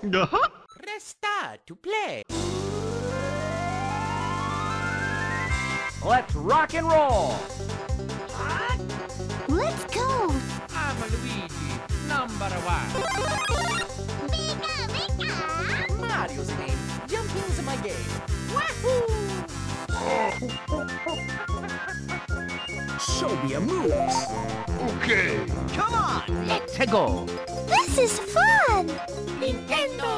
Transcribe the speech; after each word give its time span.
Uh-huh. 0.00 0.48
Press 0.80 1.02
start 1.02 1.66
to 1.66 1.74
play. 1.74 2.22
Let's 6.06 6.34
rock 6.36 6.74
and 6.74 6.86
roll! 6.86 7.34
Let's 9.48 9.84
go! 9.92 10.32
I'm 10.70 11.00
Luigi, 11.00 11.48
number 12.06 12.48
one. 12.62 12.88
Pika, 14.30 14.86
pika! 14.94 15.98
Mario's 15.98 16.46
the 16.46 16.54
name. 16.54 16.78
Jump 17.08 17.34
into 17.34 17.62
my 17.62 17.76
game. 17.78 17.96
Wahoo! 18.54 19.67
Show 23.00 23.34
me 23.42 23.50
your 23.50 23.60
moves! 23.60 24.26
Okay. 24.96 25.44
Come 25.74 25.94
on, 25.94 26.46
let's 26.46 26.78
go. 26.86 27.26
This 27.66 27.98
is 27.98 28.18
fun! 28.18 28.86
Nintendo. 29.40 30.08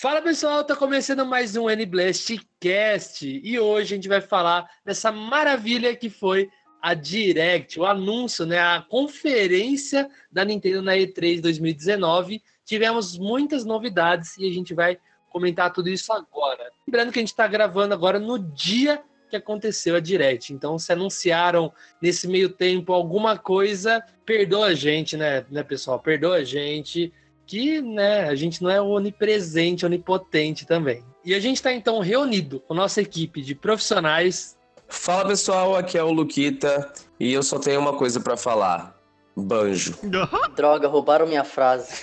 Fala 0.00 0.22
pessoal, 0.22 0.62
tá 0.62 0.76
começando 0.76 1.26
mais 1.26 1.56
um 1.56 1.68
N-Blast 1.68 2.40
Cast 2.60 3.26
e 3.26 3.58
hoje 3.58 3.94
a 3.94 3.96
gente 3.96 4.08
vai 4.08 4.20
falar 4.20 4.70
dessa 4.84 5.10
maravilha 5.10 5.96
que 5.96 6.08
foi 6.08 6.48
a 6.80 6.94
Direct, 6.94 7.78
o 7.78 7.84
anúncio, 7.84 8.46
né, 8.46 8.58
a 8.58 8.84
conferência 8.88 10.08
da 10.30 10.44
Nintendo 10.44 10.82
na 10.82 10.94
E3 10.94 11.40
2019. 11.40 12.42
Tivemos 12.64 13.18
muitas 13.18 13.64
novidades 13.64 14.36
e 14.38 14.48
a 14.48 14.52
gente 14.52 14.74
vai 14.74 14.98
comentar 15.30 15.72
tudo 15.72 15.88
isso 15.88 16.12
agora. 16.12 16.70
Lembrando 16.86 17.12
que 17.12 17.18
a 17.18 17.22
gente 17.22 17.28
está 17.28 17.46
gravando 17.46 17.94
agora 17.94 18.18
no 18.18 18.38
dia 18.38 19.02
que 19.28 19.36
aconteceu 19.36 19.94
a 19.94 20.00
Direct. 20.00 20.52
Então, 20.52 20.78
se 20.78 20.92
anunciaram 20.92 21.72
nesse 22.00 22.26
meio 22.26 22.48
tempo 22.48 22.92
alguma 22.92 23.36
coisa, 23.36 24.02
perdoa 24.24 24.68
a 24.68 24.74
gente, 24.74 25.16
né, 25.16 25.44
né 25.50 25.62
pessoal? 25.62 25.98
Perdoa 25.98 26.36
a 26.36 26.44
gente 26.44 27.12
que 27.48 27.80
né, 27.80 28.24
a 28.24 28.34
gente 28.34 28.62
não 28.62 28.70
é 28.70 28.80
onipresente, 28.80 29.86
onipotente 29.86 30.66
também. 30.66 31.02
E 31.24 31.34
a 31.34 31.40
gente 31.40 31.56
está 31.56 31.72
então 31.72 31.98
reunido 32.00 32.60
com 32.60 32.74
nossa 32.74 33.00
equipe 33.00 33.40
de 33.40 33.54
profissionais. 33.54 34.57
Fala 34.88 35.28
pessoal, 35.28 35.76
aqui 35.76 35.98
é 35.98 36.02
o 36.02 36.10
Luquita 36.10 36.90
e 37.20 37.32
eu 37.32 37.42
só 37.42 37.58
tenho 37.58 37.80
uma 37.80 37.92
coisa 37.92 38.20
pra 38.20 38.36
falar: 38.36 38.94
banjo. 39.36 39.94
Droga, 40.56 40.88
roubaram 40.88 41.26
minha 41.26 41.44
frase. 41.44 41.94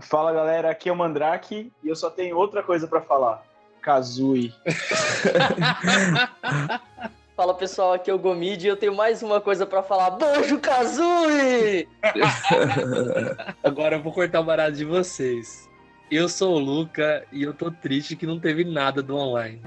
Fala 0.00 0.32
galera, 0.32 0.70
aqui 0.70 0.88
é 0.88 0.92
o 0.92 0.96
Mandrake 0.96 1.72
e 1.82 1.88
eu 1.88 1.96
só 1.96 2.10
tenho 2.10 2.36
outra 2.36 2.62
coisa 2.62 2.86
pra 2.86 3.00
falar. 3.00 3.42
Kazooie. 3.80 4.52
Fala 7.36 7.54
pessoal, 7.54 7.94
aqui 7.94 8.10
é 8.10 8.14
o 8.14 8.18
Gomid 8.18 8.66
e 8.66 8.68
eu 8.68 8.76
tenho 8.76 8.94
mais 8.94 9.22
uma 9.22 9.40
coisa 9.40 9.64
pra 9.64 9.82
falar. 9.82 10.10
Banjo 10.10 10.58
Kazooie! 10.58 11.88
Agora 13.64 13.96
eu 13.96 14.02
vou 14.02 14.12
cortar 14.12 14.40
o 14.40 14.44
barato 14.44 14.72
de 14.72 14.84
vocês. 14.84 15.66
Eu 16.10 16.28
sou 16.28 16.56
o 16.56 16.58
Luca 16.58 17.24
e 17.32 17.42
eu 17.42 17.54
tô 17.54 17.70
triste 17.70 18.14
que 18.14 18.26
não 18.26 18.38
teve 18.38 18.64
nada 18.64 19.02
do 19.02 19.16
online. 19.16 19.62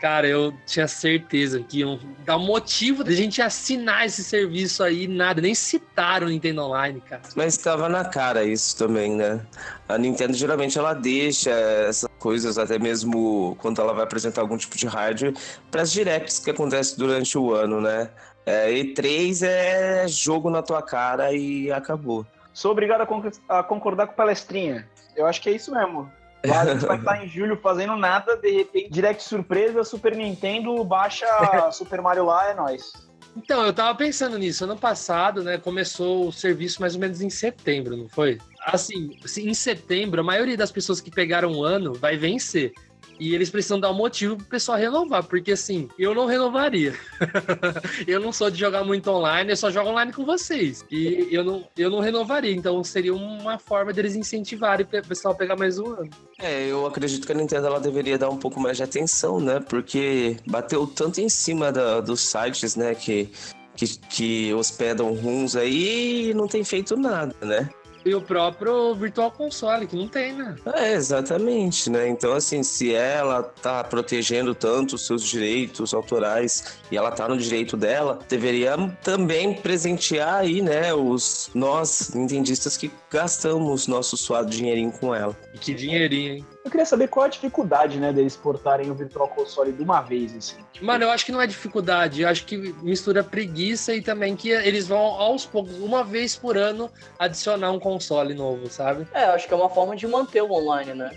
Cara, 0.00 0.28
eu 0.28 0.52
tinha 0.64 0.86
certeza 0.86 1.60
que 1.60 1.80
iam 1.80 1.98
dar 2.24 2.38
motivo 2.38 3.02
da 3.02 3.10
gente 3.10 3.42
assinar 3.42 4.06
esse 4.06 4.22
serviço 4.22 4.84
aí, 4.84 5.08
nada, 5.08 5.40
nem 5.40 5.54
citaram 5.56 6.28
o 6.28 6.30
Nintendo 6.30 6.62
Online, 6.62 7.00
cara. 7.00 7.22
Mas 7.34 7.54
estava 7.54 7.88
na 7.88 8.04
cara 8.04 8.44
isso 8.44 8.76
também, 8.76 9.16
né? 9.16 9.40
A 9.88 9.98
Nintendo 9.98 10.34
geralmente 10.34 10.78
ela 10.78 10.94
deixa 10.94 11.50
essas 11.50 12.08
coisas, 12.20 12.58
até 12.58 12.78
mesmo 12.78 13.56
quando 13.58 13.80
ela 13.80 13.92
vai 13.92 14.04
apresentar 14.04 14.40
algum 14.40 14.56
tipo 14.56 14.76
de 14.76 14.86
hardware, 14.86 15.34
para 15.68 15.82
as 15.82 15.90
directs 15.90 16.38
que 16.38 16.50
acontecem 16.50 16.96
durante 16.96 17.36
o 17.36 17.52
ano, 17.52 17.80
né? 17.80 18.08
É, 18.46 18.70
E3 18.72 19.42
é 19.44 20.06
jogo 20.06 20.48
na 20.48 20.62
tua 20.62 20.80
cara 20.80 21.32
e 21.32 21.72
acabou. 21.72 22.24
Sou 22.58 22.72
obrigado 22.72 23.02
a, 23.02 23.06
con- 23.06 23.22
a 23.48 23.62
concordar 23.62 24.08
com 24.08 24.14
Palestrinha. 24.14 24.84
Eu 25.14 25.26
acho 25.26 25.40
que 25.40 25.48
é 25.48 25.52
isso 25.52 25.72
mesmo. 25.72 26.10
Lá 26.44 26.62
a 26.62 26.66
gente 26.66 26.84
vai 26.84 26.96
estar 26.98 27.24
em 27.24 27.28
julho 27.28 27.56
fazendo 27.56 27.94
nada, 27.94 28.36
de 28.36 28.50
repente, 28.50 28.90
direct 28.90 29.22
surpresa, 29.22 29.84
Super 29.84 30.16
Nintendo, 30.16 30.82
baixa 30.82 31.24
Super 31.70 32.02
Mario 32.02 32.24
lá, 32.24 32.50
é 32.50 32.54
nóis. 32.54 32.92
Então, 33.36 33.64
eu 33.64 33.72
tava 33.72 33.96
pensando 33.96 34.36
nisso. 34.36 34.64
Ano 34.64 34.76
passado, 34.76 35.44
né, 35.44 35.56
começou 35.56 36.26
o 36.26 36.32
serviço 36.32 36.80
mais 36.80 36.96
ou 36.96 37.00
menos 37.00 37.20
em 37.20 37.30
setembro, 37.30 37.96
não 37.96 38.08
foi? 38.08 38.38
Assim, 38.66 39.16
em 39.38 39.54
setembro, 39.54 40.20
a 40.20 40.24
maioria 40.24 40.56
das 40.56 40.72
pessoas 40.72 41.00
que 41.00 41.12
pegaram 41.12 41.52
o 41.52 41.62
ano 41.62 41.92
vai 41.92 42.16
vencer. 42.16 42.72
E 43.18 43.34
eles 43.34 43.50
precisam 43.50 43.80
dar 43.80 43.90
um 43.90 43.94
motivo 43.94 44.36
pro 44.36 44.46
pessoal 44.46 44.78
renovar, 44.78 45.24
porque 45.24 45.52
assim, 45.52 45.88
eu 45.98 46.14
não 46.14 46.26
renovaria. 46.26 46.94
eu 48.06 48.20
não 48.20 48.32
sou 48.32 48.50
de 48.50 48.58
jogar 48.58 48.84
muito 48.84 49.10
online, 49.10 49.50
eu 49.50 49.56
só 49.56 49.70
jogo 49.70 49.90
online 49.90 50.12
com 50.12 50.24
vocês. 50.24 50.84
E 50.90 51.28
eu 51.30 51.42
não, 51.42 51.64
eu 51.76 51.90
não 51.90 52.00
renovaria, 52.00 52.52
então 52.52 52.82
seria 52.84 53.14
uma 53.14 53.58
forma 53.58 53.92
deles 53.92 54.14
incentivarem 54.14 54.86
o 54.86 55.06
pessoal 55.06 55.34
a 55.34 55.36
pegar 55.36 55.56
mais 55.56 55.78
um 55.78 55.86
ano. 55.92 56.10
É, 56.40 56.66
eu 56.66 56.86
acredito 56.86 57.26
que 57.26 57.32
a 57.32 57.34
Nintendo 57.34 57.66
ela 57.66 57.80
deveria 57.80 58.16
dar 58.18 58.30
um 58.30 58.36
pouco 58.36 58.60
mais 58.60 58.76
de 58.76 58.82
atenção, 58.82 59.40
né? 59.40 59.60
Porque 59.60 60.36
bateu 60.46 60.86
tanto 60.86 61.20
em 61.20 61.28
cima 61.28 61.72
da- 61.72 62.00
dos 62.00 62.20
sites, 62.20 62.76
né? 62.76 62.94
Que, 62.94 63.28
que, 63.76 63.98
que 64.08 64.54
hospedam 64.54 65.12
runs 65.14 65.56
aí 65.56 66.30
e 66.30 66.34
não 66.34 66.46
tem 66.46 66.62
feito 66.64 66.96
nada, 66.96 67.34
né? 67.42 67.68
E 68.04 68.14
o 68.14 68.20
próprio 68.20 68.94
Virtual 68.94 69.30
Console, 69.30 69.86
que 69.86 69.96
não 69.96 70.08
tem, 70.08 70.32
né? 70.32 70.56
É, 70.74 70.92
exatamente, 70.92 71.90
né? 71.90 72.08
Então, 72.08 72.32
assim, 72.32 72.62
se 72.62 72.94
ela 72.94 73.42
tá 73.42 73.82
protegendo 73.84 74.54
tanto 74.54 74.94
os 74.94 75.06
seus 75.06 75.22
direitos 75.22 75.92
autorais 75.92 76.78
e 76.90 76.96
ela 76.96 77.10
tá 77.10 77.28
no 77.28 77.36
direito 77.36 77.76
dela, 77.76 78.18
deveria 78.28 78.76
também 79.02 79.54
presentear 79.54 80.36
aí, 80.36 80.62
né, 80.62 80.94
os 80.94 81.50
nós, 81.54 82.12
nintendistas, 82.14 82.76
que 82.76 82.90
gastamos 83.10 83.86
nosso 83.86 84.16
suado 84.16 84.50
dinheirinho 84.50 84.92
com 84.92 85.14
ela. 85.14 85.36
E 85.54 85.58
que 85.58 85.74
dinheirinho, 85.74 86.34
hein? 86.34 86.46
Eu 86.68 86.70
queria 86.70 86.84
saber 86.84 87.08
qual 87.08 87.24
a 87.24 87.28
dificuldade, 87.30 87.98
né, 87.98 88.12
deles 88.12 88.36
portarem 88.36 88.90
o 88.90 88.94
Virtual 88.94 89.26
Console 89.28 89.72
de 89.72 89.82
uma 89.82 90.02
vez, 90.02 90.36
assim. 90.36 90.56
Tipo, 90.70 90.84
Mano, 90.84 91.04
eu 91.04 91.10
acho 91.10 91.24
que 91.24 91.32
não 91.32 91.40
é 91.40 91.46
dificuldade, 91.46 92.20
eu 92.20 92.28
acho 92.28 92.44
que 92.44 92.58
mistura 92.82 93.24
preguiça 93.24 93.94
e 93.94 94.02
também 94.02 94.36
que 94.36 94.50
eles 94.50 94.86
vão 94.86 94.98
aos 94.98 95.46
poucos, 95.46 95.78
uma 95.78 96.04
vez 96.04 96.36
por 96.36 96.58
ano, 96.58 96.90
adicionar 97.18 97.72
um 97.72 97.80
console 97.80 98.34
novo, 98.34 98.68
sabe? 98.68 99.08
É, 99.14 99.24
acho 99.24 99.48
que 99.48 99.54
é 99.54 99.56
uma 99.56 99.70
forma 99.70 99.96
de 99.96 100.06
manter 100.06 100.42
o 100.42 100.52
online, 100.52 100.92
né? 100.92 101.10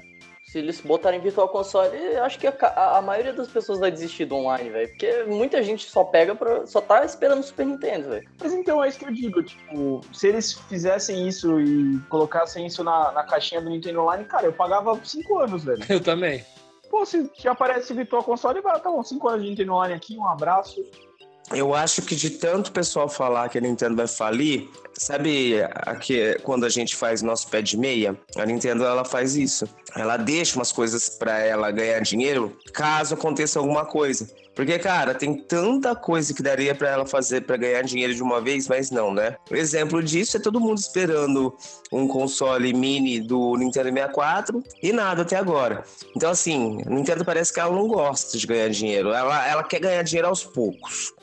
Se 0.52 0.60
eles 0.60 0.82
botarem 0.82 1.22
Virtual 1.22 1.48
Console, 1.48 1.96
eu 1.96 2.26
acho 2.26 2.38
que 2.38 2.46
a, 2.46 2.54
a- 2.98 3.02
maioria 3.02 3.32
das 3.32 3.48
pessoas 3.48 3.80
vai 3.80 3.90
desistir 3.90 4.26
do 4.26 4.36
online, 4.36 4.70
velho. 4.70 4.90
Porque 4.90 5.24
muita 5.24 5.64
gente 5.64 5.90
só 5.90 6.04
pega 6.04 6.36
pra. 6.36 6.68
só 6.68 6.82
tá 6.82 7.06
esperando 7.06 7.40
o 7.40 7.44
Super 7.44 7.66
Nintendo, 7.66 8.10
velho. 8.10 8.28
Mas 8.38 8.52
então 8.52 8.84
é 8.84 8.90
isso 8.90 9.00
que 9.00 9.06
eu 9.06 9.14
digo, 9.14 9.42
tipo, 9.42 10.02
se 10.12 10.28
eles 10.28 10.52
fizessem 10.52 11.26
isso 11.26 11.58
e 11.62 11.98
colocassem 12.10 12.66
isso 12.66 12.84
na, 12.84 13.14
na 13.14 13.24
caixinha 13.24 13.62
do 13.62 13.70
Nintendo 13.70 14.02
Online, 14.02 14.26
cara, 14.26 14.46
eu 14.48 14.52
pagava 14.52 15.00
5 15.02 15.40
anos, 15.40 15.64
velho. 15.64 15.86
Eu 15.88 16.02
também. 16.04 16.44
Pô, 16.90 17.06
se, 17.06 17.32
se 17.34 17.48
aparece 17.48 17.94
Virtual 17.94 18.22
Console, 18.22 18.60
vai, 18.60 18.78
tá 18.82 18.92
bom, 18.92 19.02
5 19.02 19.26
anos 19.30 19.44
de 19.44 19.50
Nintendo 19.52 19.72
Online 19.72 19.94
aqui, 19.94 20.18
um 20.18 20.28
abraço. 20.28 20.84
Eu 21.54 21.74
acho 21.74 22.02
que 22.02 22.16
de 22.16 22.30
tanto 22.30 22.72
pessoal 22.72 23.10
falar 23.10 23.50
que 23.50 23.58
a 23.58 23.62
Nintendo 23.62 23.96
vai 23.96 24.08
falir, 24.08 24.70
sabe 24.94 25.56
aqui, 25.86 26.38
quando 26.44 26.66
a 26.66 26.70
gente 26.70 26.96
faz 26.96 27.22
nosso 27.22 27.48
pé 27.50 27.62
de 27.62 27.78
meia? 27.78 28.18
A 28.38 28.46
Nintendo 28.46 28.86
ela 28.86 29.04
faz 29.04 29.36
isso. 29.36 29.68
Ela 29.96 30.16
deixa 30.16 30.56
umas 30.56 30.72
coisas 30.72 31.10
pra 31.10 31.40
ela 31.40 31.70
ganhar 31.72 32.00
dinheiro 32.02 32.58
caso 32.74 33.16
aconteça 33.16 33.60
alguma 33.60 33.86
coisa. 33.86 34.28
Porque, 34.56 34.78
cara, 34.80 35.14
tem 35.14 35.34
tanta 35.34 35.96
coisa 35.96 36.34
que 36.34 36.44
daria 36.44 36.76
pra 36.76 36.90
ela 36.90 37.06
fazer 37.06 37.42
pra 37.42 37.56
ganhar 37.58 37.82
dinheiro 37.84 38.14
de 38.14 38.22
uma 38.22 38.42
vez, 38.42 38.68
mas 38.68 38.92
não, 38.92 39.14
né? 39.14 39.36
Exemplo 39.50 40.04
disso 40.04 40.38
é 40.38 40.40
todo 40.40 40.60
mundo 40.60 40.78
esperando 40.78 41.56
um 41.92 42.08
console 42.08 42.74
mini 42.74 43.20
do 43.22 43.56
Nintendo 43.58 43.90
64 43.90 44.64
e 44.84 44.92
nada 44.92 45.22
até 45.22 45.38
agora. 45.38 45.84
Então, 46.16 46.30
assim, 46.30 46.82
a 46.86 46.90
Nintendo 46.90 47.24
parece 47.24 47.54
que 47.54 47.60
ela 47.60 47.74
não 47.74 47.88
gosta 47.88 48.38
de 48.38 48.46
ganhar 48.46 48.70
dinheiro. 48.70 49.10
Ela, 49.14 49.48
ela 49.48 49.64
quer 49.64 49.80
ganhar 49.80 50.04
dinheiro 50.04 50.28
aos 50.28 50.44
poucos. 50.44 51.14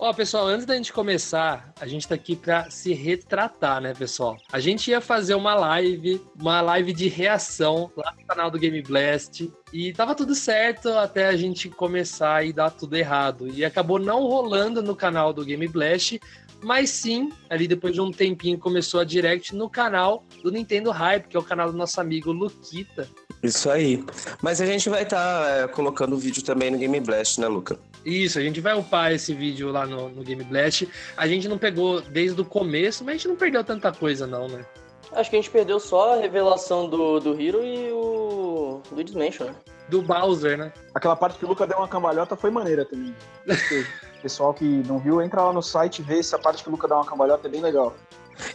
Ó, 0.00 0.12
pessoal, 0.12 0.46
antes 0.46 0.64
da 0.64 0.76
gente 0.76 0.92
começar, 0.92 1.72
a 1.80 1.84
gente 1.84 2.06
tá 2.06 2.14
aqui 2.14 2.36
pra 2.36 2.70
se 2.70 2.92
retratar, 2.94 3.80
né, 3.80 3.92
pessoal? 3.92 4.36
A 4.52 4.60
gente 4.60 4.92
ia 4.92 5.00
fazer 5.00 5.34
uma 5.34 5.56
live, 5.56 6.22
uma 6.40 6.60
live 6.60 6.92
de 6.92 7.08
reação 7.08 7.90
lá 7.96 8.14
no 8.16 8.24
canal 8.24 8.48
do 8.48 8.60
Game 8.60 8.80
Blast. 8.80 9.50
E 9.72 9.92
tava 9.92 10.14
tudo 10.14 10.36
certo 10.36 10.90
até 10.90 11.26
a 11.26 11.36
gente 11.36 11.68
começar 11.68 12.46
e 12.46 12.52
dar 12.52 12.70
tudo 12.70 12.94
errado. 12.94 13.48
E 13.52 13.64
acabou 13.64 13.98
não 13.98 14.22
rolando 14.22 14.80
no 14.80 14.94
canal 14.94 15.32
do 15.32 15.44
Game 15.44 15.66
Blast, 15.66 16.20
mas 16.62 16.90
sim, 16.90 17.32
ali 17.50 17.66
depois 17.66 17.92
de 17.92 18.00
um 18.00 18.12
tempinho 18.12 18.56
começou 18.56 19.00
a 19.00 19.04
direct 19.04 19.52
no 19.52 19.68
canal 19.68 20.24
do 20.44 20.52
Nintendo 20.52 20.92
Hype, 20.92 21.26
que 21.26 21.36
é 21.36 21.40
o 21.40 21.42
canal 21.42 21.72
do 21.72 21.76
nosso 21.76 22.00
amigo 22.00 22.30
Luquita. 22.30 23.08
Isso 23.42 23.68
aí. 23.68 24.04
Mas 24.40 24.60
a 24.60 24.66
gente 24.66 24.88
vai 24.88 25.02
estar 25.02 25.68
colocando 25.68 26.14
o 26.14 26.18
vídeo 26.18 26.42
também 26.44 26.70
no 26.70 26.78
Game 26.78 27.00
Blast, 27.00 27.40
né, 27.40 27.48
Luca? 27.48 27.80
Isso, 28.04 28.38
a 28.38 28.42
gente 28.42 28.60
vai 28.60 28.74
upar 28.74 29.12
esse 29.12 29.34
vídeo 29.34 29.70
lá 29.70 29.86
no, 29.86 30.08
no 30.08 30.22
Game 30.22 30.42
Blast. 30.44 30.88
A 31.16 31.26
gente 31.26 31.48
não 31.48 31.58
pegou 31.58 32.00
desde 32.00 32.40
o 32.40 32.44
começo, 32.44 33.04
mas 33.04 33.14
a 33.14 33.16
gente 33.18 33.28
não 33.28 33.36
perdeu 33.36 33.62
tanta 33.64 33.92
coisa, 33.92 34.26
não, 34.26 34.48
né? 34.48 34.64
Acho 35.12 35.30
que 35.30 35.36
a 35.36 35.38
gente 35.38 35.50
perdeu 35.50 35.80
só 35.80 36.14
a 36.14 36.16
revelação 36.20 36.88
do, 36.88 37.18
do 37.18 37.40
Hero 37.40 37.64
e 37.64 37.90
o 37.90 38.82
Luigi's 38.92 39.14
Mansion, 39.14 39.46
né? 39.46 39.54
Do 39.88 40.02
Bowser, 40.02 40.58
né? 40.58 40.72
Aquela 40.94 41.16
parte 41.16 41.38
que 41.38 41.44
o 41.44 41.48
Luca 41.48 41.66
deu 41.66 41.78
uma 41.78 41.88
cambalhota 41.88 42.36
foi 42.36 42.50
maneira 42.50 42.84
também. 42.84 43.14
Pessoal 44.22 44.52
que 44.52 44.64
não 44.64 44.98
viu, 44.98 45.22
entra 45.22 45.42
lá 45.42 45.52
no 45.52 45.62
site 45.62 46.00
e 46.00 46.02
vê 46.02 46.18
essa 46.18 46.38
parte 46.38 46.62
que 46.62 46.68
o 46.68 46.72
Luca 46.72 46.86
dá 46.86 46.96
uma 46.96 47.06
cambalhota, 47.06 47.48
é 47.48 47.50
bem 47.50 47.62
legal. 47.62 47.94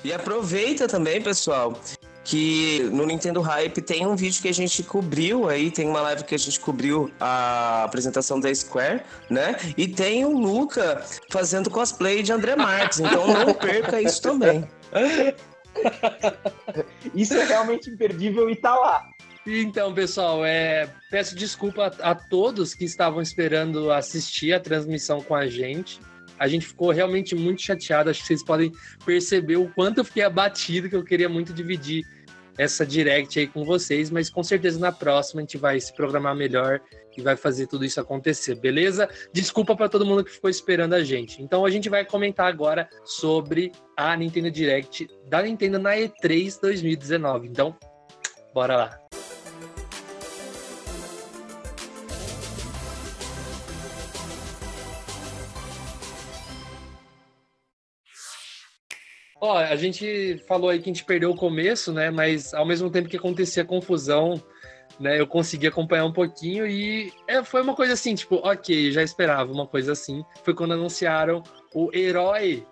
E 0.04 0.14
aproveita 0.14 0.88
também, 0.88 1.22
pessoal, 1.22 1.74
que 2.24 2.84
no 2.92 3.06
Nintendo 3.06 3.42
Hype 3.42 3.82
tem 3.82 4.08
um 4.08 4.16
vídeo 4.16 4.42
que 4.42 4.48
a 4.48 4.54
gente 4.54 4.82
cobriu 4.84 5.50
aí, 5.50 5.70
tem 5.70 5.88
uma 5.88 6.02
live 6.02 6.24
que 6.24 6.34
a 6.34 6.40
gente 6.40 6.60
cobriu 6.60 7.12
a 7.20 7.84
apresentação 7.84 8.40
da 8.40 8.54
Square, 8.54 9.02
né? 9.30 9.56
E 9.78 9.88
tem 9.88 10.24
o 10.26 10.38
Luca 10.38 11.04
fazendo 11.30 11.70
cosplay 11.70 12.24
de 12.24 12.32
André 12.32 12.56
Marques, 12.56 13.00
então 13.00 13.28
não 13.28 13.54
perca 13.56 14.02
isso 14.02 14.22
também. 14.22 14.68
Isso 17.16 17.34
é 17.34 17.46
realmente 17.46 17.90
imperdível 17.90 18.48
e 18.50 18.56
tá 18.56 18.76
lá. 18.76 19.04
Então, 19.46 19.94
pessoal, 19.94 20.46
é, 20.46 20.88
peço 21.12 21.36
desculpa 21.36 21.92
a, 22.00 22.12
a 22.12 22.16
todos 22.16 22.74
que 22.74 22.86
estavam 22.86 23.22
esperando 23.22 23.92
assistir 23.92 24.54
a 24.54 24.60
transmissão 24.60 25.22
com 25.22 25.36
a 25.36 25.48
gente. 25.48 26.00
A 26.40 26.48
gente 26.48 26.66
ficou 26.66 26.92
realmente 26.92 27.36
muito 27.36 27.62
chateado. 27.62 28.10
Acho 28.10 28.22
que 28.22 28.28
vocês 28.28 28.44
podem 28.44 28.72
perceber 29.06 29.58
o 29.58 29.70
quanto 29.70 30.00
eu 30.00 30.06
fiquei 30.06 30.24
abatido, 30.24 30.90
que 30.90 30.96
eu 30.96 31.04
queria 31.04 31.30
muito 31.30 31.54
dividir 31.54 32.04
essa 32.58 32.86
direct 32.86 33.40
aí 33.40 33.48
com 33.48 33.66
vocês, 33.66 34.10
mas 34.10 34.30
com 34.30 34.44
certeza 34.44 34.80
na 34.80 34.92
próxima 34.92 35.42
a 35.42 35.44
gente 35.44 35.58
vai 35.58 35.80
se 35.80 35.94
programar 35.94 36.36
melhor 36.36 36.80
e 37.16 37.22
vai 37.22 37.36
fazer 37.36 37.68
tudo 37.68 37.86
isso 37.86 38.00
acontecer, 38.00 38.56
beleza? 38.56 39.10
Desculpa 39.32 39.76
para 39.76 39.90
todo 39.90 40.06
mundo 40.06 40.24
que 40.24 40.32
ficou 40.32 40.50
esperando 40.50 40.94
a 40.94 41.04
gente. 41.04 41.42
Então 41.42 41.66
a 41.66 41.70
gente 41.70 41.90
vai 41.90 42.06
comentar 42.06 42.48
agora 42.48 42.88
sobre 43.04 43.72
a 43.96 44.16
Nintendo 44.16 44.52
Direct 44.52 45.08
da 45.28 45.42
Nintendo 45.42 45.80
na 45.80 45.96
E3 45.96 46.60
2019. 46.60 47.48
Então, 47.48 47.76
bora 48.54 48.76
lá. 48.76 49.03
Ó, 59.46 59.58
a 59.58 59.76
gente 59.76 60.38
falou 60.48 60.70
aí 60.70 60.80
que 60.80 60.90
a 60.90 60.94
gente 60.94 61.04
perdeu 61.04 61.30
o 61.30 61.36
começo, 61.36 61.92
né? 61.92 62.10
Mas 62.10 62.54
ao 62.54 62.66
mesmo 62.66 62.90
tempo 62.90 63.10
que 63.10 63.18
acontecia 63.18 63.66
confusão, 63.66 64.42
né? 64.98 65.20
Eu 65.20 65.28
consegui 65.28 65.68
acompanhar 65.68 66.06
um 66.06 66.14
pouquinho 66.14 66.66
e 66.66 67.12
é, 67.28 67.44
foi 67.44 67.62
uma 67.62 67.76
coisa 67.76 67.92
assim, 67.92 68.16
tipo, 68.16 68.36
ok, 68.36 68.90
já 68.90 69.04
esperava 69.04 69.52
uma 69.52 69.68
coisa 69.68 69.92
assim. 69.92 70.24
Foi 70.46 70.54
quando 70.54 70.76
anunciaram 70.76 71.44
o 71.74 71.90
herói, 71.94 72.66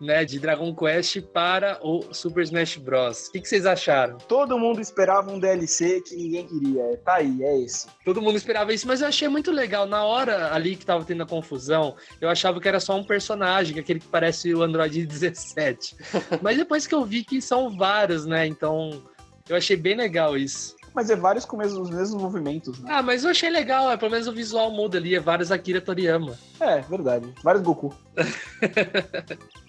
né, 0.00 0.24
de 0.24 0.38
Dragon 0.38 0.74
Quest 0.74 1.20
para 1.32 1.78
o 1.82 2.12
Super 2.14 2.42
Smash 2.44 2.76
Bros. 2.76 3.26
O 3.28 3.32
que, 3.32 3.40
que 3.40 3.48
vocês 3.48 3.66
acharam? 3.66 4.18
Todo 4.18 4.58
mundo 4.58 4.80
esperava 4.80 5.30
um 5.32 5.38
DLC 5.38 6.00
que 6.02 6.14
ninguém 6.16 6.46
queria. 6.46 6.96
Tá 7.04 7.14
aí, 7.14 7.42
é 7.42 7.60
esse. 7.60 7.86
Todo 8.04 8.22
mundo 8.22 8.36
esperava 8.36 8.72
isso, 8.72 8.86
mas 8.86 9.00
eu 9.00 9.08
achei 9.08 9.28
muito 9.28 9.50
legal. 9.50 9.86
Na 9.86 10.04
hora 10.04 10.54
ali 10.54 10.76
que 10.76 10.86
tava 10.86 11.04
tendo 11.04 11.22
a 11.22 11.26
confusão, 11.26 11.96
eu 12.20 12.28
achava 12.28 12.60
que 12.60 12.68
era 12.68 12.80
só 12.80 12.96
um 12.96 13.04
personagem, 13.04 13.78
aquele 13.78 14.00
que 14.00 14.08
parece 14.08 14.54
o 14.54 14.62
Android 14.62 15.04
17. 15.06 15.96
mas 16.42 16.56
depois 16.56 16.86
que 16.86 16.94
eu 16.94 17.04
vi 17.04 17.24
que 17.24 17.40
são 17.42 17.76
vários, 17.76 18.24
né? 18.26 18.46
Então 18.46 19.02
eu 19.48 19.56
achei 19.56 19.76
bem 19.76 19.96
legal 19.96 20.36
isso. 20.36 20.76
Mas 20.94 21.10
é 21.10 21.16
vários 21.16 21.44
com 21.44 21.56
mesmo- 21.56 21.82
os 21.82 21.90
mesmos 21.90 22.20
movimentos, 22.20 22.78
né? 22.80 22.88
Ah, 22.92 23.02
mas 23.02 23.22
eu 23.22 23.30
achei 23.30 23.50
legal, 23.50 23.90
é, 23.92 23.96
pelo 23.96 24.10
menos 24.10 24.26
o 24.26 24.32
visual 24.32 24.70
muda 24.72 24.98
ali, 24.98 25.14
é 25.14 25.20
vários 25.20 25.52
Akira 25.52 25.80
Toriyama. 25.80 26.36
É, 26.58 26.80
verdade. 26.80 27.32
Vários 27.44 27.62
Goku. 27.62 27.94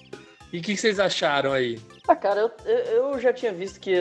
E 0.51 0.57
o 0.57 0.61
que, 0.63 0.73
que 0.73 0.77
vocês 0.81 0.99
acharam 0.99 1.53
aí? 1.53 1.77
Ah, 2.07 2.15
cara, 2.15 2.51
eu, 2.65 2.75
eu 2.75 3.19
já 3.19 3.31
tinha 3.31 3.53
visto 3.53 3.79
que, 3.79 3.93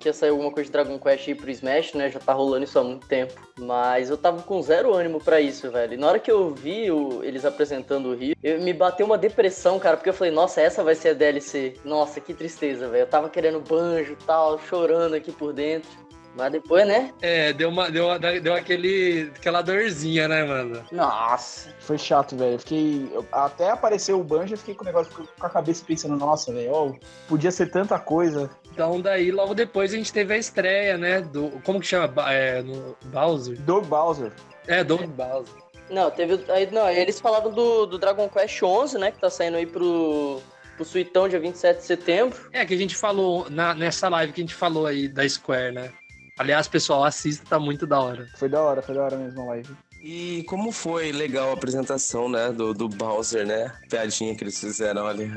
que 0.00 0.08
ia 0.08 0.12
sair 0.12 0.30
alguma 0.30 0.50
coisa 0.50 0.66
de 0.66 0.72
Dragon 0.72 0.98
Quest 0.98 1.28
aí 1.28 1.34
pro 1.36 1.48
Smash, 1.48 1.94
né? 1.94 2.10
Já 2.10 2.18
tá 2.18 2.32
rolando 2.32 2.64
isso 2.64 2.76
há 2.76 2.82
muito 2.82 3.06
tempo. 3.06 3.34
Mas 3.56 4.10
eu 4.10 4.16
tava 4.18 4.42
com 4.42 4.60
zero 4.60 4.92
ânimo 4.92 5.20
pra 5.20 5.40
isso, 5.40 5.70
velho. 5.70 5.94
E 5.94 5.96
na 5.96 6.08
hora 6.08 6.18
que 6.18 6.30
eu 6.30 6.52
vi 6.52 6.90
o- 6.90 7.22
eles 7.22 7.44
apresentando 7.44 8.08
o 8.08 8.14
Rio, 8.16 8.34
eu, 8.42 8.60
me 8.60 8.72
bateu 8.72 9.06
uma 9.06 9.16
depressão, 9.16 9.78
cara, 9.78 9.96
porque 9.96 10.10
eu 10.10 10.14
falei, 10.14 10.32
nossa, 10.32 10.60
essa 10.60 10.82
vai 10.82 10.96
ser 10.96 11.10
a 11.10 11.14
DLC. 11.14 11.74
Nossa, 11.84 12.20
que 12.20 12.34
tristeza, 12.34 12.88
velho. 12.88 13.02
Eu 13.02 13.06
tava 13.06 13.28
querendo 13.30 13.60
banjo 13.60 14.14
e 14.14 14.24
tal, 14.26 14.58
chorando 14.58 15.14
aqui 15.14 15.30
por 15.30 15.52
dentro. 15.52 15.88
Mas 16.34 16.50
depois, 16.52 16.86
né? 16.86 17.12
É, 17.20 17.52
deu, 17.52 17.68
uma, 17.68 17.90
deu, 17.90 18.06
uma- 18.06 18.18
deu 18.18 18.54
aquele, 18.54 19.30
aquela 19.36 19.60
dorzinha, 19.60 20.26
né, 20.28 20.42
mano? 20.44 20.82
Nossa. 20.90 21.68
Foi 21.80 21.98
chato, 21.98 22.36
velho. 22.36 22.54
Eu 22.54 22.58
Fiquei. 22.58 23.10
eu- 23.12 23.26
até 23.30 23.68
apareceu 23.70 24.18
o 24.18 24.24
banjo, 24.24 24.54
eu 24.54 24.58
fiquei 24.58 24.74
com 24.74 24.82
o 24.82 24.86
negócio 24.86 25.12
com 25.12 25.46
a 25.46 25.50
cabeça 25.50 25.84
pensando, 25.86 26.16
nossa, 26.16 26.52
velho, 26.52 26.72
ó, 26.72 26.92
podia 27.28 27.50
ser 27.50 27.70
tanta 27.70 27.98
coisa. 27.98 28.50
Então, 28.72 29.00
daí, 29.00 29.30
logo 29.30 29.54
depois, 29.54 29.92
a 29.92 29.96
gente 29.96 30.12
teve 30.12 30.32
a 30.32 30.38
estreia, 30.38 30.96
né, 30.96 31.20
do... 31.20 31.50
Como 31.64 31.78
que 31.80 31.86
chama? 31.86 32.10
É, 32.32 32.62
no, 32.62 32.96
Bowser? 33.04 33.60
Do 33.60 33.82
Bowser. 33.82 34.32
É, 34.66 34.82
do 34.82 34.96
Bowser. 34.96 35.62
Não, 35.90 36.10
teve. 36.10 36.42
Aí, 36.50 36.70
não, 36.70 36.86
aí 36.86 36.98
eles 36.98 37.20
falaram 37.20 37.50
do, 37.50 37.84
do 37.84 37.98
Dragon 37.98 38.26
Quest 38.28 38.62
11, 38.62 38.96
né? 38.96 39.10
Que 39.10 39.18
tá 39.20 39.28
saindo 39.28 39.58
aí 39.58 39.66
pro, 39.66 40.40
pro 40.76 40.84
Suitão 40.86 41.28
dia 41.28 41.38
27 41.38 41.80
de 41.80 41.84
setembro. 41.84 42.48
É, 42.52 42.64
que 42.64 42.72
a 42.72 42.76
gente 42.78 42.96
falou, 42.96 43.50
na, 43.50 43.74
nessa 43.74 44.08
live 44.08 44.32
que 44.32 44.40
a 44.40 44.44
gente 44.44 44.54
falou 44.54 44.86
aí 44.86 45.06
da 45.06 45.28
Square, 45.28 45.74
né? 45.74 45.92
Aliás, 46.38 46.66
pessoal, 46.66 47.04
assista, 47.04 47.44
tá 47.48 47.58
muito 47.58 47.86
da 47.86 48.00
hora. 48.00 48.26
Foi 48.36 48.48
da 48.48 48.60
hora, 48.62 48.82
foi 48.82 48.94
da 48.94 49.04
hora 49.04 49.16
mesmo 49.16 49.42
a 49.42 49.44
live. 49.46 49.76
E 50.02 50.42
como 50.48 50.72
foi 50.72 51.12
legal 51.12 51.50
a 51.50 51.52
apresentação, 51.52 52.28
né, 52.28 52.50
do, 52.50 52.74
do 52.74 52.88
Bowser, 52.88 53.46
né? 53.46 53.72
Piadinha 53.88 54.34
que 54.34 54.42
eles 54.42 54.58
fizeram 54.58 55.06
ali. 55.06 55.30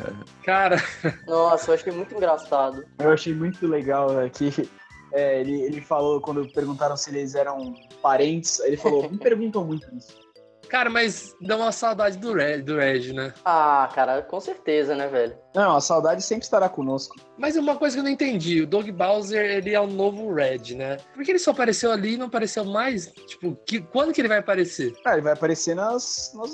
Cara, 0.44 0.77
Nossa, 1.27 1.69
eu 1.69 1.75
achei 1.75 1.94
muito 1.94 2.15
engraçado. 2.15 2.83
Eu 2.97 3.12
achei 3.12 3.33
muito 3.33 3.68
legal 3.68 4.12
né, 4.12 4.27
que 4.30 4.68
é, 5.13 5.39
ele, 5.39 5.62
ele 5.62 5.81
falou, 5.81 6.19
quando 6.19 6.51
perguntaram 6.51 6.98
se 6.98 7.12
eles 7.12 7.36
eram 7.36 7.75
parentes, 8.01 8.59
ele 8.59 8.75
falou, 8.75 9.09
me 9.09 9.19
perguntam 9.19 9.63
muito 9.63 9.88
isso. 9.95 10.25
Cara, 10.65 10.89
mas 10.89 11.35
dá 11.41 11.56
uma 11.57 11.71
saudade 11.71 12.17
do 12.17 12.33
Red, 12.33 12.62
do 12.63 12.77
Red, 12.77 13.13
né? 13.13 13.33
Ah, 13.44 13.89
cara, 13.94 14.21
com 14.21 14.39
certeza, 14.39 14.95
né, 14.95 15.07
velho? 15.07 15.38
Não, 15.53 15.75
a 15.75 15.81
saudade 15.81 16.21
sempre 16.21 16.44
estará 16.44 16.67
conosco. 16.67 17.15
Mas 17.38 17.56
uma 17.56 17.75
coisa 17.77 17.95
que 17.95 18.00
eu 18.00 18.03
não 18.03 18.12
entendi, 18.12 18.62
o 18.62 18.67
Doug 18.67 18.89
Bowser, 18.89 19.45
ele 19.45 19.73
é 19.73 19.79
o 19.79 19.88
novo 19.88 20.33
Red, 20.33 20.75
né? 20.75 20.97
Por 21.13 21.23
que 21.23 21.31
ele 21.31 21.39
só 21.39 21.51
apareceu 21.51 21.91
ali 21.91 22.13
e 22.13 22.17
não 22.17 22.27
apareceu 22.27 22.65
mais? 22.65 23.07
Tipo, 23.27 23.56
que, 23.65 23.79
quando 23.81 24.12
que 24.13 24.19
ele 24.21 24.27
vai 24.27 24.39
aparecer? 24.39 24.94
Ah, 25.06 25.13
ele 25.13 25.21
vai 25.21 25.33
aparecer 25.33 25.75
nas, 25.75 26.34
nas... 26.36 26.51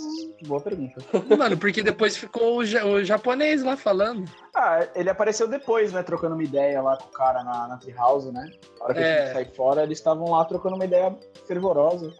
Boa 0.47 0.61
pergunta. 0.61 0.93
Mano, 1.37 1.57
porque 1.57 1.81
depois 1.81 2.15
ficou 2.15 2.57
o, 2.57 2.65
ja- 2.65 2.85
o 2.85 3.03
japonês 3.03 3.63
lá 3.63 3.75
falando. 3.75 4.25
Ah, 4.55 4.87
ele 4.95 5.09
apareceu 5.09 5.47
depois, 5.47 5.91
né, 5.93 6.03
trocando 6.03 6.35
uma 6.35 6.43
ideia 6.43 6.81
lá 6.81 6.97
com 6.97 7.05
o 7.07 7.11
cara 7.11 7.43
na, 7.43 7.67
na 7.67 7.77
Treehouse, 7.77 8.31
né? 8.31 8.51
Na 8.79 8.85
hora 8.85 8.93
que 8.93 8.99
É. 8.99 9.03
a 9.21 9.25
gente 9.25 9.33
sai 9.33 9.45
fora, 9.55 9.83
eles 9.83 9.97
estavam 9.97 10.29
lá 10.29 10.45
trocando 10.45 10.75
uma 10.75 10.85
ideia 10.85 11.15
fervorosa. 11.47 12.13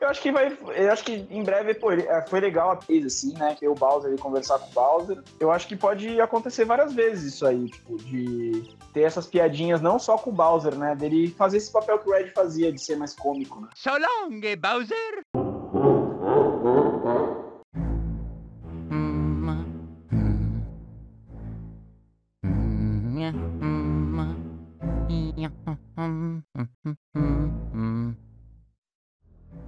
Eu 0.00 0.08
acho 0.08 0.22
que 0.22 0.30
vai. 0.30 0.56
Eu 0.76 0.92
acho 0.92 1.04
que 1.04 1.26
em 1.28 1.42
breve, 1.42 1.74
pô, 1.74 1.90
é, 1.90 2.24
foi 2.28 2.40
legal 2.40 2.70
a 2.70 2.74
vez, 2.74 3.04
assim, 3.04 3.34
né? 3.34 3.56
Que 3.58 3.66
o 3.66 3.74
Bowser 3.74 4.10
ele 4.10 4.20
conversar 4.20 4.58
com 4.58 4.70
o 4.70 4.72
Bowser. 4.72 5.22
Eu 5.40 5.50
acho 5.50 5.66
que 5.66 5.76
pode 5.76 6.20
acontecer 6.20 6.64
várias 6.64 6.92
vezes 6.92 7.34
isso 7.34 7.46
aí, 7.46 7.68
tipo, 7.68 7.96
de 7.98 8.76
ter 8.92 9.02
essas 9.02 9.26
piadinhas 9.26 9.80
não 9.80 9.98
só 9.98 10.16
com 10.16 10.30
o 10.30 10.32
Bowser, 10.32 10.76
né? 10.76 10.94
Dele 10.94 11.34
fazer 11.36 11.56
esse 11.56 11.72
papel 11.72 11.98
que 11.98 12.08
o 12.08 12.12
Red 12.12 12.28
fazia, 12.28 12.72
de 12.72 12.80
ser 12.80 12.96
mais 12.96 13.12
cômico, 13.14 13.60
né? 13.60 13.68
So 13.74 13.90
long, 13.90 14.40
eh, 14.44 14.56
Bowser. 14.56 15.24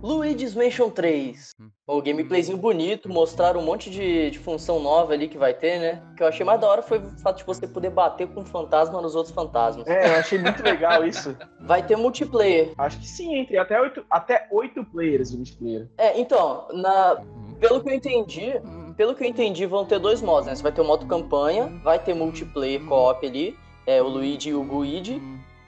Luigi's 0.03 0.55
Mansion 0.55 0.89
3. 0.89 1.55
O 1.87 2.01
gameplayzinho 2.01 2.57
bonito, 2.57 3.09
mostraram 3.09 3.61
um 3.61 3.65
monte 3.65 3.91
de, 3.91 4.31
de 4.31 4.39
função 4.39 4.81
nova 4.81 5.13
ali 5.13 5.29
que 5.29 5.37
vai 5.37 5.53
ter, 5.53 5.79
né? 5.79 6.03
O 6.13 6.15
que 6.15 6.23
eu 6.23 6.27
achei 6.27 6.45
mais 6.45 6.61
da 6.61 6.69
hora 6.69 6.83
foi 6.83 6.99
o 6.99 7.11
fato 7.19 7.39
de 7.39 7.45
você 7.45 7.67
poder 7.67 7.91
bater 7.91 8.27
com 8.29 8.41
um 8.41 8.45
fantasma 8.45 9.01
nos 9.03 9.15
outros 9.15 9.35
fantasmas. 9.35 9.87
É, 9.87 10.09
eu 10.09 10.21
achei 10.21 10.39
muito 10.39 10.63
legal 10.63 11.05
isso. 11.05 11.37
Vai 11.61 11.85
ter 11.85 11.97
multiplayer. 11.97 12.73
Acho 12.79 12.99
que 12.99 13.07
sim, 13.07 13.35
entre 13.37 13.59
até 13.59 13.81
oito, 13.81 14.05
até 14.11 14.49
oito 14.51 14.85
players 14.85 15.31
de 15.31 15.37
multiplayer. 15.37 15.89
É, 15.99 16.19
então, 16.19 16.67
na, 16.73 17.21
pelo 17.59 17.83
que 17.83 17.91
eu 17.91 17.95
entendi, 17.95 18.53
pelo 18.97 19.15
que 19.15 19.23
eu 19.25 19.29
entendi, 19.29 19.67
vão 19.67 19.85
ter 19.85 19.99
dois 19.99 20.23
modos, 20.23 20.47
né? 20.47 20.55
Você 20.55 20.63
vai 20.63 20.73
ter 20.73 20.81
o 20.81 20.85
modo 20.85 21.07
campanha, 21.07 21.67
vai 21.83 21.99
ter 21.99 22.15
multiplayer 22.15 22.85
co-op 22.87 23.27
ali, 23.27 23.57
é, 23.87 24.01
o 24.03 24.09
Luigi 24.09 24.51
e 24.51 24.55
o 24.55 24.65
Guigi. 24.65 25.21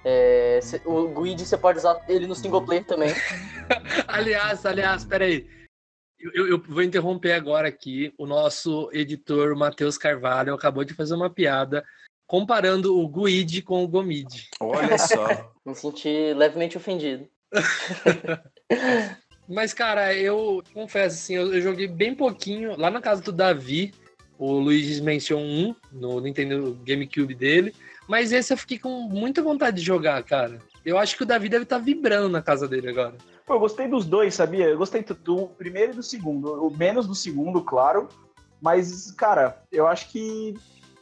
É, 0.04 0.58
cê- 0.62 0.82
o 0.84 1.08
Guigi 1.08 1.46
você 1.46 1.56
pode 1.56 1.78
usar 1.78 2.02
ele 2.08 2.26
no 2.26 2.34
single 2.34 2.64
player 2.64 2.84
também. 2.84 3.10
Aliás, 4.06 4.66
aliás, 4.66 5.04
peraí. 5.04 5.46
Eu, 6.18 6.46
eu, 6.46 6.58
vou 6.58 6.82
interromper 6.82 7.32
agora 7.32 7.68
aqui. 7.68 8.12
O 8.18 8.26
nosso 8.26 8.90
editor, 8.92 9.56
Matheus 9.56 9.96
Carvalho, 9.98 10.54
acabou 10.54 10.84
de 10.84 10.94
fazer 10.94 11.14
uma 11.14 11.30
piada 11.30 11.84
comparando 12.26 12.96
o 12.98 13.08
Guide 13.08 13.62
com 13.62 13.82
o 13.82 13.88
Gomide. 13.88 14.48
Olha 14.60 14.96
só. 14.98 15.26
Me 15.66 15.74
senti 15.74 16.32
levemente 16.34 16.76
ofendido. 16.76 17.28
Mas, 19.48 19.74
cara, 19.74 20.14
eu 20.14 20.62
confesso, 20.72 21.16
assim, 21.16 21.34
eu, 21.34 21.52
eu 21.52 21.60
joguei 21.60 21.86
bem 21.86 22.14
pouquinho 22.14 22.76
lá 22.78 22.90
na 22.90 23.00
casa 23.00 23.20
do 23.20 23.32
Davi, 23.32 23.92
o 24.38 24.52
Luigi's 24.52 25.00
Mansion 25.00 25.40
1, 25.40 25.76
no 25.92 26.20
Nintendo 26.20 26.78
GameCube 26.84 27.34
dele. 27.34 27.74
Mas 28.12 28.30
esse 28.30 28.52
eu 28.52 28.58
fiquei 28.58 28.78
com 28.78 28.90
muita 29.08 29.40
vontade 29.40 29.78
de 29.78 29.82
jogar, 29.82 30.22
cara. 30.22 30.58
Eu 30.84 30.98
acho 30.98 31.16
que 31.16 31.22
o 31.22 31.26
Davi 31.26 31.48
deve 31.48 31.62
estar 31.62 31.78
vibrando 31.78 32.28
na 32.28 32.42
casa 32.42 32.68
dele 32.68 32.90
agora. 32.90 33.14
Pô, 33.46 33.54
eu 33.54 33.58
gostei 33.58 33.88
dos 33.88 34.04
dois, 34.04 34.34
sabia? 34.34 34.66
Eu 34.66 34.76
gostei 34.76 35.02
do- 35.02 35.14
do 35.14 35.46
primeiro 35.46 35.92
e 35.92 35.96
do 35.96 36.02
segundo. 36.02 36.62
O 36.62 36.70
menos 36.76 37.06
do 37.06 37.14
segundo, 37.14 37.62
claro. 37.62 38.10
Mas, 38.60 39.10
cara, 39.12 39.62
eu 39.72 39.86
acho 39.86 40.10
que 40.10 40.52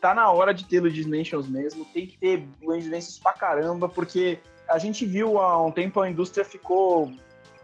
tá 0.00 0.14
na 0.14 0.30
hora 0.30 0.54
de 0.54 0.64
ter 0.66 0.78
Luigi's 0.78 1.04
Mansions 1.04 1.48
mesmo. 1.48 1.84
Tem 1.86 2.06
que 2.06 2.16
ter 2.16 2.46
Luigi's 2.62 2.88
Mansions 2.88 3.18
pra 3.18 3.32
caramba, 3.32 3.88
porque 3.88 4.38
a 4.68 4.78
gente 4.78 5.04
viu 5.04 5.40
há 5.40 5.66
um 5.66 5.72
tempo 5.72 5.98
a 6.00 6.08
indústria 6.08 6.44
ficou 6.44 7.12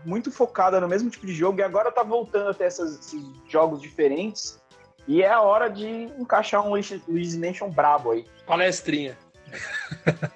muito 0.04 0.32
focada 0.32 0.80
no 0.80 0.88
mesmo 0.88 1.08
tipo 1.08 1.24
de 1.24 1.32
jogo 1.32 1.60
e 1.60 1.62
agora 1.62 1.92
tá 1.92 2.02
voltando 2.02 2.50
a 2.50 2.54
ter 2.54 2.64
essas- 2.64 2.98
esses 2.98 3.22
jogos 3.48 3.80
diferentes. 3.80 4.60
E 5.06 5.22
é 5.22 5.30
a 5.30 5.40
hora 5.40 5.68
de 5.68 5.86
encaixar 6.18 6.66
um 6.66 6.70
Luigi- 6.70 7.00
Luigi's 7.06 7.36
Mansion 7.36 7.70
brabo 7.70 8.10
aí. 8.10 8.24
Palestrinha. 8.44 9.16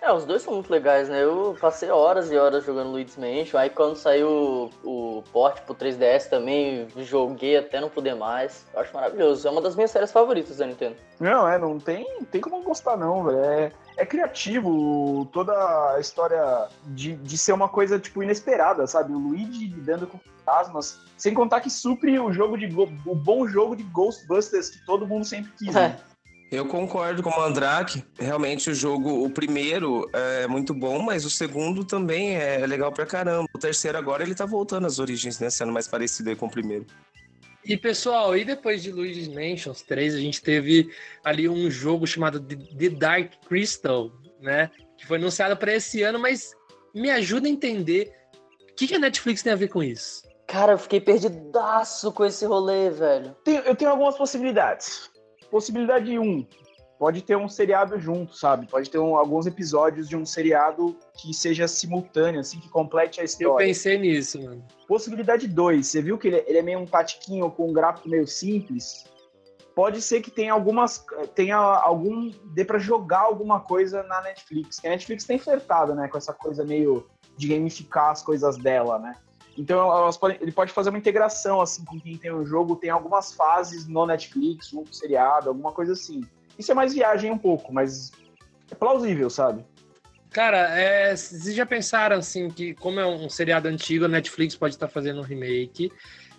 É, 0.00 0.12
os 0.12 0.24
dois 0.24 0.42
são 0.42 0.54
muito 0.54 0.70
legais, 0.70 1.08
né? 1.08 1.22
Eu 1.22 1.56
passei 1.60 1.90
horas 1.90 2.30
e 2.30 2.36
horas 2.36 2.64
jogando 2.64 2.90
Luigi's 2.90 3.16
Mansion. 3.16 3.58
Aí 3.58 3.70
quando 3.70 3.96
saiu 3.96 4.70
o, 4.82 5.18
o 5.18 5.22
port 5.32 5.60
pro 5.62 5.74
3DS 5.74 6.28
também, 6.28 6.88
joguei 6.96 7.56
até 7.56 7.80
não 7.80 7.88
poder 7.88 8.14
mais. 8.14 8.66
Eu 8.74 8.80
acho 8.80 8.94
maravilhoso. 8.94 9.46
É 9.46 9.50
uma 9.50 9.60
das 9.60 9.76
minhas 9.76 9.90
séries 9.90 10.10
favoritas 10.12 10.56
da 10.56 10.66
Nintendo. 10.66 10.96
Não, 11.20 11.48
é, 11.48 11.58
não 11.58 11.78
tem, 11.78 12.24
tem 12.30 12.40
como 12.40 12.62
gostar, 12.62 12.96
não, 12.96 13.24
velho. 13.24 13.38
É, 13.38 13.72
é 13.96 14.06
criativo 14.06 15.28
toda 15.32 15.52
a 15.94 16.00
história 16.00 16.68
de, 16.86 17.14
de 17.16 17.38
ser 17.38 17.52
uma 17.52 17.68
coisa, 17.68 17.98
tipo, 17.98 18.22
inesperada, 18.22 18.86
sabe? 18.86 19.12
O 19.12 19.18
Luigi 19.18 19.66
lidando 19.66 20.06
com 20.06 20.18
fantasmas, 20.18 20.98
sem 21.16 21.34
contar 21.34 21.60
que 21.60 21.70
supre 21.70 22.18
o 22.18 22.32
jogo 22.32 22.56
de 22.56 22.66
o 23.06 23.14
bom 23.14 23.46
jogo 23.46 23.76
de 23.76 23.82
Ghostbusters 23.84 24.70
que 24.70 24.84
todo 24.84 25.06
mundo 25.06 25.24
sempre 25.24 25.52
quis. 25.58 25.74
né? 25.74 25.98
Eu 26.50 26.66
concordo 26.66 27.22
com 27.22 27.30
o 27.30 27.36
Mandrake. 27.38 28.04
Realmente 28.18 28.70
o 28.70 28.74
jogo, 28.74 29.24
o 29.24 29.30
primeiro 29.30 30.10
é 30.12 30.46
muito 30.48 30.74
bom, 30.74 30.98
mas 31.00 31.24
o 31.24 31.30
segundo 31.30 31.84
também 31.84 32.34
é 32.34 32.66
legal 32.66 32.90
pra 32.90 33.06
caramba. 33.06 33.46
O 33.54 33.58
terceiro 33.58 33.96
agora 33.96 34.24
ele 34.24 34.34
tá 34.34 34.44
voltando 34.46 34.86
às 34.86 34.98
origens, 34.98 35.38
né? 35.38 35.48
Sendo 35.48 35.72
mais 35.72 35.86
parecido 35.86 36.28
aí 36.30 36.34
com 36.36 36.46
o 36.46 36.50
primeiro. 36.50 36.86
E 37.64 37.76
pessoal, 37.76 38.36
e 38.36 38.44
depois 38.44 38.82
de 38.82 38.90
Luigi's 38.90 39.28
Mansions 39.28 39.82
3, 39.82 40.14
a 40.14 40.18
gente 40.18 40.42
teve 40.42 40.90
ali 41.22 41.48
um 41.48 41.70
jogo 41.70 42.06
chamado 42.06 42.40
The 42.40 42.88
Dark 42.88 43.32
Crystal, 43.46 44.10
né? 44.40 44.70
Que 44.98 45.06
foi 45.06 45.18
anunciado 45.18 45.56
para 45.56 45.74
esse 45.74 46.02
ano, 46.02 46.18
mas 46.18 46.52
me 46.94 47.10
ajuda 47.10 47.46
a 47.46 47.50
entender 47.50 48.12
o 48.70 48.74
que, 48.74 48.88
que 48.88 48.94
a 48.94 48.98
Netflix 48.98 49.42
tem 49.42 49.52
a 49.52 49.56
ver 49.56 49.68
com 49.68 49.82
isso. 49.82 50.28
Cara, 50.48 50.72
eu 50.72 50.78
fiquei 50.78 51.00
perdidaço 51.00 52.10
com 52.10 52.24
esse 52.24 52.44
rolê, 52.44 52.90
velho. 52.90 53.36
Tenho- 53.44 53.62
eu 53.62 53.76
tenho 53.76 53.90
algumas 53.90 54.16
possibilidades. 54.16 55.09
Possibilidade 55.50 56.18
1. 56.18 56.22
Um, 56.22 56.46
pode 56.98 57.22
ter 57.22 57.36
um 57.36 57.48
seriado 57.48 57.98
junto, 57.98 58.36
sabe? 58.36 58.66
Pode 58.66 58.90
ter 58.90 58.98
um- 58.98 59.16
alguns 59.16 59.46
episódios 59.46 60.08
de 60.08 60.16
um 60.16 60.24
seriado 60.26 60.96
que 61.14 61.32
seja 61.34 61.66
simultâneo, 61.66 62.40
assim, 62.40 62.60
que 62.60 62.68
complete 62.68 63.20
a 63.20 63.22
Eu 63.22 63.26
história. 63.26 63.66
pensei 63.66 63.98
nisso, 63.98 64.40
mano. 64.42 64.64
Possibilidade 64.86 65.48
2, 65.48 65.86
você 65.86 66.02
viu 66.02 66.18
que 66.18 66.28
ele, 66.28 66.44
ele 66.46 66.58
é 66.58 66.62
meio 66.62 66.78
um 66.78 66.86
tatiquinho 66.86 67.50
com 67.50 67.68
um 67.68 67.72
gráfico 67.72 68.08
meio 68.08 68.26
simples? 68.26 69.04
Pode 69.74 70.02
ser 70.02 70.20
que 70.20 70.30
tenha 70.30 70.52
algumas. 70.52 71.02
tenha 71.34 71.56
algum. 71.56 72.30
dê 72.52 72.64
pra 72.64 72.78
jogar 72.78 73.20
alguma 73.20 73.60
coisa 73.60 74.02
na 74.02 74.20
Netflix. 74.20 74.78
Que 74.80 74.86
a 74.86 74.90
Netflix 74.90 75.24
tem 75.24 75.38
flertado, 75.38 75.94
né? 75.94 76.08
Com 76.08 76.18
essa 76.18 76.34
coisa 76.34 76.64
meio 76.64 77.06
de 77.36 77.48
gamificar 77.48 78.10
as 78.10 78.22
coisas 78.22 78.58
dela, 78.58 78.98
né? 78.98 79.14
Então 79.60 80.10
podem- 80.18 80.38
ele 80.40 80.52
pode 80.52 80.72
fazer 80.72 80.88
uma 80.88 80.98
integração 80.98 81.60
assim 81.60 81.84
com 81.84 82.00
quem 82.00 82.16
tem 82.16 82.30
o 82.30 82.46
jogo, 82.46 82.76
tem 82.76 82.88
algumas 82.88 83.34
fases 83.34 83.86
no 83.86 84.06
Netflix, 84.06 84.72
um 84.72 84.86
seriado, 84.86 85.50
alguma 85.50 85.70
coisa 85.70 85.92
assim. 85.92 86.22
Isso 86.58 86.72
é 86.72 86.74
mais 86.74 86.94
viagem 86.94 87.30
um 87.30 87.36
pouco, 87.36 87.70
mas 87.70 88.10
é 88.70 88.74
plausível, 88.74 89.28
sabe? 89.28 89.62
Cara, 90.30 90.78
é, 90.78 91.14
vocês 91.14 91.54
já 91.54 91.66
pensaram 91.66 92.16
assim 92.16 92.48
que, 92.48 92.72
como 92.74 93.00
é 93.00 93.06
um 93.06 93.28
seriado 93.28 93.68
antigo, 93.68 94.06
a 94.06 94.08
Netflix 94.08 94.56
pode 94.56 94.74
estar 94.76 94.88
fazendo 94.88 95.20
um 95.20 95.24
remake, 95.24 95.92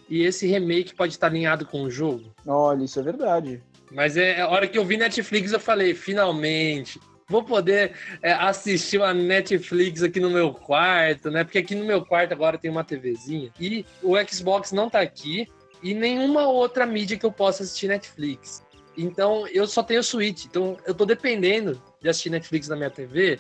e 0.10 0.24
esse 0.24 0.48
remake 0.48 0.96
pode 0.96 1.14
estar 1.14 1.28
alinhado 1.28 1.66
com 1.66 1.84
o 1.84 1.92
jogo? 1.92 2.34
Olha, 2.48 2.84
isso 2.84 3.00
é 3.00 3.04
verdade. 3.04 3.62
Mas 3.92 4.18
é 4.18 4.42
a 4.42 4.50
hora 4.50 4.68
que 4.68 4.78
eu 4.78 4.86
vi 4.86 4.98
Netflix, 4.98 5.52
eu 5.52 5.60
falei, 5.60 5.94
finalmente. 5.94 7.00
Vou 7.32 7.44
poder 7.44 7.94
é, 8.22 8.34
assistir 8.34 8.98
uma 8.98 9.14
Netflix 9.14 10.04
aqui 10.04 10.20
no 10.20 10.30
meu 10.30 10.54
quarto, 10.54 11.32
né? 11.32 11.46
Porque 11.46 11.60
aqui 11.60 11.74
no 11.74 11.86
meu 11.86 12.06
quarto 12.06 12.34
agora 12.34 12.58
tem 12.58 12.70
uma 12.70 12.84
TVzinha. 12.84 13.50
E 13.58 13.86
o 14.04 14.16
Xbox 14.30 14.74
não 14.74 14.90
tá 14.90 15.00
aqui. 15.00 15.48
E 15.82 15.94
nenhuma 15.94 16.46
outra 16.48 16.86
mídia 16.86 17.18
que 17.18 17.26
eu 17.26 17.32
possa 17.32 17.64
assistir 17.64 17.88
Netflix. 17.88 18.62
Então 18.98 19.48
eu 19.48 19.66
só 19.66 19.82
tenho 19.82 20.04
Switch. 20.04 20.44
Então 20.46 20.76
eu 20.86 20.94
tô 20.94 21.06
dependendo 21.06 21.82
de 22.02 22.10
assistir 22.10 22.30
Netflix 22.30 22.68
na 22.68 22.76
minha 22.76 22.90
TV, 22.90 23.40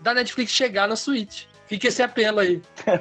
da 0.00 0.12
Netflix 0.12 0.50
chegar 0.50 0.88
na 0.88 0.96
Switch. 0.96 1.44
Fica 1.68 1.86
esse 1.86 2.02
apelo 2.02 2.40
aí. 2.40 2.60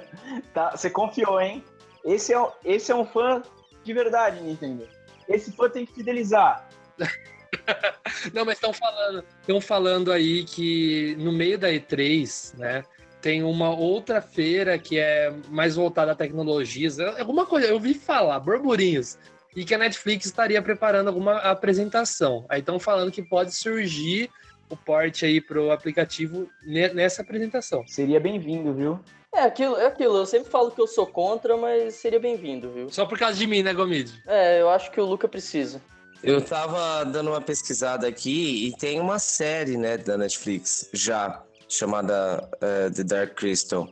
Tá, 0.54 0.78
você 0.78 0.92
confiou, 0.92 1.42
hein? 1.42 1.64
Esse 2.06 2.34
é, 2.34 2.40
um- 2.40 2.52
esse 2.64 2.92
é 2.92 2.96
um 2.96 3.04
fã 3.06 3.42
de 3.84 3.94
verdade, 3.94 4.40
Nintendo. 4.42 4.88
Esse 5.28 5.52
fã 5.52 5.68
tem 5.68 5.88
que 5.88 5.94
fidelizar. 5.94 6.70
Não, 8.34 8.46
mas 8.46 8.56
estão 8.56 8.74
falando, 8.74 9.24
estão 9.42 9.62
falando 9.62 10.12
aí 10.12 10.44
que 10.44 11.16
no 11.20 11.32
meio 11.32 11.58
da 11.58 11.70
E3, 11.70 12.58
né, 12.58 12.84
tem 13.22 13.44
uma 13.44 13.70
outra 13.76 14.22
feira 14.22 14.78
que 14.78 14.98
é 14.98 15.34
mais 15.50 15.76
voltada 15.76 16.12
a 16.12 16.16
tecnologias, 16.16 17.00
é- 17.00 17.20
alguma 17.20 17.46
coisa, 17.46 17.68
eu 17.68 17.80
vi 17.80 17.94
falar, 17.94 18.40
burburinhos, 18.40 19.18
e 19.56 19.66
que 19.66 19.74
a 19.74 19.78
Netflix 19.78 20.26
estaria 20.26 20.62
preparando 20.62 21.08
alguma 21.08 21.38
apresentação. 21.38 22.46
Aí 22.50 22.60
estão 22.60 22.80
falando 22.80 23.12
que 23.12 23.22
pode 23.22 23.54
surgir 23.54 24.30
o 24.70 24.78
porte 24.78 25.26
aí 25.26 25.42
pro 25.42 25.72
aplicativo 25.72 26.50
ne- 26.62 26.90
nessa 26.90 27.22
apresentação. 27.24 27.84
Seria 27.88 28.20
bem-vindo, 28.20 28.74
viu? 28.74 29.00
É 29.34 29.42
aquilo, 29.42 29.76
é 29.78 29.86
aquilo. 29.88 30.18
Eu 30.18 30.26
sempre 30.26 30.50
falo 30.50 30.72
que 30.72 30.82
eu 30.82 30.88
sou 30.88 31.06
contra, 31.06 31.58
mas 31.58 31.96
seria 31.96 32.20
bem-vindo, 32.20 32.72
viu? 32.72 32.90
Só 32.90 33.06
por 33.06 33.18
causa 33.18 33.38
de 33.38 33.46
mim, 33.48 33.62
né, 33.64 33.74
Gomid? 33.74 34.12
É, 34.28 34.62
eu 34.62 34.70
acho 34.70 34.92
que 34.92 35.02
o 35.02 35.06
Luca 35.06 35.28
precisa. 35.28 35.82
Eu 36.22 36.42
tava 36.42 37.06
dando 37.06 37.30
uma 37.30 37.42
pesquisada 37.42 38.08
aqui 38.08 38.68
e 38.68 38.78
tem 38.78 39.00
uma 39.00 39.20
série, 39.20 39.78
né, 39.78 39.98
da 39.98 40.18
Netflix 40.18 40.90
já 40.94 41.42
chamada 41.68 42.50
eh, 42.62 42.90
The 42.90 43.04
Dark 43.04 43.36
Crystal. 43.36 43.88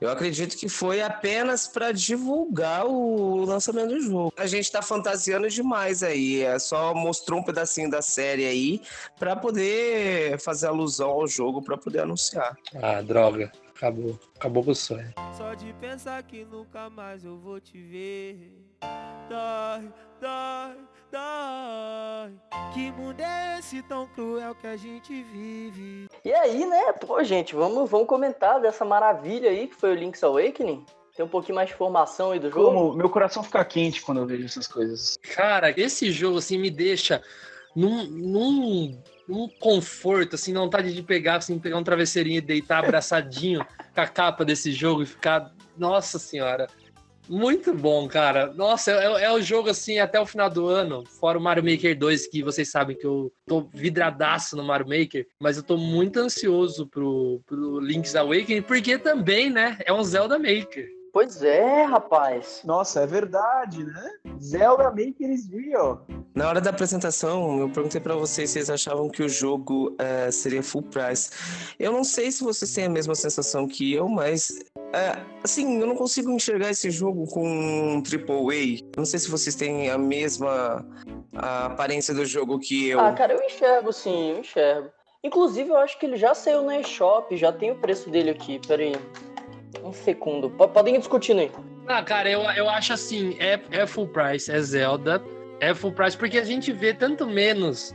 Eu 0.00 0.10
acredito 0.10 0.56
que 0.56 0.68
foi 0.68 1.00
apenas 1.02 1.66
para 1.66 1.90
divulgar 1.90 2.86
o 2.86 3.44
lançamento 3.44 3.88
do 3.88 4.00
jogo. 4.00 4.32
A 4.36 4.46
gente 4.46 4.70
tá 4.70 4.82
fantasiando 4.82 5.48
demais 5.48 6.02
aí, 6.02 6.42
é 6.42 6.58
só 6.58 6.94
mostrou 6.94 7.40
um 7.40 7.42
pedacinho 7.42 7.90
da 7.90 8.02
série 8.02 8.46
aí 8.46 8.82
para 9.18 9.34
poder 9.34 10.38
fazer 10.38 10.66
alusão 10.66 11.10
ao 11.10 11.26
jogo 11.26 11.62
para 11.62 11.78
poder 11.78 12.00
anunciar. 12.00 12.56
Ah, 12.74 13.00
droga. 13.00 13.50
Acabou. 13.74 14.18
Acabou 14.36 14.64
com 14.64 14.70
o 14.70 14.74
sonho. 14.74 15.12
Só 15.36 15.54
de 15.54 15.72
pensar 15.74 16.22
que 16.22 16.44
nunca 16.44 16.88
mais 16.88 17.24
eu 17.24 17.38
vou 17.38 17.60
te 17.60 17.78
ver. 17.78 18.52
Dói, 19.28 19.92
dói, 20.20 20.76
dói. 21.10 22.56
Que 22.72 22.90
mundo 22.92 23.20
é 23.20 23.58
esse 23.58 23.82
tão 23.82 24.06
cruel 24.08 24.54
que 24.54 24.66
a 24.66 24.76
gente 24.76 25.22
vive? 25.22 26.06
E 26.24 26.32
aí, 26.32 26.64
né? 26.66 26.92
Pô, 26.92 27.22
gente, 27.24 27.54
vamos, 27.54 27.90
vamos 27.90 28.06
comentar 28.06 28.60
dessa 28.60 28.84
maravilha 28.84 29.50
aí 29.50 29.66
que 29.66 29.74
foi 29.74 29.92
o 29.92 29.94
Link's 29.94 30.22
Awakening. 30.22 30.84
Tem 31.16 31.24
um 31.24 31.28
pouquinho 31.28 31.54
mais 31.54 31.68
de 31.68 31.74
informação 31.74 32.32
aí 32.32 32.38
do 32.38 32.50
jogo. 32.50 32.66
Como 32.66 32.94
meu 32.94 33.08
coração 33.08 33.42
fica 33.42 33.64
quente 33.64 34.02
quando 34.02 34.18
eu 34.18 34.26
vejo 34.26 34.44
essas 34.44 34.66
coisas. 34.66 35.18
Cara, 35.34 35.70
esse 35.70 36.12
jogo, 36.12 36.36
assim, 36.36 36.58
me 36.58 36.70
deixa 36.70 37.22
num, 37.74 38.04
num, 38.04 39.02
num 39.26 39.48
conforto, 39.58 40.34
assim, 40.34 40.52
na 40.52 40.60
vontade 40.60 40.94
de 40.94 41.02
pegar, 41.02 41.36
assim, 41.36 41.58
pegar 41.58 41.78
um 41.78 41.84
travesseirinho 41.84 42.38
e 42.38 42.42
deitar 42.42 42.84
abraçadinho 42.84 43.64
com 43.94 44.00
a 44.00 44.06
capa 44.06 44.44
desse 44.44 44.72
jogo 44.72 45.02
e 45.02 45.06
ficar... 45.06 45.54
Nossa 45.76 46.18
Senhora! 46.18 46.68
Muito 47.28 47.74
bom, 47.74 48.06
cara. 48.08 48.52
Nossa, 48.54 48.92
é, 48.92 49.24
é 49.24 49.32
o 49.32 49.40
jogo, 49.40 49.68
assim, 49.68 49.98
até 49.98 50.20
o 50.20 50.26
final 50.26 50.48
do 50.48 50.68
ano, 50.68 51.04
fora 51.18 51.38
o 51.38 51.40
Mario 51.40 51.64
Maker 51.64 51.98
2, 51.98 52.28
que 52.28 52.42
vocês 52.42 52.70
sabem 52.70 52.96
que 52.96 53.06
eu 53.06 53.32
tô 53.46 53.68
vidradaço 53.72 54.56
no 54.56 54.64
Mario 54.64 54.88
Maker, 54.88 55.26
mas 55.40 55.56
eu 55.56 55.62
tô 55.62 55.76
muito 55.76 56.18
ansioso 56.18 56.86
pro, 56.86 57.40
pro 57.46 57.80
Link's 57.80 58.14
Awakening, 58.14 58.62
porque 58.62 58.98
também, 58.98 59.50
né, 59.50 59.78
é 59.84 59.92
um 59.92 60.02
Zelda 60.02 60.38
Maker. 60.38 60.95
Pois 61.16 61.42
é, 61.42 61.82
rapaz. 61.82 62.60
Nossa, 62.62 63.00
é 63.00 63.06
verdade, 63.06 63.82
né? 63.82 64.10
Zelda 64.38 64.92
is 65.00 65.48
real. 65.48 66.06
Na 66.34 66.46
hora 66.46 66.60
da 66.60 66.68
apresentação, 66.68 67.58
eu 67.58 67.70
perguntei 67.70 67.98
para 67.98 68.14
vocês 68.14 68.50
se 68.50 68.58
eles 68.58 68.68
achavam 68.68 69.08
que 69.08 69.22
o 69.22 69.28
jogo 69.30 69.96
eh, 69.98 70.30
seria 70.30 70.62
full 70.62 70.82
price. 70.82 71.30
Eu 71.78 71.90
não 71.90 72.04
sei 72.04 72.30
se 72.30 72.44
vocês 72.44 72.70
têm 72.74 72.84
a 72.84 72.90
mesma 72.90 73.14
sensação 73.14 73.66
que 73.66 73.94
eu, 73.94 74.06
mas 74.10 74.58
eh, 74.92 75.16
assim, 75.42 75.80
eu 75.80 75.86
não 75.86 75.96
consigo 75.96 76.30
enxergar 76.30 76.68
esse 76.68 76.90
jogo 76.90 77.24
com 77.32 77.48
um 77.48 78.02
AAA. 78.02 78.82
Eu 78.94 78.98
não 78.98 79.06
sei 79.06 79.18
se 79.18 79.30
vocês 79.30 79.54
têm 79.54 79.88
a 79.88 79.96
mesma 79.96 80.86
a 81.34 81.64
aparência 81.64 82.12
do 82.12 82.26
jogo 82.26 82.58
que 82.58 82.90
eu. 82.90 83.00
Ah, 83.00 83.14
cara, 83.14 83.32
eu 83.32 83.42
enxergo 83.42 83.90
sim, 83.90 84.32
eu 84.32 84.40
enxergo. 84.40 84.90
Inclusive, 85.24 85.70
eu 85.70 85.78
acho 85.78 85.98
que 85.98 86.04
ele 86.04 86.18
já 86.18 86.34
saiu 86.34 86.62
na 86.62 86.78
eShop, 86.78 87.34
já 87.38 87.50
tem 87.50 87.70
o 87.70 87.76
preço 87.76 88.10
dele 88.10 88.28
aqui, 88.28 88.60
peraí. 88.68 88.92
Um 89.82 89.92
segundo. 89.92 90.50
Podem 90.50 90.94
ir 90.94 90.98
discutindo 90.98 91.40
aí. 91.40 91.50
Ah, 91.86 92.02
cara, 92.02 92.28
eu, 92.28 92.42
eu 92.42 92.68
acho 92.68 92.92
assim, 92.92 93.36
é, 93.38 93.60
é 93.70 93.86
full 93.86 94.08
price, 94.08 94.50
é 94.50 94.60
Zelda, 94.60 95.22
é 95.60 95.72
full 95.72 95.92
price, 95.92 96.16
porque 96.16 96.38
a 96.38 96.44
gente 96.44 96.72
vê 96.72 96.92
tanto 96.92 97.26
menos 97.26 97.94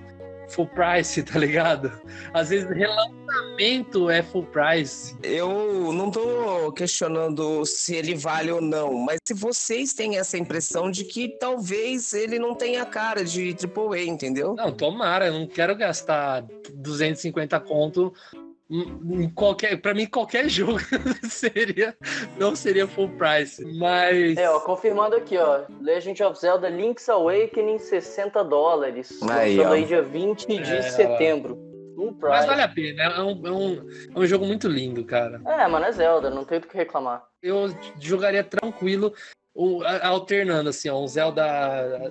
full 0.51 0.67
price, 0.67 1.21
tá 1.23 1.39
ligado? 1.39 1.91
Às 2.33 2.49
vezes 2.49 2.69
relançamento 2.69 4.09
é 4.09 4.21
full 4.21 4.45
price. 4.45 5.15
Eu 5.23 5.91
não 5.93 6.11
tô 6.11 6.71
questionando 6.73 7.65
se 7.65 7.95
ele 7.95 8.15
vale 8.15 8.51
ou 8.51 8.61
não, 8.61 8.93
mas 8.93 9.19
se 9.25 9.33
vocês 9.33 9.93
têm 9.93 10.17
essa 10.17 10.37
impressão 10.37 10.91
de 10.91 11.05
que 11.05 11.29
talvez 11.39 12.13
ele 12.13 12.37
não 12.37 12.53
tenha 12.53 12.85
cara 12.85 13.23
de 13.23 13.55
AAA, 13.55 14.03
entendeu? 14.03 14.53
Não, 14.55 14.71
tomara, 14.71 15.27
eu 15.27 15.33
não 15.33 15.47
quero 15.47 15.75
gastar 15.75 16.45
250 16.73 17.59
conto 17.61 18.13
em 18.71 19.29
qualquer, 19.31 19.75
para 19.81 19.93
mim 19.93 20.05
qualquer 20.05 20.47
jogo 20.49 20.79
seria 21.23 21.95
não 22.39 22.55
seria 22.55 22.87
full 22.87 23.09
price, 23.09 23.63
mas 23.77 24.37
É, 24.37 24.49
ó, 24.49 24.59
confirmando 24.61 25.15
aqui, 25.15 25.37
ó. 25.37 25.61
Legend 25.81 26.23
of 26.23 26.39
Zelda 26.39 26.69
Link's 26.69 27.09
Awakening, 27.09 27.77
60 27.79 28.43
dólares. 28.43 29.19
Aí, 29.29 29.57
Lançando 29.57 29.71
ó. 29.71 29.75
aí 29.75 29.85
dia 29.85 30.01
20 30.01 30.47
de 30.47 30.61
É, 30.61 30.81
setembro. 30.83 31.57
Full 31.95 32.13
price. 32.13 32.29
mas 32.37 32.45
vale 32.45 32.61
a 32.61 32.67
pena, 32.69 33.03
é 33.03 33.21
um, 33.21 33.47
é 33.47 33.51
um, 33.51 33.89
é 34.15 34.19
um 34.19 34.25
jogo 34.25 34.45
muito 34.45 34.67
lindo, 34.69 35.03
cara. 35.03 35.41
É, 35.45 35.67
mano, 35.67 35.85
é 35.85 35.91
Zelda, 35.91 36.29
não 36.29 36.45
tem 36.45 36.59
do 36.59 36.67
que 36.67 36.77
reclamar. 36.77 37.23
Eu 37.43 37.69
jogaria 37.99 38.43
tranquilo 38.43 39.13
o- 39.53 39.83
a- 39.83 40.07
alternando 40.07 40.69
assim, 40.69 40.87
ó, 40.89 40.97
um 41.03 41.07
Zelda 41.07 41.43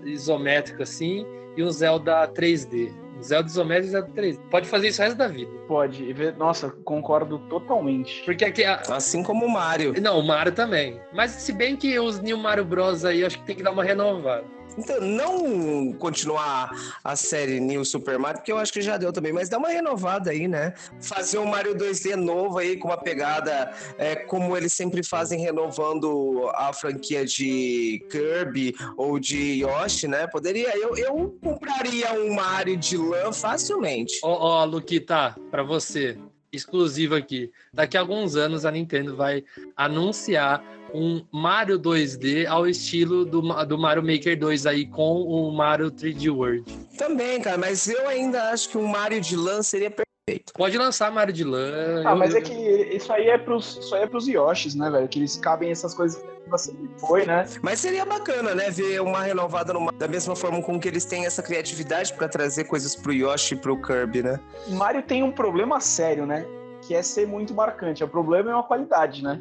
isométrico 0.04 0.82
assim 0.82 1.24
e 1.56 1.62
um 1.62 1.70
Zelda 1.70 2.28
3D. 2.28 2.92
Zelda 3.22 3.48
isométrico 3.48 3.88
e 3.88 3.90
Zelda 3.90 4.08
3D. 4.14 4.38
Pode 4.50 4.68
fazer 4.68 4.88
isso 4.88 5.00
o 5.00 5.04
resto 5.04 5.16
da 5.16 5.28
vida. 5.28 5.50
Pode. 5.66 6.14
Nossa, 6.38 6.70
concordo 6.84 7.38
totalmente. 7.48 8.22
Porque 8.24 8.44
aqui 8.44 8.64
a- 8.64 8.82
Assim 8.90 9.22
como 9.22 9.46
o 9.46 9.50
Mario. 9.50 9.94
Não, 10.00 10.18
o 10.18 10.26
Mario 10.26 10.52
também. 10.52 11.00
Mas 11.12 11.30
se 11.32 11.52
bem 11.52 11.76
que 11.76 11.98
os 11.98 12.20
New 12.20 12.36
Mario 12.38 12.64
Bros 12.64 13.04
aí, 13.04 13.24
acho 13.24 13.38
que 13.38 13.44
tem 13.44 13.56
que 13.56 13.62
dar 13.62 13.70
uma 13.72 13.84
renovada. 13.84 14.44
Então, 14.80 14.98
não 14.98 15.92
continuar 15.92 16.70
a 17.04 17.14
série 17.14 17.60
New 17.60 17.84
Super 17.84 18.18
Mario, 18.18 18.38
porque 18.38 18.50
eu 18.50 18.56
acho 18.56 18.72
que 18.72 18.80
já 18.80 18.96
deu 18.96 19.12
também, 19.12 19.30
mas 19.30 19.50
dá 19.50 19.58
uma 19.58 19.68
renovada 19.68 20.30
aí, 20.30 20.48
né? 20.48 20.72
Fazer 21.02 21.38
um 21.38 21.44
Mario 21.44 21.74
2D 21.74 22.16
novo 22.16 22.56
aí, 22.56 22.78
com 22.78 22.88
uma 22.88 22.96
pegada 22.96 23.70
é, 23.98 24.16
como 24.16 24.56
eles 24.56 24.72
sempre 24.72 25.02
fazem, 25.04 25.38
renovando 25.38 26.50
a 26.54 26.72
franquia 26.72 27.26
de 27.26 28.02
Kirby 28.10 28.74
ou 28.96 29.18
de 29.18 29.60
Yoshi, 29.62 30.08
né? 30.08 30.26
Poderia, 30.26 30.74
eu, 30.78 30.96
eu 30.96 31.38
compraria 31.42 32.14
um 32.14 32.32
Mario 32.32 32.78
de 32.78 32.96
lã 32.96 33.30
facilmente. 33.32 34.18
Ó, 34.22 34.62
ó, 34.62 34.64
Luquita, 34.64 35.36
pra 35.50 35.62
você, 35.62 36.16
exclusivo 36.50 37.14
aqui. 37.14 37.50
Daqui 37.72 37.98
a 37.98 38.00
alguns 38.00 38.34
anos 38.34 38.64
a 38.64 38.70
Nintendo 38.70 39.14
vai 39.14 39.44
anunciar 39.76 40.64
um 40.94 41.24
Mario 41.32 41.78
2D 41.78 42.46
ao 42.46 42.66
estilo 42.66 43.24
do, 43.24 43.40
do 43.64 43.78
Mario 43.78 44.02
Maker 44.02 44.38
2 44.38 44.66
aí 44.66 44.86
com 44.86 45.22
o 45.22 45.50
Mario 45.52 45.90
3D 45.90 46.30
World. 46.34 46.64
Também, 46.98 47.40
cara, 47.40 47.56
mas 47.58 47.88
eu 47.88 48.08
ainda 48.08 48.50
acho 48.50 48.68
que 48.68 48.78
um 48.78 48.86
Mario 48.86 49.20
de 49.20 49.36
lã 49.36 49.62
seria 49.62 49.90
perfeito. 49.90 50.52
Pode 50.54 50.76
lançar 50.78 51.10
Mario 51.10 51.32
de 51.32 51.44
lã. 51.44 52.02
Ah, 52.04 52.10
eu- 52.10 52.16
mas 52.16 52.34
é 52.34 52.40
que 52.40 52.52
isso 52.54 53.12
aí 53.12 53.28
é 53.28 53.38
pros, 53.38 53.78
isso 53.78 53.94
aí 53.94 54.02
é 54.02 54.06
pros 54.06 54.28
Yoshis, 54.28 54.74
né, 54.74 54.90
velho? 54.90 55.08
Que 55.08 55.18
eles 55.18 55.36
cabem 55.36 55.70
essas 55.70 55.94
coisas 55.94 56.20
que 56.22 56.48
você 56.50 56.72
foi, 56.98 57.24
né? 57.26 57.46
Mas 57.62 57.80
seria 57.80 58.04
bacana, 58.04 58.54
né? 58.54 58.70
Ver 58.70 59.00
uma 59.00 59.22
renovada 59.22 59.72
no, 59.72 59.90
da 59.92 60.06
mesma 60.06 60.36
forma 60.36 60.62
com 60.62 60.78
que 60.78 60.86
eles 60.88 61.04
têm 61.04 61.26
essa 61.26 61.42
criatividade 61.42 62.12
pra 62.14 62.28
trazer 62.28 62.64
coisas 62.64 62.94
pro 62.94 63.12
Yoshi 63.12 63.54
e 63.54 63.56
pro 63.56 63.80
Kirby, 63.80 64.22
né? 64.22 64.38
Mario 64.68 65.02
tem 65.02 65.22
um 65.22 65.32
problema 65.32 65.80
sério, 65.80 66.26
né? 66.26 66.44
Que 66.82 66.94
é 66.94 67.02
ser 67.02 67.26
muito 67.26 67.52
marcante. 67.54 68.02
O 68.04 68.08
problema 68.08 68.50
é 68.50 68.54
uma 68.54 68.62
qualidade, 68.62 69.22
né? 69.24 69.40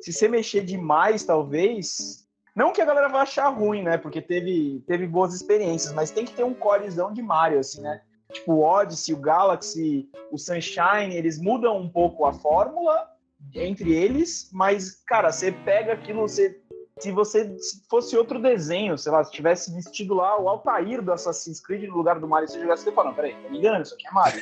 Se 0.00 0.12
você 0.12 0.28
mexer 0.28 0.64
demais, 0.64 1.24
talvez. 1.24 2.26
Não 2.54 2.72
que 2.72 2.82
a 2.82 2.84
galera 2.84 3.08
vá 3.08 3.22
achar 3.22 3.48
ruim, 3.48 3.82
né? 3.82 3.96
Porque 3.96 4.20
teve, 4.20 4.82
teve 4.86 5.06
boas 5.06 5.34
experiências, 5.34 5.92
mas 5.92 6.10
tem 6.10 6.24
que 6.24 6.34
ter 6.34 6.44
um 6.44 6.54
corezão 6.54 7.12
de 7.12 7.22
Mario, 7.22 7.60
assim, 7.60 7.80
né? 7.80 8.02
Tipo, 8.32 8.54
o 8.54 8.62
Odyssey, 8.62 9.14
o 9.14 9.18
Galaxy, 9.18 10.08
o 10.30 10.38
Sunshine, 10.38 11.14
eles 11.14 11.38
mudam 11.38 11.76
um 11.78 11.88
pouco 11.88 12.24
a 12.24 12.32
fórmula 12.32 13.08
entre 13.54 13.92
eles, 13.92 14.50
mas, 14.52 15.02
cara, 15.06 15.32
você 15.32 15.50
pega 15.50 15.92
aquilo, 15.92 16.20
você. 16.20 16.60
Se 17.00 17.10
você 17.10 17.58
se 17.58 17.82
fosse 17.88 18.14
outro 18.14 18.38
desenho, 18.38 18.98
sei 18.98 19.10
lá, 19.10 19.24
se 19.24 19.32
tivesse 19.32 19.74
vestido 19.74 20.12
lá 20.12 20.38
o 20.38 20.50
Altair 20.50 21.00
do 21.00 21.10
Assassin's 21.10 21.58
Creed 21.58 21.88
no 21.88 21.96
lugar 21.96 22.20
do 22.20 22.28
Mario, 22.28 22.46
você 22.46 22.60
jogasse, 22.60 22.84
você 22.84 22.92
fala, 22.92 23.08
não, 23.08 23.14
peraí, 23.14 23.34
tá 23.34 23.48
me 23.48 23.58
enganando, 23.58 23.84
isso 23.84 23.94
aqui 23.94 24.06
é 24.06 24.12
Mario. 24.12 24.40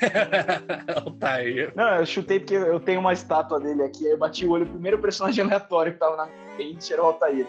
Altair. 1.06 1.72
Não, 1.76 1.96
eu 1.96 2.04
chutei 2.04 2.40
porque 2.40 2.54
eu 2.54 2.80
tenho 2.80 2.98
uma 2.98 3.12
estátua 3.12 3.60
dele 3.60 3.84
aqui, 3.84 4.04
aí 4.06 4.12
eu 4.12 4.18
bati 4.18 4.44
o 4.44 4.50
olho, 4.50 4.64
o 4.64 4.70
primeiro 4.70 4.98
personagem 4.98 5.44
aleatório 5.44 5.92
que 5.92 6.00
tava 6.00 6.16
na 6.16 6.26
minha 6.26 6.56
frente 6.56 6.92
era 6.92 7.00
o 7.00 7.06
Altair. 7.06 7.46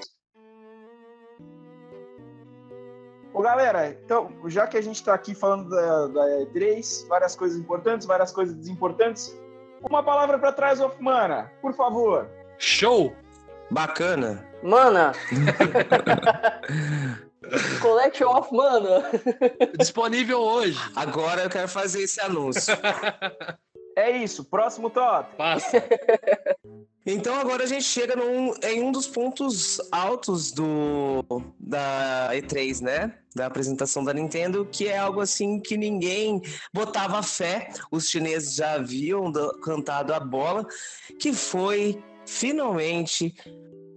Ô 3.33 3.41
galera, 3.41 3.89
então, 3.89 4.31
já 4.45 4.67
que 4.67 4.77
a 4.77 4.81
gente 4.81 5.03
tá 5.03 5.15
aqui 5.15 5.33
falando 5.33 5.69
da, 5.69 6.07
da 6.07 6.25
E3, 6.45 7.07
várias 7.07 7.35
coisas 7.35 7.57
importantes, 7.57 8.05
várias 8.05 8.31
coisas 8.31 8.55
desimportantes, 8.55 9.35
uma 9.89 10.03
palavra 10.03 10.37
pra 10.37 10.51
trás, 10.51 10.79
of 10.79 11.01
Mana, 11.01 11.51
por 11.61 11.73
favor. 11.73 12.29
Show! 12.59 13.11
Bacana. 13.71 14.48
Mana! 14.63 15.11
Collection 17.81 18.27
of 18.27 18.53
Mana! 18.53 19.03
Disponível 19.77 20.39
hoje. 20.39 20.77
Agora 20.95 21.43
eu 21.43 21.49
quero 21.49 21.67
fazer 21.67 22.03
esse 22.03 22.19
anúncio. 22.21 22.73
É 23.95 24.11
isso, 24.11 24.43
próximo 24.45 24.89
top. 24.89 25.35
Passa. 25.35 25.83
Então 27.05 27.33
agora 27.39 27.63
a 27.63 27.65
gente 27.65 27.85
chega 27.85 28.13
num, 28.15 28.53
em 28.61 28.83
um 28.83 28.91
dos 28.91 29.07
pontos 29.07 29.81
altos 29.91 30.51
do 30.51 31.23
da 31.59 32.29
E3, 32.33 32.81
né? 32.81 33.15
Da 33.35 33.47
apresentação 33.47 34.03
da 34.03 34.13
Nintendo, 34.13 34.67
que 34.71 34.87
é 34.87 34.99
algo 34.99 35.19
assim 35.19 35.59
que 35.59 35.75
ninguém 35.75 36.39
botava 36.71 37.23
fé. 37.23 37.71
Os 37.89 38.09
chineses 38.09 38.53
já 38.53 38.73
haviam 38.73 39.31
da- 39.31 39.51
cantado 39.63 40.13
a 40.13 40.19
bola, 40.19 40.67
que 41.17 41.33
foi 41.33 41.99
finalmente 42.27 43.33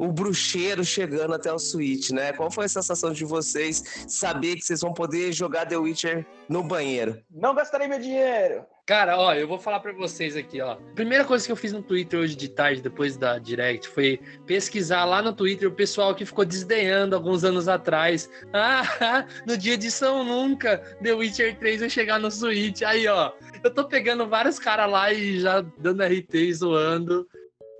o 0.02 0.10
bruxeiro 0.10 0.84
chegando 0.84 1.32
até 1.32 1.52
o 1.52 1.60
Switch, 1.60 2.10
né? 2.10 2.32
Qual 2.32 2.50
foi 2.50 2.64
a 2.64 2.68
sensação 2.68 3.12
de 3.12 3.24
vocês 3.24 4.04
saber 4.08 4.56
que 4.56 4.62
vocês 4.62 4.80
vão 4.80 4.92
poder 4.92 5.32
jogar 5.32 5.64
The 5.64 5.76
Witcher 5.76 6.26
no 6.48 6.64
banheiro? 6.64 7.22
Não 7.30 7.54
gastarei 7.54 7.86
meu 7.86 8.00
dinheiro. 8.00 8.64
Cara, 8.84 9.16
ó, 9.16 9.32
eu 9.32 9.46
vou 9.46 9.60
falar 9.60 9.78
pra 9.78 9.92
vocês 9.92 10.36
aqui, 10.36 10.60
ó. 10.60 10.74
Primeira 10.96 11.24
coisa 11.24 11.46
que 11.46 11.52
eu 11.52 11.56
fiz 11.56 11.72
no 11.72 11.80
Twitter 11.80 12.18
hoje 12.18 12.34
de 12.34 12.48
tarde, 12.48 12.82
depois 12.82 13.16
da 13.16 13.38
Direct, 13.38 13.88
foi 13.88 14.18
pesquisar 14.44 15.04
lá 15.04 15.22
no 15.22 15.32
Twitter 15.32 15.68
o 15.68 15.72
pessoal 15.72 16.16
que 16.16 16.26
ficou 16.26 16.44
desdenhando 16.44 17.14
alguns 17.14 17.44
anos 17.44 17.68
atrás. 17.68 18.28
Ah, 18.54 19.26
no 19.46 19.56
dia 19.56 19.76
de 19.76 19.90
São 19.90 20.24
Nunca, 20.24 20.78
The 21.02 21.14
Witcher 21.14 21.58
3 21.58 21.80
vai 21.80 21.90
chegar 21.90 22.18
no 22.18 22.30
Switch. 22.30 22.82
Aí, 22.82 23.06
ó, 23.06 23.32
eu 23.62 23.72
tô 23.72 23.84
pegando 23.84 24.28
vários 24.28 24.58
caras 24.58 24.90
lá 24.90 25.12
e 25.12 25.40
já 25.40 25.60
dando 25.78 26.02
RT 26.02 26.34
e 26.34 26.54
zoando. 26.54 27.26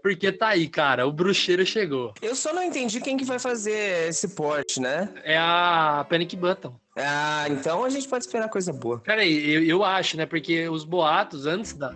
Porque 0.03 0.33
tá 0.33 0.49
aí, 0.49 0.69
cara, 0.69 1.07
o 1.07 1.13
bruxeiro 1.13 1.65
chegou. 1.65 2.13
Eu 2.21 2.35
só 2.35 2.53
não 2.53 2.63
entendi 2.63 3.01
quem 3.01 3.17
que 3.17 3.25
vai 3.25 3.39
fazer 3.39 4.09
esse 4.09 4.29
port, 4.29 4.79
né? 4.79 5.09
É 5.23 5.39
a 5.39 6.05
Panic 6.09 6.35
Button. 6.37 6.75
Ah, 6.99 7.47
então 7.49 7.85
a 7.85 7.89
gente 7.89 8.09
pode 8.09 8.25
esperar 8.25 8.49
coisa 8.49 8.73
boa. 8.73 8.99
Peraí, 8.99 9.51
eu, 9.55 9.63
eu 9.65 9.85
acho, 9.85 10.17
né? 10.17 10.27
Porque 10.27 10.69
os 10.69 10.85
boatos 10.85 11.47
antes 11.47 11.73
da, 11.75 11.95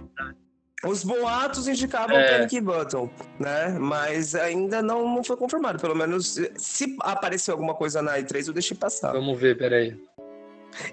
Os 0.84 1.02
boatos 1.02 1.66
indicavam 1.66 2.16
É. 2.16 2.38
Panic 2.38 2.60
Button, 2.60 3.10
né? 3.40 3.76
Mas 3.78 4.34
ainda 4.34 4.80
não, 4.80 5.04
não 5.16 5.24
foi 5.24 5.36
confirmado. 5.36 5.80
Pelo 5.80 5.94
menos, 5.96 6.38
se 6.56 6.96
aparecer 7.00 7.50
alguma 7.50 7.74
coisa 7.74 8.00
na 8.00 8.18
E3, 8.18 8.46
eu 8.46 8.54
deixei 8.54 8.76
passar. 8.76 9.12
Vamos 9.12 9.38
ver, 9.38 9.58
peraí. 9.58 9.96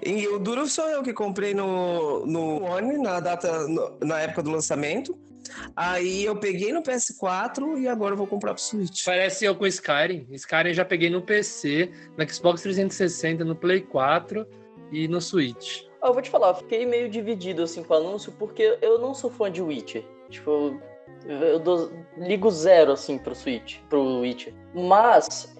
E 0.04 0.26
o 0.28 0.38
duro 0.38 0.66
sou 0.66 0.88
eu 0.88 1.02
que 1.02 1.12
comprei 1.12 1.52
no, 1.54 2.24
no 2.26 2.62
One, 2.64 2.98
na 2.98 3.20
data, 3.20 3.68
no- 3.68 3.96
na 4.02 4.18
época 4.20 4.42
do 4.42 4.50
lançamento. 4.50 5.16
Aí 5.76 6.24
eu 6.24 6.36
peguei 6.36 6.72
no 6.72 6.82
PS4 6.82 7.78
e 7.80 7.88
agora 7.88 8.12
eu 8.14 8.16
vou 8.18 8.26
comprar 8.26 8.54
pro 8.54 8.62
Switch. 8.62 9.04
Parece 9.04 9.44
eu 9.44 9.54
com 9.54 9.66
Skyrim. 9.66 10.26
Skyrim 10.30 10.68
eu 10.68 10.74
já 10.74 10.84
peguei 10.84 11.10
no 11.10 11.22
PC, 11.22 11.90
no 12.16 12.28
Xbox 12.28 12.62
360, 12.62 13.44
no 13.44 13.54
Play 13.56 13.80
4 13.82 14.46
e 14.92 15.08
no 15.08 15.20
Switch. 15.20 15.82
Eu 16.02 16.12
vou 16.12 16.20
te 16.22 16.28
falar, 16.30 16.48
eu 16.48 16.54
fiquei 16.56 16.84
meio 16.84 17.08
dividido 17.08 17.62
assim 17.62 17.82
com 17.82 17.94
o 17.94 17.96
anúncio, 17.96 18.32
porque 18.38 18.78
eu 18.82 18.98
não 18.98 19.14
sou 19.14 19.30
fã 19.30 19.50
de 19.50 19.62
Witcher. 19.62 20.04
Tipo, 20.28 20.78
eu, 21.26 21.36
eu 21.38 21.58
dou- 21.58 21.90
ligo 22.18 22.50
zero 22.50 22.92
assim 22.92 23.16
pro 23.16 23.34
Switch, 23.34 23.78
pro 23.88 24.20
Witcher. 24.20 24.52
Mas. 24.74 25.54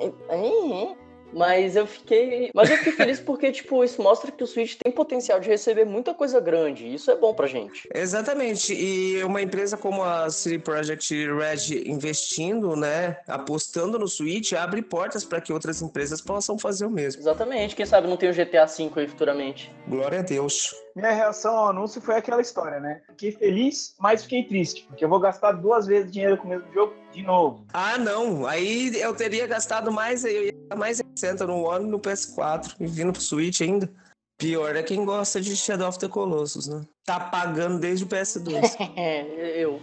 Mas 1.34 1.76
eu 1.76 1.86
fiquei. 1.86 2.50
Mas 2.54 2.70
eu 2.70 2.76
fiquei 2.78 2.92
feliz 2.92 3.20
porque, 3.20 3.50
tipo, 3.50 3.82
isso 3.82 4.02
mostra 4.02 4.30
que 4.30 4.42
o 4.42 4.46
Switch 4.46 4.76
tem 4.82 4.92
potencial 4.92 5.40
de 5.40 5.48
receber 5.48 5.84
muita 5.84 6.14
coisa 6.14 6.40
grande. 6.40 6.86
E 6.86 6.94
isso 6.94 7.10
é 7.10 7.16
bom 7.16 7.34
pra 7.34 7.46
gente. 7.46 7.88
Exatamente. 7.92 8.72
E 8.72 9.22
uma 9.24 9.42
empresa 9.42 9.76
como 9.76 10.02
a 10.02 10.30
City 10.30 10.58
Project 10.58 11.14
Red 11.14 11.82
investindo, 11.86 12.76
né, 12.76 13.18
apostando 13.26 13.98
no 13.98 14.08
Switch, 14.08 14.52
abre 14.52 14.82
portas 14.82 15.24
para 15.24 15.40
que 15.40 15.52
outras 15.52 15.82
empresas 15.82 16.20
possam 16.20 16.58
fazer 16.58 16.86
o 16.86 16.90
mesmo. 16.90 17.20
Exatamente. 17.20 17.74
Quem 17.74 17.86
sabe 17.86 18.06
não 18.06 18.16
tem 18.16 18.30
o 18.30 18.34
GTA 18.34 18.66
V 18.66 18.90
aí 18.96 19.08
futuramente. 19.08 19.70
Glória 19.88 20.20
a 20.20 20.22
Deus. 20.22 20.83
Minha 20.94 21.11
reação 21.11 21.57
ao 21.57 21.68
anúncio 21.70 22.00
foi 22.00 22.16
aquela 22.16 22.40
história, 22.40 22.78
né? 22.78 23.02
Fiquei 23.09 23.33
feliz, 23.33 23.96
mas 23.98 24.22
fiquei 24.22 24.44
triste, 24.44 24.87
porque 24.87 25.04
eu 25.04 25.09
vou 25.09 25.18
gastar 25.18 25.52
duas 25.52 25.87
vezes 25.87 26.12
dinheiro 26.12 26.37
com 26.38 26.44
o 26.44 26.50
mesmo 26.50 26.72
jogo 26.72 26.94
de 27.12 27.22
novo. 27.22 27.66
Ah, 27.72 27.98
não. 27.98 28.46
Aí 28.46 28.96
eu 29.00 29.14
teria 29.14 29.46
gastado 29.46 29.90
mais, 29.90 30.24
eu 30.24 30.44
ia 30.44 30.52
gastar 30.52 30.76
mais 30.76 31.02
60 31.16 31.46
no 31.46 31.64
One 31.64 31.87
e 31.87 31.90
no 31.90 31.98
PS4, 31.98 32.76
e 32.78 32.87
vindo 32.87 33.12
pro 33.12 33.20
Switch 33.20 33.61
ainda. 33.61 33.92
Pior 34.38 34.76
é 34.76 34.83
quem 34.83 35.04
gosta 35.04 35.40
de 35.40 35.57
Shadow 35.57 35.88
of 35.88 35.98
the 35.98 36.09
Colossus, 36.09 36.68
né? 36.68 36.83
Tá 37.04 37.18
pagando 37.18 37.80
desde 37.80 38.04
o 38.04 38.09
PS2. 38.09 38.62
É, 38.96 39.62
eu. 39.62 39.80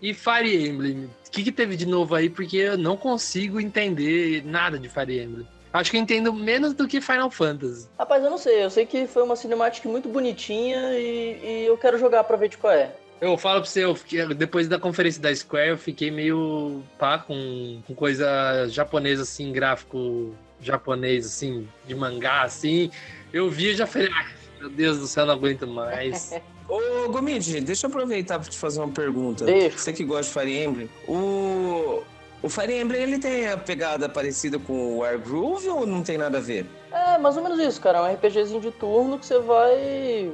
E 0.00 0.12
Fire 0.12 0.68
Emblem, 0.68 1.10
que, 1.34 1.44
que 1.44 1.52
teve 1.52 1.76
de 1.76 1.86
novo 1.86 2.14
aí? 2.14 2.30
Porque 2.30 2.56
eu 2.56 2.78
não 2.78 2.96
consigo 2.96 3.60
entender 3.60 4.42
nada 4.44 4.78
de 4.78 4.88
Fire 4.88 5.20
Emblem. 5.20 5.46
Acho 5.72 5.90
que 5.90 5.96
eu 5.96 6.00
entendo 6.00 6.32
menos 6.32 6.72
do 6.72 6.86
que 6.86 7.00
Final 7.00 7.30
Fantasy. 7.30 7.88
Rapaz, 7.98 8.22
eu 8.22 8.30
não 8.30 8.38
sei. 8.38 8.64
Eu 8.64 8.70
sei 8.70 8.86
que 8.86 9.06
foi 9.08 9.24
uma 9.24 9.34
cinemática 9.34 9.88
muito 9.88 10.08
bonitinha 10.08 10.92
e, 10.96 11.40
e 11.42 11.64
eu 11.66 11.76
quero 11.76 11.98
jogar 11.98 12.22
pra 12.24 12.36
ver 12.36 12.48
de 12.48 12.56
qual 12.56 12.72
é. 12.72 12.94
Eu 13.20 13.36
falo 13.36 13.60
pra 13.60 13.68
você, 13.70 13.94
fiquei- 13.96 14.26
depois 14.34 14.68
da 14.68 14.78
conferência 14.78 15.20
da 15.20 15.34
Square, 15.34 15.70
eu 15.70 15.78
fiquei 15.78 16.10
meio 16.10 16.82
pá 16.98 17.18
com, 17.18 17.80
com 17.86 17.94
coisa 17.94 18.68
japonesa, 18.68 19.22
assim, 19.22 19.50
gráfico 19.50 20.34
japonês, 20.60 21.26
assim, 21.26 21.66
de 21.86 21.94
mangá, 21.94 22.42
assim. 22.42 22.90
Eu 23.32 23.50
vi 23.50 23.70
e 23.70 23.74
já 23.74 23.86
falei, 23.86 24.08
ai, 24.12 24.26
meu 24.60 24.70
Deus 24.70 24.98
do 24.98 25.06
céu, 25.08 25.26
não 25.26 25.34
aguento 25.34 25.66
mais. 25.66 26.32
Ô, 26.68 27.08
Gomid, 27.10 27.60
deixa 27.60 27.86
eu 27.86 27.90
aproveitar 27.90 28.38
pra 28.38 28.48
te 28.48 28.56
fazer 28.56 28.80
uma 28.80 28.92
pergunta. 28.92 29.44
Deixa. 29.44 29.78
Você 29.78 29.92
que 29.92 30.04
gosta 30.04 30.24
de 30.24 30.46
Fire 30.46 30.64
Emblem, 30.64 30.90
o... 31.06 32.02
O 32.42 32.48
Fire 32.50 32.78
Emblem, 32.78 33.02
ele 33.02 33.18
tem 33.18 33.48
a 33.48 33.56
pegada 33.56 34.06
parecida 34.06 34.58
com 34.58 34.72
o 34.74 34.98
Wargroove 34.98 35.66
ou 35.70 35.86
não 35.86 36.02
tem 36.02 36.18
nada 36.18 36.36
a 36.36 36.40
ver? 36.42 36.66
É, 36.92 37.16
mais 37.16 37.38
ou 37.38 37.42
menos 37.42 37.58
isso, 37.58 37.80
cara. 37.80 37.98
É 37.98 38.02
um 38.02 38.14
RPGzinho 38.14 38.60
de 38.60 38.70
turno 38.70 39.18
que 39.18 39.24
você 39.24 39.38
vai 39.38 40.30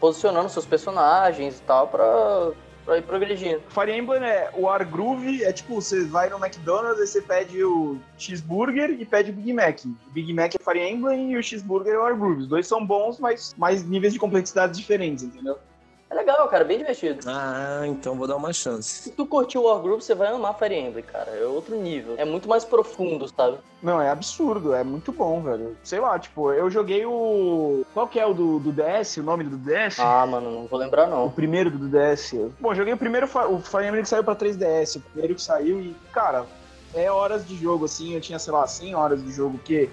posicionando 0.00 0.48
seus 0.48 0.64
personagens 0.64 1.58
e 1.58 1.62
tal 1.62 1.88
pra, 1.88 2.52
pra 2.84 2.98
ir 2.98 3.02
progredindo. 3.02 3.62
Fire 3.68 3.92
Emblem 3.92 4.22
é 4.22 4.50
o 4.54 4.62
Wargroove, 4.62 5.44
é 5.44 5.52
tipo, 5.52 5.74
você 5.74 6.04
vai 6.04 6.28
no 6.28 6.36
McDonald's 6.36 7.00
e 7.00 7.06
você 7.06 7.22
pede 7.22 7.62
o 7.64 7.98
cheeseburger 8.18 8.90
e 8.90 9.04
pede 9.04 9.30
o 9.30 9.34
Big 9.34 9.52
Mac. 9.52 9.84
O 9.84 10.10
Big 10.12 10.32
Mac 10.32 10.54
é 10.54 10.62
Fire 10.62 10.86
Emblem 10.86 11.32
e 11.32 11.36
o 11.36 11.42
cheeseburger 11.42 11.94
é 11.94 11.98
o 11.98 12.02
Wargroove. 12.02 12.42
Os 12.42 12.48
dois 12.48 12.66
são 12.66 12.84
bons, 12.84 13.18
mas 13.18 13.54
mais 13.56 13.84
níveis 13.84 14.12
de 14.12 14.18
complexidade 14.18 14.76
diferentes, 14.76 15.24
entendeu? 15.24 15.58
É 16.12 16.14
legal, 16.14 16.46
cara, 16.48 16.62
bem 16.62 16.76
divertido. 16.76 17.20
Ah, 17.26 17.84
então 17.86 18.14
vou 18.14 18.28
dar 18.28 18.36
uma 18.36 18.52
chance. 18.52 19.04
Se 19.04 19.10
tu 19.12 19.24
curtiu 19.24 19.62
Wargroove, 19.62 20.02
você 20.02 20.14
vai 20.14 20.28
amar 20.28 20.58
Fire 20.58 20.74
Emblem, 20.78 21.02
cara. 21.02 21.30
É 21.30 21.46
outro 21.46 21.74
nível. 21.74 22.16
É 22.18 22.24
muito 22.24 22.46
mais 22.46 22.66
profundo, 22.66 23.26
sabe? 23.26 23.56
Não, 23.82 23.98
é 23.98 24.10
absurdo, 24.10 24.74
é 24.74 24.84
muito 24.84 25.10
bom, 25.10 25.40
velho. 25.42 25.74
Sei 25.82 25.98
lá, 25.98 26.18
tipo, 26.18 26.52
eu 26.52 26.70
joguei 26.70 27.06
o. 27.06 27.82
Qual 27.94 28.06
que 28.06 28.20
é 28.20 28.26
o 28.26 28.34
do, 28.34 28.58
do 28.58 28.70
DS? 28.72 29.16
O 29.16 29.22
nome 29.22 29.42
do 29.44 29.56
DS? 29.56 29.98
Ah, 30.00 30.26
mano, 30.26 30.50
não 30.50 30.66
vou 30.66 30.78
lembrar 30.78 31.06
O 31.08 31.10
não. 31.10 31.30
primeiro 31.30 31.70
do 31.70 31.88
DS. 31.88 32.34
Bom, 32.60 32.74
joguei 32.74 32.92
o 32.92 32.98
primeiro, 32.98 33.26
o 33.26 33.58
Fire 33.60 33.86
Emblem 33.86 34.02
que 34.02 34.08
saiu 34.10 34.22
pra 34.22 34.36
3DS, 34.36 34.96
o 34.96 35.00
primeiro 35.00 35.34
que 35.34 35.42
saiu 35.42 35.80
e, 35.80 35.96
cara, 36.12 36.44
é 36.92 37.10
horas 37.10 37.48
de 37.48 37.56
jogo, 37.56 37.86
assim, 37.86 38.12
eu 38.14 38.20
tinha, 38.20 38.38
sei 38.38 38.52
lá, 38.52 38.66
100 38.66 38.94
horas 38.94 39.24
de 39.24 39.32
jogo, 39.32 39.58
que 39.64 39.88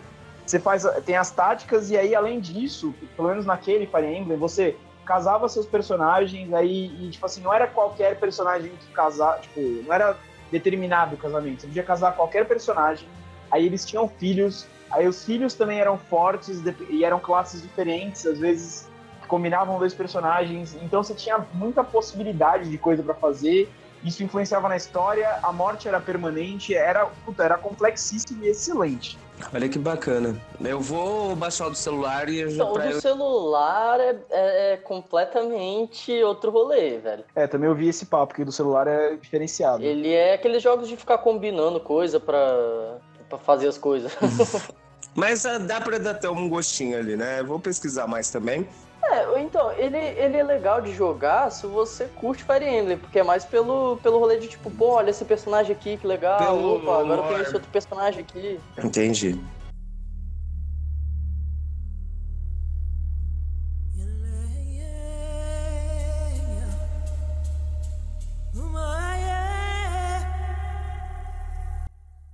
você 0.45 0.59
faz, 0.59 0.83
tem 1.05 1.15
as 1.15 1.31
táticas 1.31 1.89
e 1.89 1.97
aí, 1.97 2.13
além 2.13 2.41
disso, 2.41 2.93
pelo 3.15 3.29
menos 3.29 3.45
naquele 3.45 3.87
Fire 3.87 4.05
Emblem, 4.05 4.37
você 4.37 4.75
casava 5.09 5.49
seus 5.49 5.65
personagens, 5.65 6.53
aí, 6.53 6.85
e, 6.99 7.09
tipo 7.09 7.25
assim, 7.25 7.41
não 7.41 7.51
era 7.51 7.65
qualquer 7.65 8.19
personagem 8.19 8.71
que 8.75 8.91
casar, 8.93 9.41
tipo, 9.41 9.59
não 9.59 9.91
era 9.91 10.15
determinado 10.51 11.15
o 11.15 11.17
casamento, 11.17 11.61
você 11.61 11.67
podia 11.67 11.81
casar 11.81 12.15
qualquer 12.15 12.47
personagem, 12.47 13.09
aí 13.49 13.65
eles 13.65 13.83
tinham 13.83 14.07
filhos, 14.07 14.67
aí 14.91 15.07
os 15.07 15.25
filhos 15.25 15.55
também 15.55 15.79
eram 15.79 15.97
fortes 15.97 16.61
e 16.91 17.03
eram 17.03 17.19
classes 17.19 17.63
diferentes, 17.63 18.23
às 18.27 18.37
vezes 18.37 18.87
combinavam 19.27 19.79
dois 19.79 19.95
personagens, 19.95 20.75
então 20.75 21.01
você 21.03 21.15
tinha 21.15 21.43
muita 21.53 21.83
possibilidade 21.83 22.69
de 22.69 22.77
coisa 22.77 23.01
pra 23.01 23.15
fazer. 23.15 23.71
Isso 24.03 24.23
influenciava 24.23 24.69
na 24.69 24.77
história, 24.77 25.39
a 25.43 25.51
morte 25.51 25.87
era 25.87 25.99
permanente, 25.99 26.73
era, 26.73 27.05
puta, 27.25 27.43
era 27.43 27.57
complexíssimo 27.57 28.43
e 28.43 28.47
excelente. 28.47 29.19
Olha 29.53 29.69
que 29.69 29.79
bacana. 29.79 30.35
Eu 30.63 30.79
vou 30.79 31.35
baixar 31.35 31.67
o 31.67 31.69
do 31.69 31.75
celular 31.77 32.27
e 32.29 32.49
já 32.49 32.55
Então, 32.63 32.71
o 32.71 32.73
pra 32.73 32.85
do 32.87 32.91
eu... 32.91 33.01
celular 33.01 33.99
é, 33.99 34.15
é- 34.29 34.73
é 34.73 34.77
completamente 34.77 36.23
outro 36.23 36.51
rolê, 36.51 36.97
velho. 36.97 37.23
É, 37.35 37.47
também 37.47 37.69
eu 37.69 37.75
vi 37.75 37.87
esse 37.87 38.05
papo, 38.05 38.33
que 38.33 38.41
o 38.41 38.45
do 38.45 38.51
celular 38.51 38.87
é 38.87 39.15
diferenciado. 39.15 39.83
Ele 39.83 40.11
é 40.13 40.33
aqueles 40.33 40.61
jogos 40.61 40.87
de 40.87 40.97
ficar 40.97 41.17
combinando 41.19 41.79
coisa 41.79 42.19
pra, 42.19 42.97
pra 43.29 43.37
fazer 43.37 43.67
as 43.67 43.77
coisas. 43.77 44.11
Mas 45.15 45.45
ah, 45.45 45.57
dá 45.57 45.81
pra 45.81 45.97
dar 45.97 46.11
até 46.11 46.29
um 46.29 46.47
gostinho 46.47 46.97
ali, 46.97 47.15
né? 47.15 47.39
Eu 47.39 47.45
Vou 47.45 47.59
pesquisar 47.59 48.07
mais 48.07 48.29
também. 48.29 48.67
É, 49.03 49.41
então, 49.41 49.71
ele, 49.73 49.97
ele 49.97 50.37
é 50.37 50.43
legal 50.43 50.81
de 50.81 50.93
jogar 50.93 51.49
se 51.51 51.65
você 51.65 52.05
curte 52.05 52.43
Fire 52.43 52.65
Emblem, 52.65 52.97
porque 52.97 53.19
é 53.19 53.23
mais 53.23 53.45
pelo, 53.45 53.97
pelo 53.97 54.19
rolê 54.19 54.37
de 54.37 54.47
tipo, 54.47 54.69
pô, 54.69 54.93
olha 54.95 55.09
esse 55.09 55.25
personagem 55.25 55.71
aqui, 55.71 55.97
que 55.97 56.05
legal, 56.05 56.37
Pelo 56.37 56.75
opa, 56.75 56.99
agora 56.99 57.23
tem 57.23 57.41
esse 57.41 57.53
outro 57.53 57.69
personagem 57.71 58.21
aqui. 58.21 58.59
Entendi. 58.77 59.39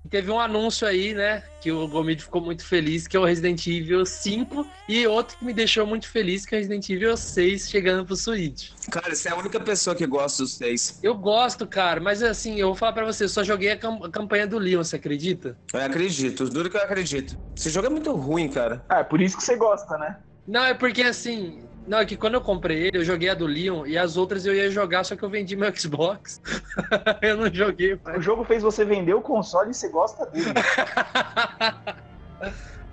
Teve 0.09 0.31
um 0.31 0.39
anúncio 0.39 0.87
aí, 0.87 1.13
né? 1.13 1.43
Que 1.61 1.71
o 1.71 1.87
Gomid 1.87 2.21
ficou 2.21 2.41
muito 2.41 2.65
feliz, 2.65 3.07
que 3.07 3.17
é 3.17 3.19
o 3.19 3.25
Resident 3.25 3.65
Evil 3.67 4.05
5. 4.05 4.65
E 4.87 5.05
outro 5.07 5.37
que 5.37 5.43
me 5.43 5.53
deixou 5.53 5.85
muito 5.85 6.07
feliz, 6.07 6.45
que 6.45 6.53
é 6.55 6.57
o 6.57 6.61
Resident 6.61 6.87
Evil 6.89 7.17
6 7.17 7.69
chegando 7.69 8.05
pro 8.05 8.15
Switch. 8.15 8.69
Cara, 8.91 9.15
você 9.15 9.29
é 9.29 9.31
a 9.31 9.35
única 9.35 9.59
pessoa 9.59 9.95
que 9.95 10.05
gosta 10.05 10.43
dos 10.43 10.55
seis. 10.57 10.99
Eu 11.01 11.15
gosto, 11.15 11.67
cara, 11.67 11.99
mas 11.99 12.21
assim, 12.21 12.59
eu 12.59 12.67
vou 12.67 12.75
falar 12.75 12.93
pra 12.93 13.05
você, 13.05 13.23
eu 13.23 13.29
só 13.29 13.43
joguei 13.43 13.71
a, 13.71 13.77
cam- 13.77 13.99
a 14.03 14.11
campanha 14.11 14.45
do 14.47 14.59
Leon, 14.59 14.83
você 14.83 14.95
acredita? 14.95 15.57
Eu 15.73 15.81
acredito, 15.81 16.47
duro 16.49 16.69
que 16.69 16.77
eu 16.77 16.81
acredito. 16.81 17.37
Esse 17.57 17.69
jogo 17.69 17.87
é 17.87 17.89
muito 17.89 18.13
ruim, 18.13 18.49
cara. 18.49 18.85
É, 18.89 19.03
por 19.03 19.19
isso 19.21 19.35
que 19.37 19.43
você 19.43 19.55
gosta, 19.55 19.97
né? 19.97 20.17
Não, 20.47 20.63
é 20.63 20.73
porque 20.75 21.01
assim. 21.01 21.67
Não, 21.87 21.99
é 21.99 22.05
que 22.05 22.17
quando 22.17 22.33
eu 22.33 22.41
comprei 22.41 22.87
ele, 22.87 22.97
eu 22.97 23.03
joguei 23.05 23.29
a 23.29 23.35
do 23.35 23.45
Leon 23.45 23.85
e 23.85 23.97
as 23.97 24.17
outras 24.17 24.45
eu 24.45 24.55
ia 24.55 24.71
jogar, 24.71 25.03
só 25.03 25.15
que 25.15 25.23
eu 25.23 25.29
vendi 25.29 25.55
meu 25.55 25.73
Xbox. 25.75 26.41
eu 27.21 27.37
não 27.37 27.53
joguei. 27.53 27.99
O 28.17 28.21
jogo 28.21 28.43
fez 28.43 28.63
você 28.63 28.83
vender 28.83 29.13
o 29.13 29.21
console 29.21 29.71
e 29.71 29.73
você 29.73 29.89
gosta 29.89 30.25
dele. 30.25 30.53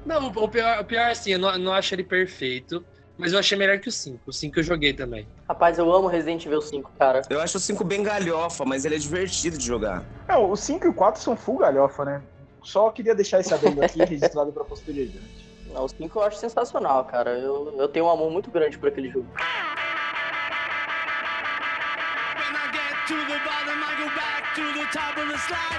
Não, 0.05 0.27
o 0.27 0.49
pior, 0.49 0.81
o 0.81 0.85
pior 0.85 1.11
assim, 1.11 1.31
eu 1.31 1.39
não, 1.39 1.57
não 1.59 1.73
acho 1.73 1.95
ele 1.95 2.03
perfeito, 2.03 2.85
mas 3.17 3.33
eu 3.33 3.39
achei 3.39 3.57
melhor 3.57 3.79
que 3.79 3.89
o 3.89 3.93
5. 3.93 4.21
O 4.27 4.33
5 4.33 4.59
eu 4.59 4.63
joguei 4.65 4.93
também. 4.93 5.29
Rapaz, 5.49 5.79
eu 5.79 5.93
amo 5.93 6.09
Resident 6.09 6.45
Evil 6.45 6.61
5, 6.61 6.91
cara. 6.99 7.23
Eu 7.31 7.41
acho 7.41 7.57
o 7.57 7.61
5 7.61 7.85
bem 7.85 8.03
galhofa, 8.03 8.65
mas 8.65 8.85
ele 8.85 8.97
é 8.97 8.99
divertido 8.99 9.57
de 9.57 9.65
jogar. 9.65 10.05
Não, 10.29 10.51
o 10.51 10.57
5 10.57 10.87
e 10.87 10.89
o 10.89 10.95
4 10.95 11.23
são 11.23 11.37
full 11.37 11.59
galhofa, 11.59 12.05
né? 12.05 12.23
Só 12.65 12.91
queria 12.91 13.15
deixar 13.15 13.41
esse 13.41 13.55
adendo 13.55 13.85
aqui 13.85 14.03
registrado 14.05 14.53
pra 14.53 14.65
posterioridade. 14.65 15.42
Não, 15.73 15.85
o 15.85 15.89
5 15.89 16.19
eu 16.19 16.23
acho 16.23 16.37
sensacional, 16.37 17.05
cara. 17.05 17.31
Eu, 17.39 17.75
eu 17.79 17.89
tenho 17.89 18.07
um 18.07 18.11
amor 18.11 18.31
muito 18.31 18.51
grande 18.51 18.79
por 18.79 18.89
aquele 18.89 19.11
jogo. 19.11 19.27
When 22.37 22.55
I 22.55 22.71
get 22.73 23.07
to 23.09 23.15
the 23.27 23.39
bottom, 23.45 23.83
I 23.83 23.95
go 23.97 24.09
back 24.15 24.55
to 24.55 24.63
the 24.79 24.85
top 24.93 25.19
of 25.21 25.29
the 25.29 25.39
slide. 25.39 25.73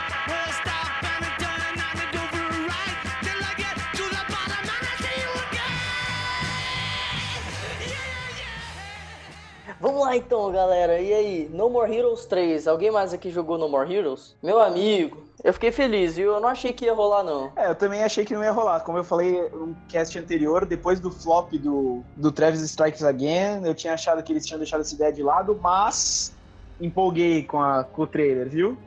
Vamos 9.84 10.00
lá 10.00 10.16
então, 10.16 10.50
galera. 10.50 10.98
E 11.02 11.14
aí, 11.14 11.50
No 11.52 11.70
More 11.70 11.94
Heroes 11.94 12.26
3. 12.26 12.70
Alguém 12.70 12.90
mais 12.90 13.14
aqui 13.14 13.30
jogou 13.30 13.58
No 13.58 13.68
More 13.68 13.94
Heroes? 13.94 14.34
Meu 14.42 14.62
amigo, 14.62 15.28
eu 15.44 15.52
fiquei 15.52 15.74
feliz, 15.74 16.16
viu? 16.16 16.32
Eu 16.32 16.40
não 16.40 16.48
achei 16.48 16.72
que 16.72 16.86
ia 16.86 16.94
rolar, 16.94 17.22
não. 17.22 17.52
É, 17.58 17.68
eu 17.70 17.76
também 17.76 18.02
achei 18.02 18.24
que 18.24 18.34
não 18.34 18.42
ia 18.42 18.54
rolar. 18.54 18.80
Como 18.80 18.98
eu 18.98 19.04
falei 19.04 19.42
no 19.50 19.76
cast 19.90 20.18
anterior, 20.18 20.66
depois 20.66 21.02
do 21.02 21.12
flop 21.12 21.52
do, 21.56 22.02
do 22.16 22.32
Travis 22.32 22.62
Strikes 22.62 23.04
Again, 23.04 23.66
eu 23.66 23.76
tinha 23.76 23.94
achado 23.94 24.24
que 24.24 24.32
eles 24.32 24.46
tinham 24.46 24.58
deixado 24.58 24.80
essa 24.80 24.96
ideia 24.96 25.12
de 25.12 25.22
lado, 25.22 25.60
mas 25.62 26.34
empolguei 26.80 27.44
com, 27.44 27.62
a, 27.62 27.84
com 27.84 28.04
o 28.04 28.08
trailer, 28.08 28.48
viu? 28.48 28.78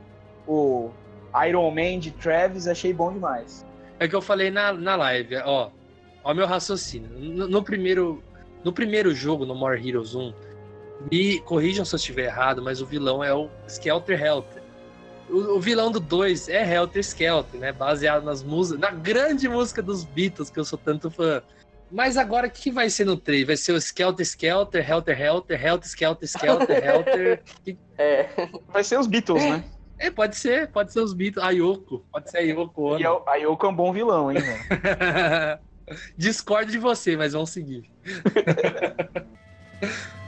O 0.47 0.89
Iron 1.47 1.69
Man 1.69 1.99
de 1.99 2.09
Travis, 2.09 2.67
achei 2.67 2.91
bom 2.91 3.13
demais. 3.13 3.63
É 3.99 4.07
que 4.07 4.15
eu 4.15 4.21
falei 4.21 4.49
na, 4.49 4.73
na 4.73 4.95
live, 4.95 5.35
ó. 5.45 5.69
Ó 6.23 6.33
meu 6.33 6.47
raciocínio. 6.47 7.07
No, 7.19 7.47
no 7.47 7.61
primeiro, 7.61 8.23
no 8.63 8.73
primeiro 8.73 9.13
jogo, 9.13 9.45
no 9.45 9.53
More 9.53 9.87
Heroes 9.87 10.15
1, 10.15 10.33
me 11.11 11.39
corrijam 11.41 11.85
se 11.85 11.95
eu 11.95 11.97
estiver 11.97 12.25
errado, 12.25 12.61
mas 12.61 12.81
o 12.81 12.85
vilão 12.85 13.23
é 13.23 13.33
o 13.33 13.49
Skelter 13.67 14.21
Helter. 14.21 14.63
O, 15.29 15.57
o 15.57 15.59
vilão 15.59 15.91
do 15.91 15.99
2 15.99 16.49
é 16.49 16.75
Helter 16.75 17.01
Skelter, 17.01 17.59
né? 17.59 17.71
Baseado 17.71 18.23
nas 18.23 18.43
músicas, 18.43 18.79
na 18.79 18.91
grande 18.91 19.47
música 19.47 19.81
dos 19.81 20.05
Beatles, 20.05 20.49
que 20.49 20.59
eu 20.59 20.65
sou 20.65 20.77
tanto 20.77 21.11
fã. 21.11 21.41
Mas 21.91 22.17
agora, 22.17 22.47
o 22.47 22.51
que, 22.51 22.69
vai 22.69 22.89
ser 22.89 23.05
no 23.05 23.15
3? 23.15 23.47
Vai 23.47 23.57
ser 23.57 23.71
o 23.71 23.77
Skelter 23.77 24.25
Skelter, 24.25 24.89
Helter 24.89 25.21
Helter, 25.21 25.65
Helter 25.65 25.87
Skelter 25.87 26.27
Skelter, 26.27 26.85
Helter. 26.85 27.43
É. 27.99 28.29
Vai 28.67 28.83
ser 28.83 28.99
os 28.99 29.07
Beatles, 29.07 29.43
né? 29.43 29.63
É, 29.97 30.11
pode 30.11 30.35
ser, 30.35 30.67
pode 30.67 30.93
ser 30.93 30.99
os 30.99 31.13
Beatles. 31.13 31.43
A 31.43 31.49
Yoko, 31.49 32.05
pode 32.11 32.29
ser 32.29 32.37
a 32.37 32.41
Yoko. 32.41 32.91
Ono. 32.91 32.99
E 32.99 33.05
a 33.05 33.19
a 33.25 33.35
Yoko 33.37 33.65
é 33.65 33.69
um 33.69 33.75
bom 33.75 33.91
vilão, 33.91 34.31
hein, 34.31 34.37
velho? 34.39 35.59
Discordo 36.15 36.71
de 36.71 36.77
você, 36.77 37.17
mas 37.17 37.33
vamos 37.33 37.49
seguir. 37.49 37.89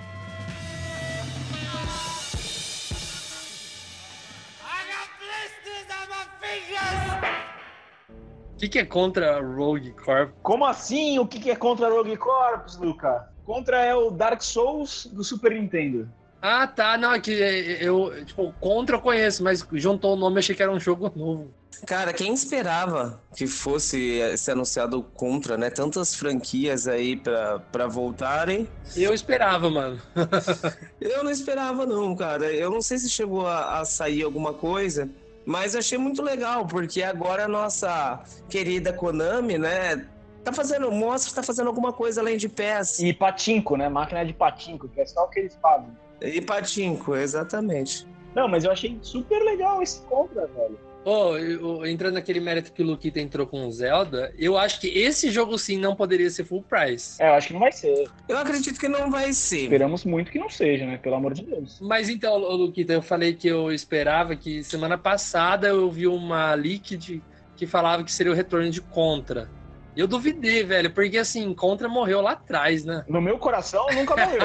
que, 8.60 8.67
que 8.67 8.80
é 8.80 8.86
contra 8.86 9.41
Rogue 9.41 9.91
Corp? 9.93 10.32
Como 10.43 10.65
assim? 10.65 11.17
O 11.17 11.26
que 11.26 11.39
que 11.39 11.50
é 11.50 11.56
contra 11.56 11.89
Rogue 11.89 12.17
Corps, 12.17 12.78
Luca? 12.78 13.30
Contra 13.45 13.78
é 13.84 13.95
o 13.95 14.12
Dark 14.12 14.41
Souls 14.41 15.08
do 15.12 15.24
Super 15.24 15.54
Nintendo. 15.54 16.10
Ah, 16.41 16.67
tá. 16.67 16.98
Não, 16.98 17.13
é 17.13 17.19
que 17.19 17.32
eu, 17.32 18.26
tipo, 18.26 18.54
contra 18.60 18.95
eu 18.95 19.02
conheço, 19.02 19.43
mas 19.43 19.65
juntou 19.74 20.13
o 20.13 20.19
nome 20.19 20.38
e 20.38 20.39
achei 20.39 20.56
que 20.56 20.62
era 20.62 20.72
um 20.72 20.80
jogo 20.80 21.12
novo. 21.15 21.54
Cara, 21.86 22.12
quem 22.12 22.34
esperava 22.34 23.22
que 23.36 23.48
fosse 23.48 24.38
ser 24.38 24.52
anunciado 24.52 25.02
contra, 25.02 25.58
né? 25.58 25.69
Tantas 25.69 26.13
franquias 26.13 26.88
aí 26.88 27.15
pra, 27.15 27.60
pra 27.60 27.88
voltarem. 27.88 28.67
Eu 28.95 29.13
esperava, 29.13 29.69
mano. 29.69 30.02
Eu 31.00 31.24
não 31.24 31.32
esperava, 31.32 31.86
não, 31.86 32.15
cara. 32.15 32.52
Eu 32.52 32.69
não 32.69 32.82
sei 32.82 32.98
se 32.98 33.10
chegou 33.10 33.48
a, 33.48 33.80
a 33.80 33.86
sair 33.86 34.24
alguma 34.24 34.54
coisa, 34.54 35.10
mas 35.45 35.75
achei 35.75 35.97
muito 35.97 36.21
legal, 36.21 36.65
porque 36.65 37.02
agora 37.02 37.45
a 37.45 37.47
nossa 37.47 38.21
querida 38.49 38.93
Konami, 38.93 39.58
né? 39.58 40.08
Tá 40.43 40.54
fazendo, 40.54 40.91
mostra 40.91 41.30
que 41.30 41.36
tá 41.36 41.43
fazendo 41.43 41.67
alguma 41.67 41.91
coisa 41.91 42.21
além 42.21 42.38
de 42.38 42.47
pés. 42.47 42.99
E 42.99 43.13
patinco, 43.13 43.75
né? 43.75 43.89
Máquina 43.89 44.25
de 44.25 44.34
patinco, 44.34 44.88
que 44.88 45.02
é 45.02 45.06
só 45.06 45.25
o 45.25 45.28
que 45.28 45.39
eles 45.39 45.56
fazem. 45.62 45.89
E 46.21 46.41
patinco, 46.41 47.15
exatamente. 47.15 48.08
Não, 48.36 48.47
mas 48.47 48.63
eu 48.63 48.71
achei 48.71 48.97
super 49.02 49.41
legal 49.43 49.82
esse 49.82 50.02
contra, 50.04 50.47
velho. 50.47 50.80
Eu- 51.05 51.85
entrando 51.85 52.15
naquele 52.15 52.39
mérito 52.39 52.71
que 52.73 52.81
o 52.81 52.85
Luquita 52.85 53.19
entrou 53.19 53.47
com 53.47 53.65
o 53.65 53.71
Zelda, 53.71 54.31
eu 54.38 54.57
acho 54.57 54.79
que 54.79 54.88
esse 54.88 55.31
jogo 55.31 55.57
sim 55.57 55.77
não 55.77 55.95
poderia 55.95 56.29
ser 56.29 56.43
full 56.43 56.63
price. 56.63 57.21
É, 57.21 57.29
eu 57.29 57.33
acho 57.33 57.47
que 57.47 57.53
não 57.53 57.59
vai 57.59 57.71
ser. 57.71 58.07
Eu 58.27 58.38
acredito 58.38 58.79
que 58.79 58.88
não 58.88 59.09
vai 59.09 59.33
ser. 59.33 59.63
Esperamos 59.63 60.05
muito 60.05 60.31
que 60.31 60.39
não 60.39 60.49
seja, 60.49 60.85
né? 60.85 60.97
Pelo 60.97 61.15
amor 61.15 61.33
de 61.33 61.43
Deus. 61.43 61.79
Mas 61.81 62.09
então, 62.09 62.38
Luquita, 62.38 62.93
eu 62.93 63.01
falei 63.01 63.33
que 63.33 63.47
eu 63.47 63.71
esperava 63.71 64.35
que 64.35 64.63
semana 64.63 64.97
passada 64.97 65.67
eu 65.67 65.89
vi 65.89 66.07
uma 66.07 66.53
leak 66.53 66.95
de, 66.97 67.21
que 67.55 67.65
falava 67.65 68.03
que 68.03 68.12
seria 68.12 68.31
o 68.31 68.35
retorno 68.35 68.69
de 68.69 68.81
Contra. 68.81 69.49
Eu 69.95 70.08
duvidei, 70.08 70.63
velho, 70.63 70.93
porque 70.93 71.17
assim, 71.17 71.54
Contra 71.54 71.89
morreu 71.89 72.21
lá 72.21 72.32
atrás, 72.32 72.86
né? 72.86 73.04
No 73.08 73.21
meu 73.21 73.38
coração, 73.38 73.86
nunca 73.93 74.15
morreu. 74.15 74.39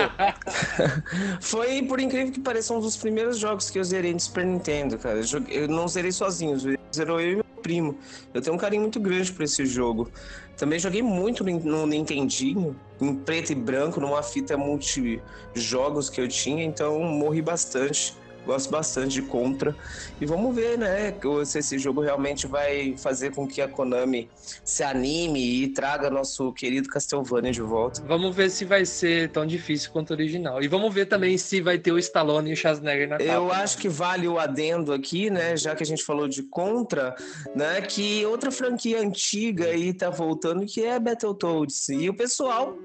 Foi, 1.40 1.82
por 1.82 2.00
incrível 2.00 2.32
que 2.32 2.40
pareça, 2.40 2.74
um 2.74 2.80
dos 2.80 2.96
primeiros 2.96 3.38
jogos 3.38 3.70
que 3.70 3.78
eu 3.78 3.84
zerei 3.84 4.12
no 4.12 4.20
Super 4.20 4.44
Nintendo, 4.44 4.98
cara. 4.98 5.18
Eu, 5.18 5.22
joguei- 5.22 5.64
eu 5.64 5.68
não 5.68 5.86
zerei 5.86 6.12
sozinho, 6.12 6.56
zerou 6.94 7.20
eu 7.20 7.32
e 7.32 7.34
meu 7.36 7.44
primo. 7.62 7.98
Eu 8.32 8.40
tenho 8.42 8.54
um 8.56 8.58
carinho 8.58 8.82
muito 8.82 8.98
grande 9.00 9.32
por 9.32 9.42
esse 9.42 9.64
jogo. 9.66 10.10
Também 10.56 10.78
joguei 10.78 11.02
muito 11.02 11.42
no, 11.44 11.58
no 11.60 11.86
Nintendinho, 11.86 12.78
em 13.00 13.14
preto 13.14 13.50
e 13.52 13.54
branco, 13.54 14.00
numa 14.00 14.22
fita 14.22 14.56
multi-jogos 14.56 16.08
que 16.10 16.20
eu 16.20 16.28
tinha, 16.28 16.64
então 16.64 17.00
morri 17.00 17.42
bastante. 17.42 18.16
Gosto 18.44 18.70
bastante 18.70 19.14
de 19.14 19.22
Contra. 19.22 19.74
E 20.20 20.26
vamos 20.26 20.54
ver, 20.54 20.78
né, 20.78 21.14
se 21.44 21.58
esse 21.58 21.78
jogo 21.78 22.00
realmente 22.00 22.46
vai 22.46 22.94
fazer 22.96 23.34
com 23.34 23.46
que 23.46 23.60
a 23.60 23.68
Konami 23.68 24.28
se 24.64 24.82
anime 24.82 25.62
e 25.62 25.68
traga 25.68 26.10
nosso 26.10 26.52
querido 26.52 26.88
Castlevania 26.88 27.52
de 27.52 27.62
volta. 27.62 28.02
Vamos 28.06 28.34
ver 28.34 28.50
se 28.50 28.64
vai 28.64 28.84
ser 28.84 29.30
tão 29.30 29.46
difícil 29.46 29.90
quanto 29.90 30.10
o 30.10 30.12
original. 30.14 30.62
E 30.62 30.68
vamos 30.68 30.92
ver 30.92 31.06
também 31.06 31.36
se 31.38 31.60
vai 31.60 31.78
ter 31.78 31.92
o 31.92 31.98
Stallone 31.98 32.50
e 32.50 32.52
o 32.52 32.56
Schwarzenegger 32.56 33.08
na 33.08 33.18
capa. 33.18 33.30
Eu 33.30 33.52
acho 33.52 33.78
que 33.78 33.88
vale 33.88 34.28
o 34.28 34.38
adendo 34.38 34.92
aqui, 34.92 35.30
né? 35.30 35.56
Já 35.56 35.74
que 35.74 35.82
a 35.82 35.86
gente 35.86 36.04
falou 36.04 36.28
de 36.28 36.42
Contra, 36.42 37.14
né? 37.54 37.80
Que 37.80 38.24
outra 38.26 38.50
franquia 38.50 39.00
antiga 39.00 39.66
aí 39.66 39.92
tá 39.92 40.10
voltando, 40.10 40.66
que 40.66 40.84
é 40.84 40.98
Battletoads. 40.98 41.88
E 41.88 42.08
o 42.08 42.14
pessoal 42.14 42.76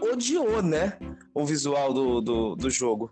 odiou, 0.00 0.62
né? 0.62 0.94
O 1.34 1.44
visual 1.44 1.92
do, 1.92 2.20
do, 2.20 2.56
do 2.56 2.70
jogo. 2.70 3.10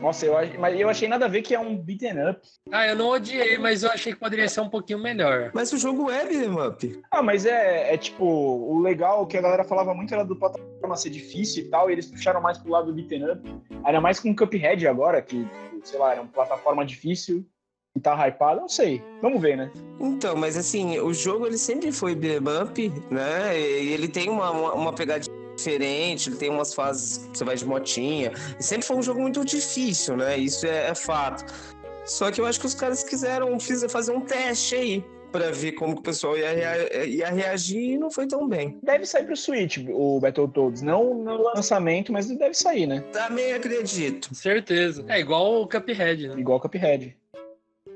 Nossa, 0.00 0.24
eu, 0.24 0.34
mas 0.58 0.80
eu 0.80 0.88
achei 0.88 1.06
nada 1.06 1.26
a 1.26 1.28
ver 1.28 1.42
que 1.42 1.54
é 1.54 1.60
um 1.60 1.76
beaten 1.76 2.30
up. 2.30 2.40
Ah, 2.72 2.86
eu 2.86 2.96
não 2.96 3.10
odiei, 3.10 3.58
mas 3.58 3.82
eu 3.82 3.90
achei 3.90 4.14
que 4.14 4.18
poderia 4.18 4.48
ser 4.48 4.62
um 4.62 4.68
pouquinho 4.68 4.98
melhor. 4.98 5.50
Mas 5.54 5.72
o 5.72 5.78
jogo 5.78 6.10
é 6.10 6.24
beat'em 6.24 6.58
up. 6.58 7.02
Ah, 7.10 7.22
mas 7.22 7.44
é, 7.44 7.92
é 7.92 7.98
tipo, 7.98 8.24
o 8.24 8.80
legal 8.80 9.26
que 9.26 9.36
a 9.36 9.42
galera 9.42 9.62
falava 9.62 9.94
muito 9.94 10.14
era 10.14 10.24
do 10.24 10.36
plataforma 10.36 10.96
ser 10.96 11.10
difícil 11.10 11.64
e 11.64 11.68
tal, 11.68 11.90
e 11.90 11.92
eles 11.92 12.06
puxaram 12.06 12.40
mais 12.40 12.56
pro 12.56 12.72
lado 12.72 12.86
do 12.86 12.94
beaten 12.94 13.30
up. 13.30 13.54
Ainda 13.84 14.00
mais 14.00 14.18
com 14.18 14.30
o 14.30 14.36
Cuphead 14.36 14.86
agora, 14.86 15.20
que, 15.20 15.46
sei 15.84 15.98
lá, 15.98 16.12
era 16.12 16.22
uma 16.22 16.32
plataforma 16.32 16.84
difícil 16.84 17.44
e 17.94 18.00
tá 18.00 18.14
hypado, 18.26 18.60
não 18.60 18.68
sei. 18.68 19.02
Vamos 19.20 19.42
ver, 19.42 19.56
né? 19.56 19.70
Então, 20.00 20.34
mas 20.34 20.56
assim, 20.56 20.98
o 20.98 21.12
jogo 21.12 21.46
ele 21.46 21.58
sempre 21.58 21.92
foi 21.92 22.14
beat'em 22.14 22.62
up, 22.62 22.92
né? 23.10 23.58
E 23.58 23.92
ele 23.92 24.08
tem 24.08 24.30
uma, 24.30 24.50
uma, 24.50 24.72
uma 24.72 24.92
pegadinha 24.94 25.39
diferente, 25.60 26.28
ele 26.30 26.36
tem 26.36 26.50
umas 26.50 26.72
fases 26.74 27.18
que 27.18 27.38
você 27.38 27.44
vai 27.44 27.56
de 27.56 27.64
motinha. 27.64 28.32
E 28.58 28.62
sempre 28.62 28.86
foi 28.86 28.96
um 28.96 29.02
jogo 29.02 29.20
muito 29.20 29.44
difícil, 29.44 30.16
né? 30.16 30.36
Isso 30.36 30.66
é, 30.66 30.88
é 30.88 30.94
fato. 30.94 31.44
Só 32.06 32.30
que 32.30 32.40
eu 32.40 32.46
acho 32.46 32.58
que 32.58 32.66
os 32.66 32.74
caras 32.74 33.04
quiseram 33.04 33.56
fazer 33.88 34.12
um 34.12 34.20
teste 34.20 34.74
aí 34.74 35.04
pra 35.30 35.52
ver 35.52 35.72
como 35.72 35.94
que 35.94 36.00
o 36.00 36.02
pessoal 36.02 36.36
ia, 36.36 36.50
rea- 36.52 37.04
ia 37.06 37.30
reagir 37.30 37.92
e 37.92 37.98
não 37.98 38.10
foi 38.10 38.26
tão 38.26 38.48
bem. 38.48 38.78
Deve 38.82 39.06
sair 39.06 39.24
pro 39.24 39.36
Switch 39.36 39.78
o 39.88 40.18
Battletoads. 40.18 40.82
Não 40.82 41.14
no 41.14 41.40
lançamento, 41.54 42.12
mas 42.12 42.26
deve 42.26 42.54
sair, 42.54 42.86
né? 42.86 43.04
Também 43.12 43.52
acredito. 43.52 44.34
Certeza. 44.34 45.04
É 45.08 45.20
igual 45.20 45.62
o 45.62 45.68
Cuphead, 45.68 46.28
né? 46.28 46.34
Igual 46.36 46.58
o 46.58 46.60
Cuphead. 46.60 47.16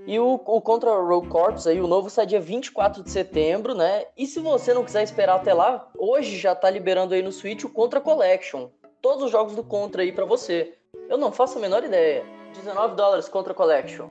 E 0.07 0.19
o, 0.19 0.35
o 0.35 0.61
Contra 0.61 0.91
Rogue 0.91 1.29
Corps 1.29 1.67
aí, 1.67 1.81
o 1.81 1.87
novo 1.87 2.11
sai 2.11 2.27
dia 2.27 2.41
24 2.41 3.03
de 3.03 3.11
setembro, 3.11 3.75
né? 3.75 4.05
E 4.17 4.27
se 4.27 4.39
você 4.39 4.75
não 4.75 4.85
quiser 4.85 5.03
esperar 5.03 5.37
até 5.37 5.55
lá, 5.55 5.89
hoje 5.97 6.37
já 6.37 6.55
tá 6.55 6.69
liberando 6.69 7.15
aí 7.15 7.23
no 7.23 7.33
Switch 7.33 7.65
o 7.65 7.71
Contra 7.71 8.01
Collection. 8.01 8.69
Todos 9.01 9.25
os 9.25 9.31
jogos 9.31 9.57
do 9.57 9.65
Contra 9.65 10.03
aí 10.03 10.13
pra 10.13 10.27
você. 10.27 10.75
Eu 11.09 11.17
não 11.17 11.33
faço 11.33 11.57
a 11.57 11.61
menor 11.61 11.83
ideia. 11.85 12.25
19 12.55 12.97
dólares 12.97 13.29
Contra 13.29 13.55
Collection. 13.55 14.09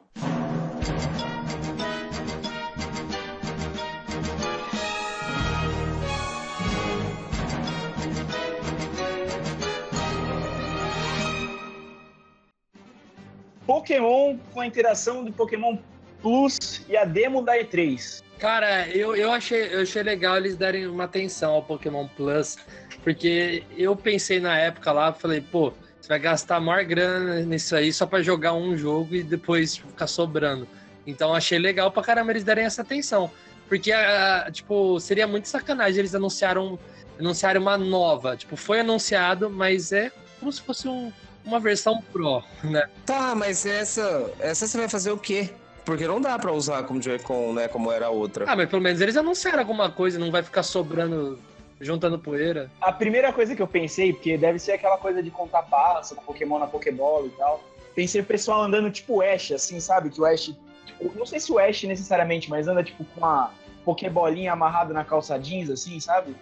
Pokémon 13.66 14.38
com 14.54 14.62
a 14.62 14.68
interação 14.68 15.24
do 15.24 15.32
Pokémon 15.32 15.78
Plus 16.22 16.82
e 16.88 16.96
a 16.96 17.06
demo 17.06 17.42
da 17.42 17.58
E3. 17.58 18.22
Cara, 18.40 18.88
eu, 18.90 19.16
eu, 19.16 19.32
achei, 19.32 19.74
eu 19.74 19.82
achei 19.82 20.04
legal 20.04 20.38
eles 20.38 20.56
darem 20.58 20.88
uma 20.88 21.06
atenção 21.06 21.54
ao 21.54 21.64
Pokémon 21.64 22.08
Plus, 22.16 22.58
porque 23.04 23.64
eu 23.78 23.96
pensei 23.96 24.40
na 24.40 24.58
época 24.58 24.92
lá, 24.92 25.14
falei, 25.14 25.42
pô, 25.42 25.72
você 26.00 26.08
vai 26.10 26.20
gastar 26.20 26.60
maior 26.60 26.84
grana 26.84 27.42
nisso 27.42 27.76
aí 27.76 27.94
só 27.94 28.06
pra 28.06 28.22
jogar 28.22 28.54
um 28.54 28.76
jogo 28.78 29.16
e 29.16 29.24
depois 29.24 29.78
ficar 29.78 30.08
sobrando. 30.08 30.68
Então 31.08 31.34
achei 31.34 31.58
legal 31.60 31.92
pra 31.92 32.04
caramba 32.04 32.32
eles 32.32 32.44
darem 32.44 32.66
essa 32.66 32.82
atenção. 32.82 33.32
Porque, 33.68 33.92
ah, 33.92 34.50
tipo, 34.52 35.00
seria 35.00 35.26
muito 35.26 35.48
sacanagem 35.48 36.00
eles 36.00 36.14
anunciaram, 36.14 36.78
anunciaram 37.18 37.62
uma 37.62 37.78
nova. 37.78 38.36
Tipo, 38.36 38.56
foi 38.58 38.82
anunciado, 38.82 39.50
mas 39.50 39.92
é 39.92 40.12
como 40.40 40.52
se 40.52 40.62
fosse 40.62 40.88
um- 40.88 41.12
uma 41.46 41.60
versão 41.60 42.02
Pro, 42.12 42.44
né? 42.64 42.88
Tá, 43.06 43.36
mas 43.36 43.66
essa, 43.66 44.32
essa 44.40 44.68
você 44.68 44.78
vai 44.78 44.90
fazer 44.90 45.12
o 45.12 45.18
quê? 45.18 45.50
Porque 45.86 46.08
não 46.08 46.22
dá 46.22 46.40
pra 46.40 46.52
usar 46.52 46.84
como 46.84 47.02
Joy-Con, 47.02 47.54
né? 47.54 47.68
Como 47.68 47.92
era 47.92 48.08
a 48.08 48.10
outra. 48.10 48.46
Ah, 48.48 48.56
mas 48.56 48.70
pelo 48.70 48.82
menos 48.82 49.02
eles 49.02 49.18
anunciaram 49.18 49.60
alguma 49.60 49.92
coisa, 49.92 50.18
não 50.18 50.32
vai 50.32 50.42
ficar 50.42 50.64
sobrando, 50.64 51.38
juntando 51.80 52.18
poeira. 52.18 52.72
A 52.80 52.92
primeira 52.92 53.34
coisa 53.34 53.56
que 53.56 53.62
eu 53.62 53.68
pensei, 53.68 54.14
porque 54.14 54.38
deve 54.38 54.60
ser 54.60 54.74
aquela 54.74 54.98
coisa 54.98 55.22
de 55.22 55.30
contar 55.30 55.64
passo 55.64 56.16
com 56.16 56.24
Pokémon 56.24 56.60
na 56.60 56.68
Pokébola 56.68 57.28
e 57.28 57.32
tal. 57.32 57.62
Pensei 57.96 58.22
o 58.22 58.26
pessoal 58.26 58.64
andando 58.64 58.90
tipo 58.90 59.22
Ash, 59.22 59.52
assim, 59.52 59.80
sabe? 59.80 60.10
Que 60.10 60.22
o 60.22 60.26
Ash. 60.26 60.54
Tipo, 60.86 61.18
não 61.18 61.26
sei 61.26 61.40
se 61.40 61.52
o 61.52 61.60
Ash 61.60 61.84
necessariamente, 61.84 62.50
mas 62.50 62.68
anda 62.68 62.84
tipo 62.84 63.04
com 63.04 63.20
uma 63.20 63.52
Pokébolinha 63.84 64.54
amarrada 64.54 64.94
na 64.94 65.04
calça 65.04 65.38
jeans, 65.38 65.70
assim, 65.70 66.00
sabe? 66.00 66.34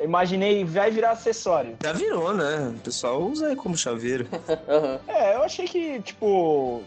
Eu 0.00 0.06
imaginei, 0.06 0.64
vai 0.64 0.90
virar 0.90 1.10
acessório. 1.10 1.76
Já 1.82 1.92
virou, 1.92 2.32
né? 2.32 2.72
O 2.74 2.78
pessoal 2.78 3.20
usa 3.20 3.48
aí 3.48 3.56
como 3.56 3.76
chaveiro. 3.76 4.26
Aham. 4.66 4.98
É, 5.06 5.34
eu 5.36 5.42
achei 5.42 5.68
que, 5.68 6.00
tipo, 6.00 6.82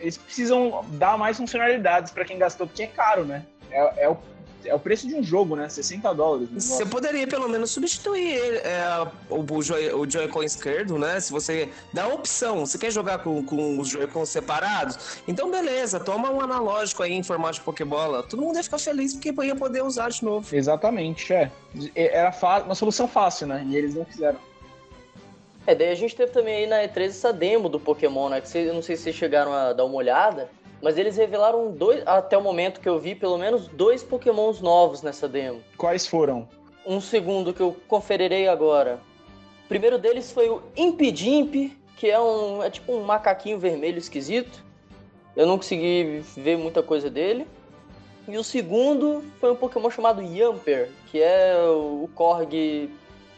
eles 0.00 0.16
precisam 0.16 0.82
dar 0.92 1.18
mais 1.18 1.36
funcionalidades 1.36 2.10
pra 2.10 2.24
quem 2.24 2.38
gastou, 2.38 2.66
porque 2.66 2.84
é 2.84 2.86
caro, 2.86 3.26
né? 3.26 3.44
É, 3.70 4.04
é 4.04 4.08
o, 4.08 4.16
é 4.64 4.74
o 4.74 4.78
preço 4.78 5.06
de 5.06 5.14
um 5.14 5.22
jogo, 5.22 5.56
né? 5.56 5.68
60 5.68 6.12
dólares. 6.14 6.48
Você 6.52 6.84
poderia 6.86 7.26
pelo 7.26 7.48
menos 7.48 7.70
substituir 7.70 8.38
é, 8.64 8.84
o, 9.30 9.44
o, 9.54 9.62
Joy, 9.62 9.92
o 9.92 10.08
Joy-Con 10.08 10.42
esquerdo, 10.42 10.98
né? 10.98 11.20
Se 11.20 11.32
você 11.32 11.68
dá 11.92 12.04
a 12.04 12.08
opção, 12.08 12.66
você 12.66 12.78
quer 12.78 12.90
jogar 12.90 13.18
com, 13.18 13.44
com 13.44 13.78
os 13.78 13.88
Joy-Cons 13.88 14.28
separados? 14.28 15.18
Então 15.28 15.50
beleza, 15.50 15.98
toma 16.00 16.30
um 16.30 16.40
analógico 16.40 17.02
aí 17.02 17.12
em 17.12 17.22
formato 17.22 17.54
de 17.54 17.60
Pokébola. 17.60 18.22
Todo 18.22 18.42
mundo 18.42 18.56
ia 18.56 18.62
ficar 18.64 18.78
feliz 18.78 19.12
porque 19.14 19.32
ia 19.42 19.56
poder 19.56 19.82
usar 19.82 20.10
de 20.10 20.24
novo. 20.24 20.54
Exatamente, 20.54 21.32
é. 21.32 21.50
Era 21.94 22.32
fa- 22.32 22.62
uma 22.62 22.74
solução 22.74 23.06
fácil, 23.08 23.46
né? 23.46 23.64
E 23.68 23.76
eles 23.76 23.94
não 23.94 24.04
fizeram. 24.04 24.38
É, 25.66 25.74
daí 25.74 25.88
a 25.90 25.94
gente 25.94 26.14
teve 26.14 26.30
também 26.30 26.54
aí 26.56 26.66
na 26.66 26.76
E3 26.82 27.06
essa 27.06 27.32
demo 27.32 27.68
do 27.70 27.80
Pokémon, 27.80 28.28
né? 28.28 28.40
Que 28.40 28.48
cê- 28.48 28.68
eu 28.68 28.74
não 28.74 28.82
sei 28.82 28.96
se 28.96 29.04
vocês 29.04 29.16
chegaram 29.16 29.52
a 29.52 29.72
dar 29.72 29.84
uma 29.84 29.94
olhada. 29.96 30.50
Mas 30.84 30.98
eles 30.98 31.16
revelaram 31.16 31.70
dois, 31.70 32.02
até 32.06 32.36
o 32.36 32.42
momento 32.42 32.78
que 32.78 32.86
eu 32.86 33.00
vi, 33.00 33.14
pelo 33.14 33.38
menos 33.38 33.68
dois 33.68 34.02
pokémons 34.02 34.60
novos 34.60 35.00
nessa 35.00 35.26
demo. 35.26 35.62
Quais 35.78 36.06
foram? 36.06 36.46
Um 36.84 37.00
segundo 37.00 37.54
que 37.54 37.62
eu 37.62 37.74
conferirei 37.88 38.46
agora. 38.48 39.00
O 39.64 39.68
primeiro 39.68 39.98
deles 39.98 40.30
foi 40.30 40.50
o 40.50 40.62
Impidimp, 40.76 41.74
que 41.96 42.10
é 42.10 42.20
um 42.20 42.62
é 42.62 42.68
tipo 42.68 42.92
um 42.92 43.02
macaquinho 43.02 43.58
vermelho 43.58 43.96
esquisito. 43.96 44.62
Eu 45.34 45.46
não 45.46 45.56
consegui 45.56 46.22
ver 46.36 46.58
muita 46.58 46.82
coisa 46.82 47.08
dele. 47.08 47.46
E 48.28 48.36
o 48.36 48.44
segundo 48.44 49.24
foi 49.40 49.52
um 49.52 49.56
Pokémon 49.56 49.88
chamado 49.88 50.20
Yamper, 50.20 50.90
que 51.10 51.18
é 51.18 51.56
o 51.66 52.10
Korg 52.14 52.90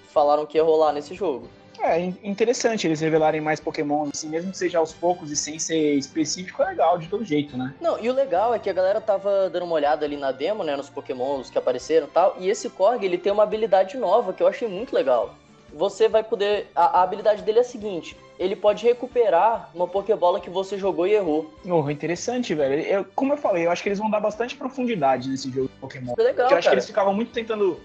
falaram 0.08 0.44
que 0.46 0.58
ia 0.58 0.64
rolar 0.64 0.92
nesse 0.92 1.14
jogo. 1.14 1.48
É 1.82 2.00
in- 2.00 2.16
interessante 2.22 2.86
eles 2.86 3.00
revelarem 3.00 3.40
mais 3.40 3.60
Pokémon, 3.60 4.08
assim, 4.12 4.28
mesmo 4.28 4.50
que 4.50 4.58
seja 4.58 4.78
aos 4.78 4.92
poucos 4.92 5.30
e 5.30 5.36
sem 5.36 5.58
ser 5.58 5.94
específico, 5.94 6.62
é 6.62 6.66
legal 6.66 6.98
de 6.98 7.08
todo 7.08 7.24
jeito, 7.24 7.56
né? 7.56 7.74
Não, 7.80 7.98
e 7.98 8.08
o 8.08 8.12
legal 8.14 8.54
é 8.54 8.58
que 8.58 8.70
a 8.70 8.72
galera 8.72 9.00
tava 9.00 9.48
dando 9.50 9.64
uma 9.64 9.74
olhada 9.74 10.04
ali 10.04 10.16
na 10.16 10.32
demo, 10.32 10.64
né, 10.64 10.76
nos 10.76 10.88
pokémons 10.88 11.50
que 11.50 11.58
apareceram 11.58 12.06
e 12.06 12.10
tal, 12.10 12.36
e 12.38 12.48
esse 12.48 12.68
Korg, 12.70 13.04
ele 13.04 13.18
tem 13.18 13.32
uma 13.32 13.42
habilidade 13.42 13.96
nova 13.96 14.32
que 14.32 14.42
eu 14.42 14.46
achei 14.48 14.66
muito 14.68 14.94
legal. 14.94 15.34
Você 15.72 16.08
vai 16.08 16.22
poder... 16.22 16.68
A, 16.74 17.00
a 17.00 17.02
habilidade 17.02 17.42
dele 17.42 17.58
é 17.58 17.60
a 17.60 17.64
seguinte, 17.64 18.16
ele 18.38 18.56
pode 18.56 18.84
recuperar 18.86 19.70
uma 19.74 19.86
Pokébola 19.86 20.40
que 20.40 20.48
você 20.48 20.78
jogou 20.78 21.06
e 21.06 21.12
errou. 21.12 21.52
Oh, 21.66 21.90
interessante, 21.90 22.54
velho. 22.54 22.80
Eu- 22.82 23.06
como 23.14 23.32
eu 23.34 23.36
falei, 23.36 23.66
eu 23.66 23.70
acho 23.70 23.82
que 23.82 23.88
eles 23.90 23.98
vão 23.98 24.08
dar 24.10 24.20
bastante 24.20 24.56
profundidade 24.56 25.28
nesse 25.28 25.50
jogo 25.50 25.68
de 25.68 25.74
Pokémon. 25.80 26.14
Foi 26.14 26.24
legal, 26.24 26.50
eu 26.50 26.56
acho 26.56 26.68
que 26.68 26.74
eles 26.74 26.86
ficavam 26.86 27.12
muito 27.12 27.32
tentando 27.32 27.78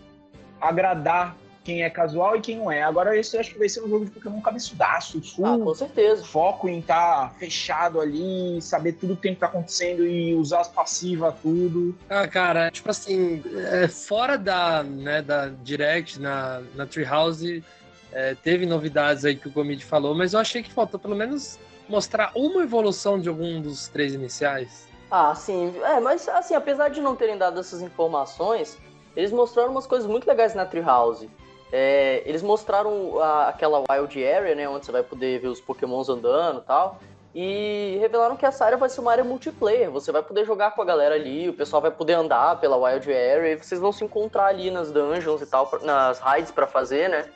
agradar 0.59 1.35
quem 1.63 1.83
é 1.83 1.89
casual 1.89 2.35
e 2.35 2.41
quem 2.41 2.57
não 2.57 2.71
é. 2.71 2.81
Agora 2.81 3.15
esse 3.17 3.35
eu 3.35 3.39
acho 3.39 3.51
que 3.51 3.59
vai 3.59 3.69
ser 3.69 3.83
um 3.83 3.89
jogo 3.89 4.05
de 4.05 4.11
Pokémon 4.11 4.41
cabeçudaço, 4.41 5.21
full 5.21 5.45
Ah, 5.45 5.57
com 5.59 5.73
certeza. 5.75 6.23
foco 6.23 6.67
em 6.67 6.79
estar 6.79 7.33
fechado 7.37 8.01
ali, 8.01 8.59
saber 8.61 8.93
tudo 8.93 9.15
que 9.15 9.21
tem 9.23 9.31
que 9.33 9.37
estar 9.37 9.47
acontecendo 9.47 10.05
e 10.05 10.33
usar 10.33 10.61
as 10.61 10.67
passivas, 10.67 11.35
tudo. 11.41 11.95
Ah, 12.09 12.27
cara, 12.27 12.71
tipo 12.71 12.89
assim, 12.89 13.43
é, 13.71 13.87
fora 13.87 14.37
da, 14.37 14.83
né, 14.83 15.21
da 15.21 15.49
Direct 15.49 16.19
na, 16.19 16.61
na 16.73 16.85
Treehouse, 16.87 17.63
é, 18.11 18.35
teve 18.35 18.65
novidades 18.65 19.23
aí 19.23 19.35
que 19.35 19.47
o 19.47 19.51
Gomid 19.51 19.85
falou, 19.85 20.15
mas 20.15 20.33
eu 20.33 20.39
achei 20.39 20.63
que 20.63 20.73
faltou 20.73 20.99
pelo 20.99 21.15
menos 21.15 21.59
mostrar 21.87 22.31
uma 22.35 22.63
evolução 22.63 23.19
de 23.19 23.29
algum 23.29 23.61
dos 23.61 23.87
três 23.87 24.13
iniciais. 24.13 24.87
Ah, 25.11 25.35
sim. 25.35 25.73
É, 25.83 25.99
mas 25.99 26.27
assim, 26.29 26.55
apesar 26.55 26.89
de 26.89 27.01
não 27.01 27.15
terem 27.15 27.37
dado 27.37 27.59
essas 27.59 27.81
informações, 27.81 28.77
eles 29.15 29.31
mostraram 29.31 29.71
umas 29.71 29.85
coisas 29.85 30.09
muito 30.09 30.25
legais 30.25 30.55
na 30.55 30.65
Treehouse. 30.65 31.29
É, 31.71 32.21
eles 32.25 32.41
mostraram 32.43 33.19
a- 33.19 33.47
aquela 33.47 33.83
Wild 33.89 34.23
Area, 34.25 34.55
né, 34.55 34.67
onde 34.67 34.85
você 34.85 34.91
vai 34.91 35.03
poder 35.03 35.39
ver 35.39 35.47
os 35.47 35.61
pokémons 35.61 36.09
andando 36.09 36.59
e 36.59 36.63
tal. 36.63 36.99
E 37.33 37.97
revelaram 38.01 38.35
que 38.35 38.45
essa 38.45 38.65
área 38.65 38.77
vai 38.77 38.89
ser 38.89 38.99
uma 38.99 39.11
área 39.11 39.23
multiplayer. 39.23 39.89
Você 39.89 40.11
vai 40.11 40.21
poder 40.21 40.43
jogar 40.45 40.71
com 40.71 40.81
a 40.81 40.85
galera 40.85 41.15
ali, 41.15 41.47
o 41.47 41.53
pessoal 41.53 41.81
vai 41.81 41.91
poder 41.91 42.13
andar 42.13 42.59
pela 42.59 42.75
Wild 42.75 43.09
Area 43.09 43.53
e 43.53 43.57
vocês 43.57 43.79
vão 43.79 43.93
se 43.93 44.03
encontrar 44.03 44.47
ali 44.47 44.69
nas 44.69 44.91
dungeons 44.91 45.41
e 45.41 45.45
tal, 45.45 45.69
nas 45.81 46.19
raids 46.19 46.51
pra 46.51 46.67
fazer, 46.67 47.09
né? 47.09 47.29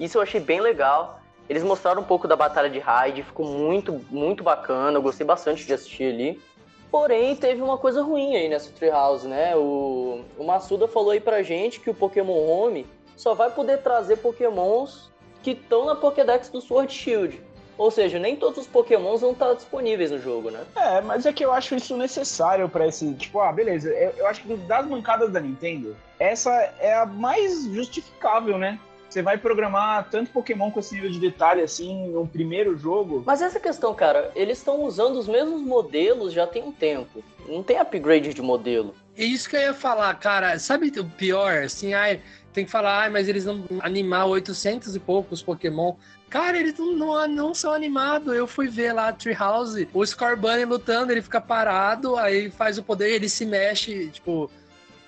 Isso 0.00 0.16
eu 0.16 0.22
achei 0.22 0.40
bem 0.40 0.60
legal. 0.60 1.20
Eles 1.50 1.62
mostraram 1.62 2.00
um 2.00 2.04
pouco 2.04 2.26
da 2.26 2.34
batalha 2.34 2.70
de 2.70 2.78
raid, 2.78 3.22
ficou 3.22 3.44
muito, 3.44 4.00
muito 4.08 4.42
bacana. 4.42 4.96
Eu 4.96 5.02
gostei 5.02 5.26
bastante 5.26 5.66
de 5.66 5.74
assistir 5.74 6.14
ali. 6.14 6.40
Porém, 6.90 7.36
teve 7.36 7.60
uma 7.60 7.76
coisa 7.76 8.02
ruim 8.02 8.36
aí 8.36 8.48
nessa 8.48 8.70
Treehouse, 8.72 9.26
né? 9.28 9.54
O, 9.54 10.22
o 10.38 10.44
Massuda 10.44 10.88
falou 10.88 11.10
aí 11.10 11.20
pra 11.20 11.42
gente 11.42 11.78
que 11.78 11.90
o 11.90 11.94
Pokémon 11.94 12.38
Home 12.48 12.86
só 13.16 13.34
vai 13.34 13.50
poder 13.50 13.78
trazer 13.78 14.16
Pokémons 14.16 15.10
que 15.42 15.52
estão 15.52 15.86
na 15.86 15.94
Pokédex 15.94 16.48
do 16.48 16.60
Sword 16.60 16.92
Shield. 16.92 17.40
Ou 17.78 17.90
seja, 17.90 18.18
nem 18.18 18.36
todos 18.36 18.58
os 18.58 18.66
Pokémons 18.66 19.22
vão 19.22 19.32
estar 19.32 19.54
disponíveis 19.54 20.10
no 20.10 20.18
jogo, 20.18 20.50
né? 20.50 20.64
É, 20.76 21.00
mas 21.00 21.26
é 21.26 21.32
que 21.32 21.44
eu 21.44 21.52
acho 21.52 21.74
isso 21.74 21.96
necessário 21.96 22.68
pra 22.68 22.86
esse. 22.86 23.12
Tipo, 23.14 23.40
ah, 23.40 23.50
beleza. 23.50 23.88
Eu, 23.88 24.10
eu 24.18 24.26
acho 24.26 24.42
que 24.42 24.54
das 24.54 24.86
mancadas 24.86 25.32
da 25.32 25.40
Nintendo, 25.40 25.96
essa 26.18 26.50
é 26.78 26.94
a 26.94 27.06
mais 27.06 27.64
justificável, 27.64 28.58
né? 28.58 28.78
Você 29.08 29.20
vai 29.20 29.36
programar 29.36 30.08
tanto 30.10 30.30
Pokémon 30.30 30.70
com 30.70 30.80
esse 30.80 30.94
nível 30.94 31.10
de 31.10 31.20
detalhe 31.20 31.60
assim 31.60 32.08
no 32.08 32.26
primeiro 32.26 32.78
jogo. 32.78 33.22
Mas 33.26 33.42
essa 33.42 33.60
questão, 33.60 33.94
cara, 33.94 34.30
eles 34.34 34.56
estão 34.56 34.82
usando 34.84 35.16
os 35.16 35.28
mesmos 35.28 35.60
modelos 35.60 36.32
já 36.32 36.46
tem 36.46 36.62
um 36.62 36.72
tempo. 36.72 37.22
Não 37.46 37.62
tem 37.62 37.78
upgrade 37.78 38.32
de 38.32 38.40
modelo. 38.40 38.94
É 39.14 39.24
isso 39.24 39.50
que 39.50 39.56
eu 39.56 39.60
ia 39.60 39.74
falar, 39.74 40.14
cara. 40.14 40.58
Sabe 40.58 40.90
o 40.98 41.04
pior? 41.04 41.64
Assim, 41.64 41.92
ai, 41.92 42.22
tem 42.52 42.64
que 42.64 42.70
falar, 42.70 43.02
ai, 43.02 43.10
mas 43.10 43.28
eles 43.28 43.44
não 43.44 43.64
animar 43.80 44.26
800 44.26 44.94
e 44.94 45.00
poucos 45.00 45.42
Pokémon. 45.42 45.94
Cara, 46.28 46.58
eles 46.58 46.78
não, 46.78 46.92
não, 46.94 47.28
não 47.28 47.54
são 47.54 47.72
animados. 47.72 48.34
Eu 48.34 48.46
fui 48.46 48.68
ver 48.68 48.92
lá 48.92 49.08
a 49.08 49.12
Treehouse, 49.12 49.88
o 49.92 50.04
Scorbunny 50.04 50.64
lutando, 50.64 51.12
ele 51.12 51.22
fica 51.22 51.40
parado, 51.40 52.16
aí 52.16 52.50
faz 52.50 52.78
o 52.78 52.82
poder, 52.82 53.10
ele 53.10 53.28
se 53.28 53.44
mexe, 53.44 54.08
tipo, 54.08 54.50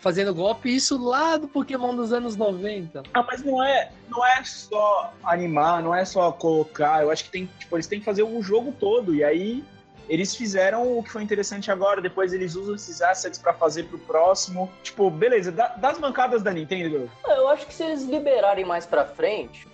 fazendo 0.00 0.34
golpe. 0.34 0.74
Isso 0.74 1.02
lá 1.02 1.38
do 1.38 1.48
Pokémon 1.48 1.96
dos 1.96 2.12
anos 2.12 2.36
90. 2.36 3.02
Ah, 3.14 3.22
mas 3.22 3.42
não 3.42 3.64
é, 3.64 3.90
não 4.08 4.24
é 4.24 4.44
só 4.44 5.14
animar, 5.24 5.82
não 5.82 5.94
é 5.94 6.04
só 6.04 6.30
colocar. 6.30 7.02
Eu 7.02 7.10
acho 7.10 7.24
que 7.24 7.30
tem, 7.30 7.48
tipo, 7.58 7.74
eles 7.74 7.86
têm 7.86 8.00
que 8.00 8.04
fazer 8.04 8.22
o 8.22 8.42
jogo 8.42 8.74
todo. 8.78 9.14
E 9.14 9.24
aí 9.24 9.64
eles 10.08 10.34
fizeram 10.34 10.98
o 10.98 11.02
que 11.02 11.10
foi 11.10 11.22
interessante 11.22 11.70
agora. 11.70 12.00
Depois 12.00 12.32
eles 12.32 12.54
usam 12.54 12.74
esses 12.74 13.00
assets 13.02 13.38
pra 13.38 13.52
fazer 13.52 13.84
pro 13.84 13.98
próximo. 13.98 14.70
Tipo, 14.82 15.10
beleza, 15.10 15.50
da- 15.52 15.68
das 15.76 15.98
mancadas 15.98 16.42
da 16.42 16.52
Nintendo, 16.52 17.10
Eu 17.26 17.48
acho 17.48 17.66
que 17.66 17.74
se 17.74 17.82
eles 17.82 18.02
liberarem 18.04 18.64
mais 18.64 18.84
pra 18.86 19.04
frente, 19.04 19.66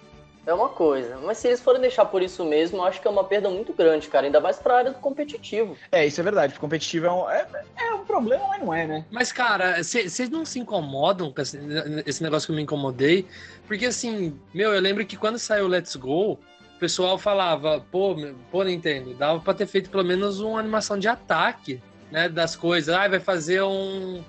é 0.47 0.55
uma 0.55 0.69
coisa. 0.69 1.19
Mas 1.23 1.39
se 1.39 1.49
eles 1.49 1.61
forem 1.61 1.81
deixar 1.81 2.05
por 2.07 2.23
isso 2.23 2.45
mesmo, 2.45 2.79
eu 2.79 2.85
acho 2.85 3.01
que 3.01 3.07
é 3.07 3.11
uma 3.11 3.25
perda 3.25 3.49
muito 3.51 3.73
grande, 3.73 4.09
cara. 4.09 4.27
Ainda 4.27 4.41
mais 4.41 4.57
pra 4.59 4.77
área 4.79 4.91
do 4.93 4.99
competitivo. 4.99 5.77
É, 5.93 6.07
isso 6.07 6.21
é 6.21 6.25
verdade. 6.25 6.59
Competitivo 6.59 7.07
é 7.07 7.13
um, 7.13 7.31
é, 7.31 7.47
é 7.79 7.95
um 7.95 8.05
problema, 8.05 8.47
mas 8.49 8.61
não 8.63 8.73
é, 8.75 8.87
né? 8.87 9.05
Mas, 9.11 9.33
cara, 9.33 9.83
vocês 9.83 10.31
não 10.31 10.45
se 10.45 10.59
incomodam 10.59 11.33
com 11.33 11.41
esse, 11.43 11.59
esse 12.07 12.23
negócio 12.23 12.47
que 12.47 12.53
eu 12.53 12.57
me 12.57 12.63
incomodei? 12.63 13.27
Porque, 13.67 13.87
assim, 13.87 14.39
meu, 14.55 14.73
eu 14.75 14.81
lembro 14.81 15.05
que 15.05 15.17
quando 15.17 15.39
saiu 15.39 15.69
Let's 15.69 15.95
Go, 15.97 16.33
o 16.33 16.39
pessoal 16.81 17.19
falava, 17.19 17.85
pô, 17.91 18.17
pô, 18.51 18.65
Nintendo, 18.65 19.15
dava 19.15 19.39
pra 19.39 19.53
ter 19.53 19.67
feito 19.67 19.91
pelo 19.91 20.03
menos 20.03 20.41
uma 20.41 20.59
animação 20.59 20.99
de 20.99 21.07
ataque, 21.07 21.81
né, 22.11 22.29
das 22.29 22.57
coisas. 22.57 22.95
Ah, 22.95 23.07
vai 23.07 23.21
fazer 23.21 23.63
um, 23.63 24.25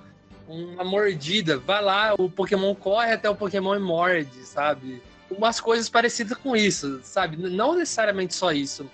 uma 0.47 0.83
mordida. 0.83 1.57
Vai 1.57 1.81
lá, 1.81 2.13
o 2.17 2.29
Pokémon 2.29 2.75
corre 2.75 3.13
até 3.13 3.29
o 3.29 3.35
Pokémon 3.35 3.75
e 3.75 3.79
morde, 3.79 4.45
sabe? 4.45 5.01
Umas 5.31 5.61
coisas 5.61 5.89
parecidas 5.89 6.37
com 6.37 6.55
isso, 6.55 6.99
sabe? 7.03 7.37
Não 7.37 7.73
necessariamente 7.73 8.35
só 8.35 8.51
isso. 8.51 8.85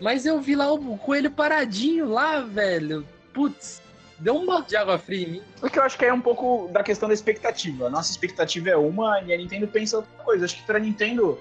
Mas 0.00 0.24
eu 0.24 0.40
vi 0.40 0.54
lá 0.54 0.72
o 0.72 0.96
coelho 0.96 1.32
paradinho 1.32 2.08
lá, 2.08 2.40
velho. 2.40 3.04
Putz, 3.34 3.82
deu 4.20 4.36
um 4.36 4.46
balde 4.46 4.68
de 4.68 4.76
água 4.76 4.98
fria 4.98 5.26
em 5.26 5.30
mim. 5.32 5.42
O 5.60 5.68
que 5.68 5.78
eu 5.78 5.82
acho 5.82 5.98
que 5.98 6.04
é 6.04 6.12
um 6.12 6.20
pouco 6.20 6.70
da 6.72 6.82
questão 6.82 7.08
da 7.08 7.14
expectativa. 7.14 7.88
A 7.88 7.90
nossa 7.90 8.10
expectativa 8.10 8.70
é 8.70 8.76
uma 8.76 9.20
e 9.22 9.34
a 9.34 9.36
Nintendo 9.36 9.66
pensa 9.66 9.96
outra 9.96 10.24
coisa. 10.24 10.44
Acho 10.44 10.56
que 10.56 10.62
pra 10.62 10.78
Nintendo, 10.78 11.38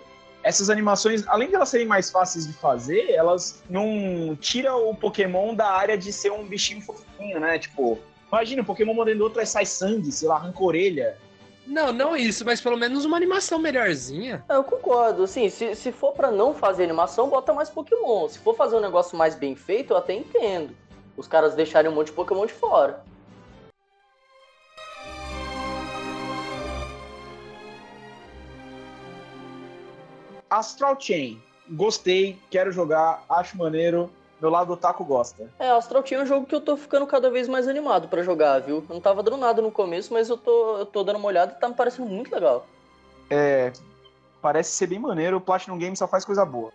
essas 0.49 0.69
animações, 0.69 1.23
além 1.27 1.47
de 1.47 1.55
elas 1.55 1.69
serem 1.69 1.85
mais 1.85 2.09
fáceis 2.09 2.47
de 2.47 2.53
fazer, 2.53 3.11
elas 3.11 3.63
não 3.69 4.35
tiram 4.35 4.89
o 4.89 4.95
Pokémon 4.95 5.53
da 5.53 5.69
área 5.69 5.95
de 5.95 6.11
ser 6.11 6.31
um 6.31 6.43
bichinho 6.43 6.81
fofinho, 6.81 7.39
né? 7.39 7.59
Tipo, 7.59 7.99
imagina, 8.27 8.63
o 8.63 8.65
Pokémon 8.65 8.95
mordendo 8.95 9.21
outro 9.21 9.39
aí 9.39 9.45
sai 9.45 9.65
sangue, 9.65 10.11
sei 10.11 10.27
lá, 10.27 10.35
arranca 10.37 10.57
a 10.59 10.63
orelha. 10.63 11.17
Não, 11.67 11.93
não 11.93 12.17
isso, 12.17 12.43
mas 12.43 12.59
pelo 12.59 12.75
menos 12.75 13.05
uma 13.05 13.15
animação 13.15 13.59
melhorzinha. 13.59 14.43
É, 14.49 14.55
Eu 14.55 14.63
concordo, 14.63 15.23
assim, 15.23 15.49
se, 15.49 15.75
se 15.75 15.91
for 15.91 16.13
pra 16.13 16.31
não 16.31 16.51
fazer 16.51 16.83
animação, 16.83 17.29
bota 17.29 17.53
mais 17.53 17.69
Pokémon. 17.69 18.27
Se 18.27 18.39
for 18.39 18.55
fazer 18.55 18.75
um 18.75 18.81
negócio 18.81 19.15
mais 19.15 19.35
bem 19.35 19.55
feito, 19.55 19.93
eu 19.93 19.97
até 19.97 20.15
entendo. 20.15 20.75
Os 21.15 21.27
caras 21.27 21.53
deixarem 21.53 21.91
um 21.91 21.93
monte 21.93 22.07
de 22.07 22.13
Pokémon 22.13 22.47
de 22.47 22.53
fora. 22.53 23.03
Astral 30.49 30.99
Chain, 30.99 31.41
gostei, 31.69 32.37
quero 32.49 32.71
jogar, 32.71 33.23
acho 33.29 33.57
maneiro. 33.57 34.09
Meu 34.41 34.49
lado 34.49 34.71
otaku 34.71 35.03
gosta. 35.03 35.51
É, 35.59 35.69
Astral 35.69 36.05
Chain 36.05 36.19
é 36.19 36.23
um 36.23 36.25
jogo 36.25 36.45
que 36.45 36.55
eu 36.55 36.61
tô 36.61 36.77
ficando 36.77 37.05
cada 37.05 37.29
vez 37.29 37.49
mais 37.49 37.67
animado 37.67 38.07
pra 38.07 38.23
jogar, 38.23 38.59
viu? 38.59 38.77
Eu 38.87 38.95
não 38.95 39.01
tava 39.01 39.21
dando 39.21 39.35
nada 39.35 39.61
no 39.61 39.69
começo, 39.69 40.13
mas 40.13 40.29
eu 40.29 40.37
tô, 40.37 40.77
eu 40.77 40.85
tô 40.85 41.03
dando 41.03 41.17
uma 41.17 41.27
olhada 41.27 41.53
e 41.53 41.59
tá 41.59 41.67
me 41.67 41.75
parecendo 41.75 42.07
muito 42.07 42.33
legal. 42.33 42.65
É, 43.29 43.73
parece 44.41 44.71
ser 44.71 44.87
bem 44.87 44.97
maneiro, 44.97 45.37
o 45.37 45.41
Platinum 45.41 45.77
Games 45.77 45.99
só 45.99 46.07
faz 46.07 46.23
coisa 46.23 46.45
boa. 46.45 46.71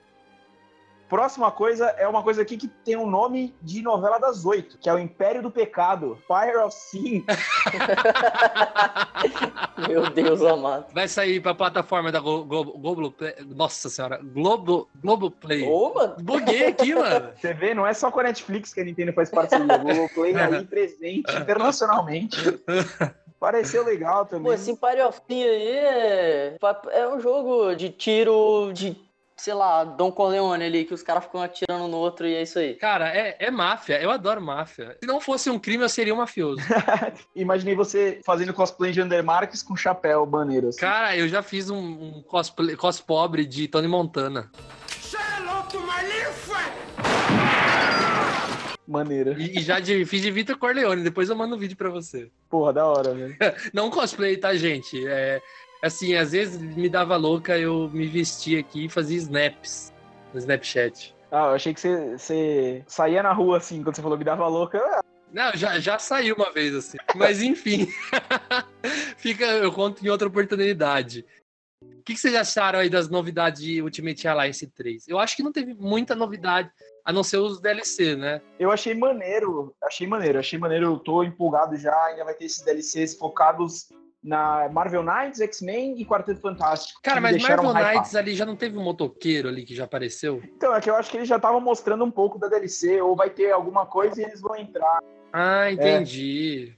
Próxima 1.09 1.51
coisa 1.51 1.87
é 1.99 2.07
uma 2.09 2.23
coisa 2.23 2.43
aqui 2.43 2.57
que 2.57 2.67
tem 2.67 2.97
um 2.97 3.07
nome 3.07 3.55
de 3.61 3.83
novela 3.83 4.19
das 4.19 4.47
oito, 4.47 4.79
que 4.79 4.89
é 4.89 4.95
o 4.95 4.99
Império 4.99 5.43
do 5.43 5.51
Pecado, 5.51 6.19
Fire 6.27 6.57
of 6.57 6.75
Sin. 6.75 7.25
Meu 9.89 10.09
Deus 10.11 10.43
amado. 10.43 10.87
Vai 10.93 11.07
sair 11.07 11.41
pra 11.41 11.55
plataforma 11.55 12.11
da 12.11 12.21
Globo 12.21 13.11
Play. 13.11 13.35
Nossa 13.55 13.91
senhora, 13.91 14.19
Globo, 14.23 14.89
Globo 15.03 15.31
Play. 15.31 15.69
Ô, 15.69 15.93
mano. 15.95 16.17
Buguei 16.21 16.69
aqui, 16.69 16.95
mano. 16.95 17.31
Você 17.37 17.53
vê, 17.53 17.75
não 17.75 17.87
é 17.87 17.93
só 17.93 18.11
com 18.11 18.21
a 18.21 18.25
Netflix 18.25 18.73
que 18.73 18.81
a 18.81 18.85
Nintendo 18.85 19.13
faz 19.13 19.31
parceria, 19.31 19.75
o 19.75 19.79
Google 19.79 20.09
Play 20.15 20.35
aí 20.37 20.65
presente 20.65 21.31
internacionalmente. 21.37 22.39
Pareceu 23.39 23.85
legal 23.85 24.25
também. 24.25 24.45
Pô, 24.45 24.53
esse 24.55 24.71
Empire 24.71 25.03
of 25.03 25.21
Sin 25.29 25.43
aí 25.43 25.69
é... 25.69 26.57
é 26.93 27.09
um 27.09 27.21
jogo 27.21 27.75
de 27.75 27.91
tiro 27.91 28.73
de 28.73 29.04
sei 29.45 29.53
lá, 29.53 29.85
Dom 29.85 30.11
Corleone 30.11 30.65
ali, 30.65 30.87
que 30.87 30.95
os 30.95 31.03
caras 31.03 31.25
ficam 31.25 31.43
atirando 31.43 31.87
no 31.87 31.99
outro 31.99 32.27
e 32.27 32.35
é 32.35 32.43
isso 32.43 32.59
aí. 32.59 32.77
Cara, 32.77 33.15
é, 33.15 33.37
é 33.39 33.51
máfia. 33.51 34.01
Eu 34.01 34.11
adoro 34.11 34.41
máfia. 34.41 34.97
Se 34.99 35.07
não 35.07 35.21
fosse 35.21 35.51
um 35.51 35.59
crime, 35.59 35.85
eu 35.85 35.89
seria 35.91 36.15
um 36.15 36.17
mafioso. 36.17 36.63
Imaginei 37.37 37.75
você 37.75 38.21
fazendo 38.25 38.55
cosplay 38.55 38.91
de 38.91 39.03
Undermarques 39.03 39.63
com 39.63 39.77
chapéu 39.77 40.25
maneiro. 40.25 40.69
Assim. 40.69 40.81
Cara, 40.81 41.15
eu 41.15 41.29
já 41.29 41.43
fiz 41.43 41.69
um, 41.69 41.77
um 41.79 42.23
cosplay, 42.23 42.75
cos 42.75 43.03
pobre 43.03 43.45
de 43.45 43.69
Tony 43.69 43.87
Montana. 43.87 44.51
Maneiro. 48.87 49.39
E, 49.41 49.59
e 49.59 49.63
já 49.63 49.81
de- 49.81 50.05
fiz 50.05 50.23
de 50.23 50.31
Vitor 50.31 50.57
Corleone. 50.59 51.03
Depois 51.03 51.29
eu 51.29 51.37
mando 51.37 51.55
um 51.57 51.59
vídeo 51.59 51.77
pra 51.77 51.89
você. 51.91 52.31
Porra, 52.51 52.73
da 52.73 52.87
hora, 52.87 53.15
velho. 53.15 53.37
Não 53.73 53.91
cosplay, 53.91 54.37
tá, 54.37 54.55
gente? 54.55 55.07
É, 55.07 55.41
assim, 55.85 56.15
às 56.15 56.33
vezes 56.33 56.59
me 56.59 56.89
dava 56.89 57.17
louca, 57.17 57.59
eu 57.59 57.91
me 57.93 58.07
vestia 58.07 58.61
aqui 58.61 58.87
e 58.87 58.89
fazia 58.89 59.19
snaps 59.19 59.93
no 60.33 60.39
Snapchat. 60.39 61.15
Ah, 61.31 61.49
eu 61.49 61.55
achei 61.55 61.75
que 61.75 61.81
você, 61.81 62.17
você 62.17 62.85
saía 62.87 63.23
na 63.23 63.33
rua 63.33 63.59
assim, 63.59 63.83
quando 63.83 63.95
você 63.95 64.03
falou 64.03 64.17
que 64.17 64.25
dava 64.25 64.49
louca. 64.49 64.79
Ah, 64.79 65.03
Não, 65.33 65.53
já, 65.55 65.79
já 65.79 65.99
saiu 65.99 66.37
uma 66.37 66.51
vez 66.53 66.75
assim. 66.75 66.97
Mas 67.15 67.43
enfim. 67.43 67.89
Fica, 69.19 69.45
eu 69.45 69.71
conto 69.73 70.05
em 70.05 70.09
outra 70.09 70.27
oportunidade. 70.27 71.27
O 71.83 72.03
que, 72.03 72.15
que 72.15 72.21
vocês 72.21 72.35
acharam 72.35 72.79
aí 72.79 72.89
das 72.89 73.09
novidades 73.09 73.63
de 73.63 73.83
Ultimate 73.83 74.27
Alliance 74.27 74.67
3? 74.67 75.09
Eu 75.09 75.19
acho 75.19 75.37
que 75.37 75.43
não 75.43 75.53
teve 75.53 75.75
muita 75.75 76.15
novidade, 76.15 76.71
a 77.05 77.13
não 77.13 77.23
ser 77.23 77.39
os 77.39 77.61
DLC, 77.61 78.15
né? 78.15 78.41
Eu 78.59 78.71
achei 78.71 78.95
maneiro, 78.95 79.75
achei 79.83 80.07
maneiro, 80.07 80.39
achei 80.39 80.59
maneiro. 80.59 80.87
Eu 80.87 80.99
tô 80.99 81.23
empolgado 81.23 81.77
já. 81.77 81.95
Ainda 82.07 82.25
vai 82.25 82.35
ter 82.35 82.45
esses 82.45 82.63
DLCs 82.63 83.17
focados 83.17 83.89
na 84.25 84.71
Marvel 84.71 85.03
Knights, 85.03 85.41
X-Men 85.43 86.01
e 86.01 86.05
Quarteto 86.07 86.41
Fantástico. 86.41 86.99
Cara, 87.03 87.21
mas 87.21 87.43
Marvel. 87.43 87.75
Knights 87.75 88.17
ali 88.17 88.35
já 88.35 88.47
não 88.47 88.57
teve 88.57 88.79
um 88.79 88.83
motoqueiro 88.83 89.49
ali 89.49 89.65
que 89.65 89.75
já 89.75 89.85
apareceu? 89.85 90.43
Então, 90.57 90.75
é 90.75 90.81
que 90.81 90.89
eu 90.89 90.97
acho 90.97 91.11
que 91.11 91.19
eles 91.19 91.29
já 91.29 91.37
estavam 91.37 91.61
mostrando 91.61 92.05
um 92.05 92.11
pouco 92.11 92.39
da 92.39 92.49
DLC, 92.49 93.03
ou 93.03 93.15
vai 93.15 93.29
ter 93.29 93.53
alguma 93.53 93.85
coisa 93.85 94.19
e 94.21 94.25
eles 94.25 94.41
vão 94.41 94.57
entrar. 94.57 94.99
Ah, 95.31 95.71
entendi. 95.71 96.75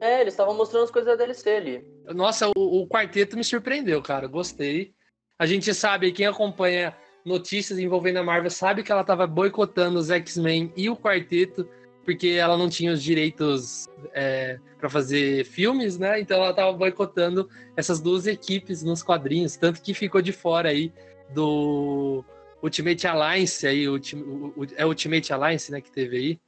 É, 0.00 0.22
eles 0.22 0.32
estavam 0.32 0.54
mostrando 0.54 0.84
as 0.84 0.90
coisas 0.90 1.10
da 1.10 1.16
DLC 1.16 1.56
ali. 1.56 1.84
Nossa, 2.14 2.48
o, 2.48 2.82
o 2.82 2.88
quarteto 2.88 3.36
me 3.36 3.44
surpreendeu, 3.44 4.00
cara. 4.00 4.26
Gostei. 4.26 4.94
A 5.38 5.44
gente 5.44 5.74
sabe, 5.74 6.10
quem 6.10 6.26
acompanha 6.26 6.96
notícias 7.24 7.78
envolvendo 7.78 8.18
a 8.18 8.22
Marvel 8.22 8.50
sabe 8.50 8.82
que 8.82 8.90
ela 8.90 9.04
tava 9.04 9.26
boicotando 9.26 9.98
os 9.98 10.10
X-Men 10.10 10.72
e 10.76 10.88
o 10.88 10.96
quarteto, 10.96 11.68
porque 12.08 12.28
ela 12.28 12.56
não 12.56 12.70
tinha 12.70 12.90
os 12.90 13.02
direitos 13.02 13.86
é, 14.14 14.58
para 14.78 14.88
fazer 14.88 15.44
filmes, 15.44 15.98
né? 15.98 16.18
Então 16.18 16.42
ela 16.42 16.54
tava 16.54 16.72
boicotando 16.72 17.46
essas 17.76 18.00
duas 18.00 18.26
equipes 18.26 18.82
nos 18.82 19.02
quadrinhos, 19.02 19.56
tanto 19.58 19.82
que 19.82 19.92
ficou 19.92 20.22
de 20.22 20.32
fora 20.32 20.70
aí 20.70 20.90
do 21.34 22.24
Ultimate 22.62 23.06
Alliance 23.06 23.66
aí, 23.66 23.86
o, 23.86 23.96
o- 23.96 24.66
é 24.74 24.86
Ultimate 24.86 25.30
Alliance, 25.34 25.70
né, 25.70 25.82
que 25.82 25.92
teve 25.92 26.16
aí. 26.16 26.40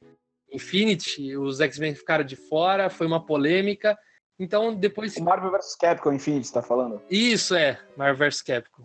Infinity, 0.51 1.37
os 1.37 1.61
X-Men 1.61 1.93
ficaram 1.93 2.23
de 2.23 2.35
fora, 2.35 2.89
foi 2.89 3.05
uma 3.05 3.23
polêmica. 3.23 3.95
Então 4.39 4.73
depois 4.73 5.15
O 5.15 5.21
Marvel 5.23 5.51
vs 5.51 5.75
Capcom 5.75 6.11
Infinity, 6.11 6.47
você 6.47 6.53
tá 6.55 6.63
falando? 6.63 6.99
isso 7.07 7.53
é, 7.53 7.79
Marvel 7.95 8.27
vs 8.27 8.41
Capcom. 8.41 8.81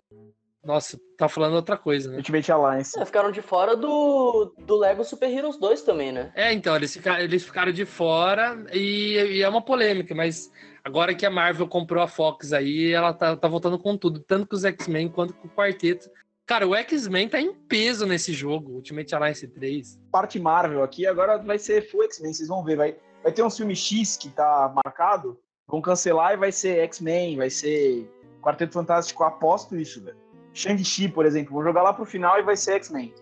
Nossa, 0.67 0.99
tá 1.17 1.29
falando 1.29 1.53
outra 1.53 1.77
coisa, 1.77 2.11
né? 2.11 2.17
Ultimate 2.17 2.51
Alliance. 2.51 2.99
É, 2.99 3.05
ficaram 3.05 3.31
de 3.31 3.41
fora 3.41 3.73
do, 3.73 4.53
do 4.57 4.75
Lego 4.75 5.01
Super 5.05 5.29
Heroes 5.29 5.57
2 5.57 5.81
também, 5.81 6.11
né? 6.11 6.29
É, 6.35 6.51
então, 6.51 6.75
eles 6.75 6.91
ficaram, 6.91 7.23
eles 7.23 7.45
ficaram 7.45 7.71
de 7.71 7.85
fora 7.85 8.65
e, 8.73 9.13
e 9.13 9.41
é 9.41 9.47
uma 9.47 9.61
polêmica, 9.61 10.13
mas 10.13 10.51
agora 10.83 11.15
que 11.15 11.25
a 11.25 11.31
Marvel 11.31 11.69
comprou 11.69 12.03
a 12.03 12.07
Fox 12.07 12.51
aí, 12.51 12.91
ela 12.91 13.13
tá, 13.13 13.37
tá 13.37 13.47
voltando 13.47 13.79
com 13.79 13.95
tudo, 13.95 14.19
tanto 14.19 14.45
com 14.45 14.57
os 14.57 14.65
X-Men 14.65 15.07
quanto 15.07 15.33
com 15.35 15.47
o 15.47 15.51
quarteto. 15.51 16.09
Cara, 16.45 16.67
o 16.67 16.75
X-Men 16.75 17.29
tá 17.29 17.39
em 17.39 17.53
peso 17.53 18.05
nesse 18.05 18.33
jogo, 18.33 18.73
Ultimate 18.73 19.15
Alliance 19.15 19.47
3. 19.47 19.97
Parte 20.11 20.37
Marvel 20.37 20.83
aqui, 20.83 21.07
agora 21.07 21.37
vai 21.37 21.57
ser 21.57 21.89
Full 21.89 22.03
X-Men, 22.03 22.33
vocês 22.33 22.49
vão 22.49 22.61
ver. 22.61 22.75
Vai, 22.75 22.97
vai 23.23 23.31
ter 23.31 23.41
um 23.41 23.49
filme 23.49 23.73
X 23.73 24.17
que 24.17 24.27
tá 24.27 24.69
marcado, 24.83 25.39
vão 25.65 25.81
cancelar 25.81 26.33
e 26.33 26.37
vai 26.37 26.51
ser 26.51 26.79
X-Men, 26.79 27.37
vai 27.37 27.49
ser 27.49 28.05
Quarteto 28.41 28.73
Fantástico, 28.73 29.23
eu 29.23 29.27
aposto 29.27 29.77
isso, 29.77 30.01
velho. 30.01 30.17
Shang-Chi, 30.57 31.07
por 31.07 31.25
exemplo, 31.25 31.53
vão 31.53 31.63
jogar 31.63 31.83
lá 31.83 31.93
pro 31.93 32.03
final 32.03 32.39
e 32.39 32.41
vai 32.41 32.57
ser 32.57 32.73
X-Men. 32.73 33.13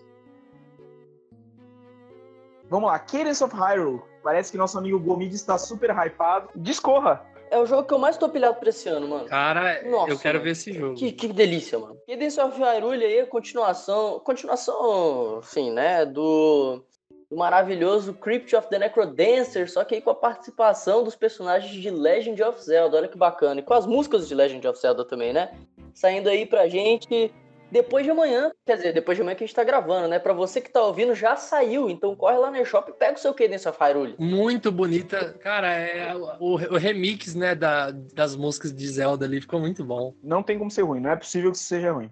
Vamos 2.69 2.89
lá, 2.89 2.97
Cadence 2.97 3.43
of 3.43 3.53
Hyrule. 3.53 4.01
Parece 4.23 4.51
que 4.51 4.57
nosso 4.57 4.77
amigo 4.77 4.99
Gomid 4.99 5.36
está 5.36 5.57
super 5.57 5.91
hypado. 5.91 6.49
Discorra! 6.55 7.25
É 7.51 7.59
o 7.59 7.65
jogo 7.65 7.88
que 7.88 7.93
eu 7.93 7.99
mais 7.99 8.17
tô 8.17 8.27
pilhado 8.27 8.55
pra 8.55 8.69
esse 8.69 8.89
ano, 8.89 9.07
mano. 9.07 9.25
Cara, 9.25 9.83
Nossa, 9.88 10.11
eu 10.11 10.17
quero 10.17 10.39
mano. 10.39 10.45
ver 10.45 10.51
esse 10.51 10.73
jogo. 10.73 10.95
Que, 10.95 11.11
que 11.11 11.27
delícia, 11.27 11.77
mano. 11.77 11.97
Cadence 12.07 12.39
of 12.39 12.59
Hyrule 12.59 13.03
aí 13.03 13.17
é 13.19 13.25
continuação, 13.25 14.19
continuação, 14.19 15.38
assim, 15.38 15.71
né, 15.71 16.05
do, 16.05 16.81
do 17.29 17.38
maravilhoso 17.38 18.13
Crypt 18.15 18.55
of 18.55 18.67
the 18.69 18.79
Necrodancer, 18.79 19.69
só 19.69 19.83
que 19.83 19.95
aí 19.95 20.01
com 20.01 20.09
a 20.09 20.15
participação 20.15 21.03
dos 21.03 21.15
personagens 21.15 21.71
de 21.71 21.89
Legend 21.91 22.41
of 22.43 22.63
Zelda, 22.63 22.97
olha 22.97 23.07
que 23.07 23.17
bacana. 23.17 23.59
E 23.59 23.63
com 23.63 23.73
as 23.73 23.86
músicas 23.86 24.27
de 24.27 24.33
Legend 24.33 24.67
of 24.67 24.79
Zelda 24.79 25.05
também, 25.05 25.31
né? 25.31 25.53
Saindo 25.95 26.29
aí 26.29 26.45
pra 26.45 26.67
gente 26.67 27.33
depois 27.71 28.05
de 28.05 28.11
amanhã, 28.11 28.51
quer 28.65 28.77
dizer, 28.77 28.93
depois 28.93 29.17
de 29.17 29.21
amanhã 29.21 29.35
que 29.35 29.43
a 29.43 29.47
gente 29.47 29.55
tá 29.55 29.63
gravando, 29.63 30.07
né? 30.07 30.19
Pra 30.19 30.33
você 30.33 30.61
que 30.61 30.71
tá 30.71 30.81
ouvindo, 30.81 31.15
já 31.15 31.35
saiu, 31.35 31.89
então 31.89 32.15
corre 32.15 32.37
lá 32.37 32.51
no 32.51 32.65
shop 32.65 32.91
e 32.91 32.93
pega 32.93 33.17
o 33.17 33.19
seu 33.19 33.33
Cadence 33.33 33.67
of 33.67 33.77
Hyrule. 33.81 34.15
Muito 34.19 34.71
bonita. 34.71 35.33
Cara, 35.41 35.73
é, 35.73 36.15
o, 36.15 36.53
o 36.53 36.77
remix, 36.77 37.33
né, 37.33 37.55
da, 37.55 37.91
das 37.91 38.35
músicas 38.35 38.73
de 38.73 38.87
Zelda 38.87 39.25
ali 39.25 39.41
ficou 39.41 39.59
muito 39.59 39.83
bom. 39.83 40.13
Não 40.23 40.43
tem 40.43 40.57
como 40.57 40.69
ser 40.69 40.83
ruim, 40.83 40.99
não 40.99 41.09
é 41.09 41.15
possível 41.15 41.51
que 41.51 41.57
isso 41.57 41.65
seja 41.65 41.91
ruim. 41.91 42.11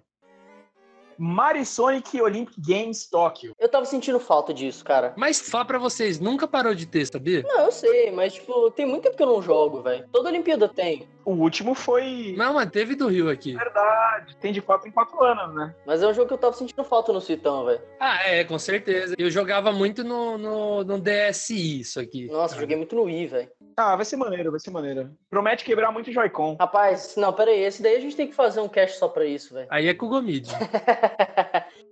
Mario 1.18 1.64
Sonic 1.64 2.20
Olympic 2.20 2.54
Games 2.58 3.08
Tóquio. 3.08 3.54
Eu 3.58 3.68
tava 3.68 3.84
sentindo 3.84 4.18
falta 4.20 4.52
disso, 4.52 4.84
cara. 4.84 5.12
Mas 5.16 5.40
falar 5.40 5.64
pra 5.64 5.78
vocês, 5.78 6.18
nunca 6.20 6.46
parou 6.46 6.74
de 6.74 6.86
ter, 6.86 7.06
sabia? 7.06 7.42
Não, 7.42 7.66
eu 7.66 7.72
sei, 7.72 8.10
mas, 8.10 8.34
tipo, 8.34 8.70
tem 8.70 8.86
muito 8.86 9.02
tempo 9.04 9.16
que 9.16 9.22
eu 9.22 9.26
não 9.26 9.42
jogo, 9.42 9.82
velho. 9.82 10.06
Toda 10.12 10.28
Olimpíada 10.28 10.68
tem. 10.68 11.08
O 11.24 11.32
último 11.32 11.74
foi. 11.74 12.34
Não, 12.36 12.54
mas 12.54 12.70
teve 12.70 12.94
do 12.94 13.08
Rio 13.08 13.30
aqui. 13.30 13.54
Verdade, 13.54 14.36
tem 14.36 14.52
de 14.52 14.60
4 14.60 14.88
em 14.88 14.92
4 14.92 15.24
anos, 15.24 15.54
né? 15.54 15.74
Mas 15.86 16.02
é 16.02 16.06
um 16.06 16.12
jogo 16.12 16.28
que 16.28 16.34
eu 16.34 16.38
tava 16.38 16.52
sentindo 16.54 16.84
falta 16.84 17.12
no 17.12 17.20
Citão, 17.20 17.64
velho. 17.64 17.80
Ah, 17.98 18.22
é, 18.28 18.44
com 18.44 18.58
certeza. 18.58 19.14
Eu 19.18 19.30
jogava 19.30 19.72
muito 19.72 20.04
no, 20.04 20.36
no, 20.36 20.84
no 20.84 20.98
DSi 21.00 21.80
isso 21.80 21.98
aqui. 21.98 22.26
Nossa, 22.26 22.58
joguei 22.58 22.76
muito 22.76 22.94
no 22.94 23.04
Wii, 23.04 23.26
velho. 23.26 23.48
Ah, 23.76 23.96
vai 23.96 24.04
ser 24.04 24.16
maneiro, 24.16 24.50
vai 24.50 24.60
ser 24.60 24.70
maneiro. 24.70 25.10
Promete 25.30 25.64
quebrar 25.64 25.90
muito 25.90 26.12
Joy-Con. 26.12 26.56
Rapaz, 26.60 27.14
não, 27.16 27.32
pera 27.32 27.50
aí. 27.50 27.62
Esse 27.62 27.82
daí 27.82 27.96
a 27.96 28.00
gente 28.00 28.14
tem 28.14 28.28
que 28.28 28.34
fazer 28.34 28.60
um 28.60 28.68
cast 28.68 28.98
só 28.98 29.08
pra 29.08 29.24
isso, 29.24 29.54
velho. 29.54 29.66
Aí 29.70 29.88
é 29.88 29.94
com 29.94 30.06
o 30.06 30.08
Gomid. 30.10 30.48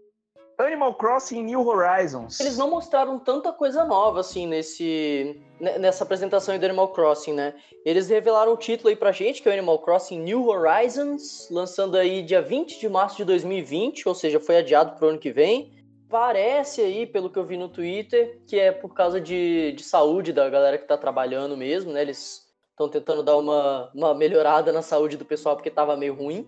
Animal 0.59 0.95
Crossing 0.95 1.43
New 1.43 1.67
Horizons. 1.67 2.39
Eles 2.41 2.57
não 2.57 2.71
mostraram 2.71 3.19
tanta 3.19 3.53
coisa 3.53 3.85
nova, 3.85 4.21
assim, 4.21 4.47
nesse, 4.47 5.41
ne- 5.59 5.79
nessa 5.79 6.05
apresentação 6.05 6.57
do 6.57 6.65
Animal 6.65 6.89
Crossing, 6.89 7.33
né? 7.33 7.55
Eles 7.85 8.09
revelaram 8.09 8.53
o 8.53 8.57
título 8.57 8.89
aí 8.89 8.97
pra 8.97 9.13
gente, 9.13 9.43
que 9.43 9.49
é 9.49 9.51
o 9.51 9.55
Animal 9.55 9.79
Crossing 9.81 10.21
New 10.21 10.47
Horizons, 10.47 11.49
lançando 11.51 11.97
aí 11.97 12.23
dia 12.23 12.41
20 12.41 12.79
de 12.79 12.89
março 12.89 13.17
de 13.17 13.25
2020, 13.25 14.09
ou 14.09 14.15
seja, 14.15 14.39
foi 14.39 14.59
adiado 14.59 14.97
pro 14.97 15.09
ano 15.09 15.19
que 15.19 15.33
vem. 15.33 15.73
Parece 16.09 16.83
aí, 16.83 17.07
pelo 17.07 17.31
que 17.31 17.39
eu 17.39 17.45
vi 17.45 17.57
no 17.57 17.69
Twitter, 17.69 18.39
que 18.47 18.59
é 18.59 18.71
por 18.71 18.95
causa 18.95 19.21
de, 19.21 19.73
de 19.73 19.83
saúde 19.83 20.33
da 20.33 20.49
galera 20.49 20.77
que 20.79 20.87
tá 20.87 20.97
trabalhando 20.97 21.57
mesmo, 21.57 21.93
né? 21.93 22.03
Eles 22.03 22.47
estão 22.71 22.89
tentando 22.89 23.23
dar 23.23 23.37
uma, 23.37 23.91
uma 23.95 24.15
melhorada 24.15 24.71
na 24.73 24.83
saúde 24.83 25.17
do 25.17 25.25
pessoal 25.25 25.57
porque 25.57 25.71
tava 25.71 25.97
meio 25.97 26.15
ruim. 26.15 26.47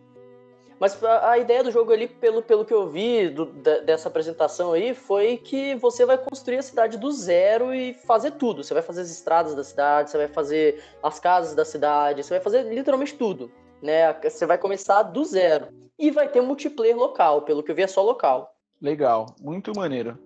Mas 0.84 1.02
a, 1.02 1.38
ideia 1.38 1.64
do 1.64 1.70
jogo 1.70 1.94
ali, 1.94 2.06
pelo, 2.06 2.42
pelo 2.42 2.62
que 2.62 2.74
eu 2.74 2.86
vi 2.86 3.30
do- 3.30 3.46
de- 3.46 3.80
dessa 3.80 4.10
apresentação 4.10 4.74
aí, 4.74 4.94
foi 4.94 5.38
que 5.38 5.74
você 5.76 6.04
vai 6.04 6.18
construir 6.18 6.58
a 6.58 6.62
cidade 6.62 6.98
do 6.98 7.10
zero 7.10 7.74
e 7.74 7.94
fazer 7.94 8.32
tudo. 8.32 8.62
Você 8.62 8.74
vai 8.74 8.82
fazer 8.82 9.00
as 9.00 9.10
estradas 9.10 9.54
da 9.54 9.64
cidade, 9.64 10.10
você 10.10 10.18
vai 10.18 10.28
fazer 10.28 10.84
as 11.02 11.18
casas 11.18 11.54
da 11.54 11.64
cidade, 11.64 12.22
você 12.22 12.34
vai 12.34 12.40
fazer 12.42 12.64
literalmente 12.64 13.14
tudo. 13.14 13.50
Né? 13.80 14.12
Você 14.24 14.44
vai 14.44 14.58
começar 14.58 15.04
do 15.04 15.24
zero. 15.24 15.68
E 15.98 16.10
vai 16.10 16.28
ter 16.28 16.42
multiplayer 16.42 16.98
local, 16.98 17.40
pelo 17.40 17.62
que 17.62 17.70
eu 17.70 17.74
vi 17.74 17.80
é 17.84 17.86
só 17.86 18.02
local. 18.02 18.54
Legal, 18.78 19.34
muito 19.40 19.74
maneiro. 19.74 20.18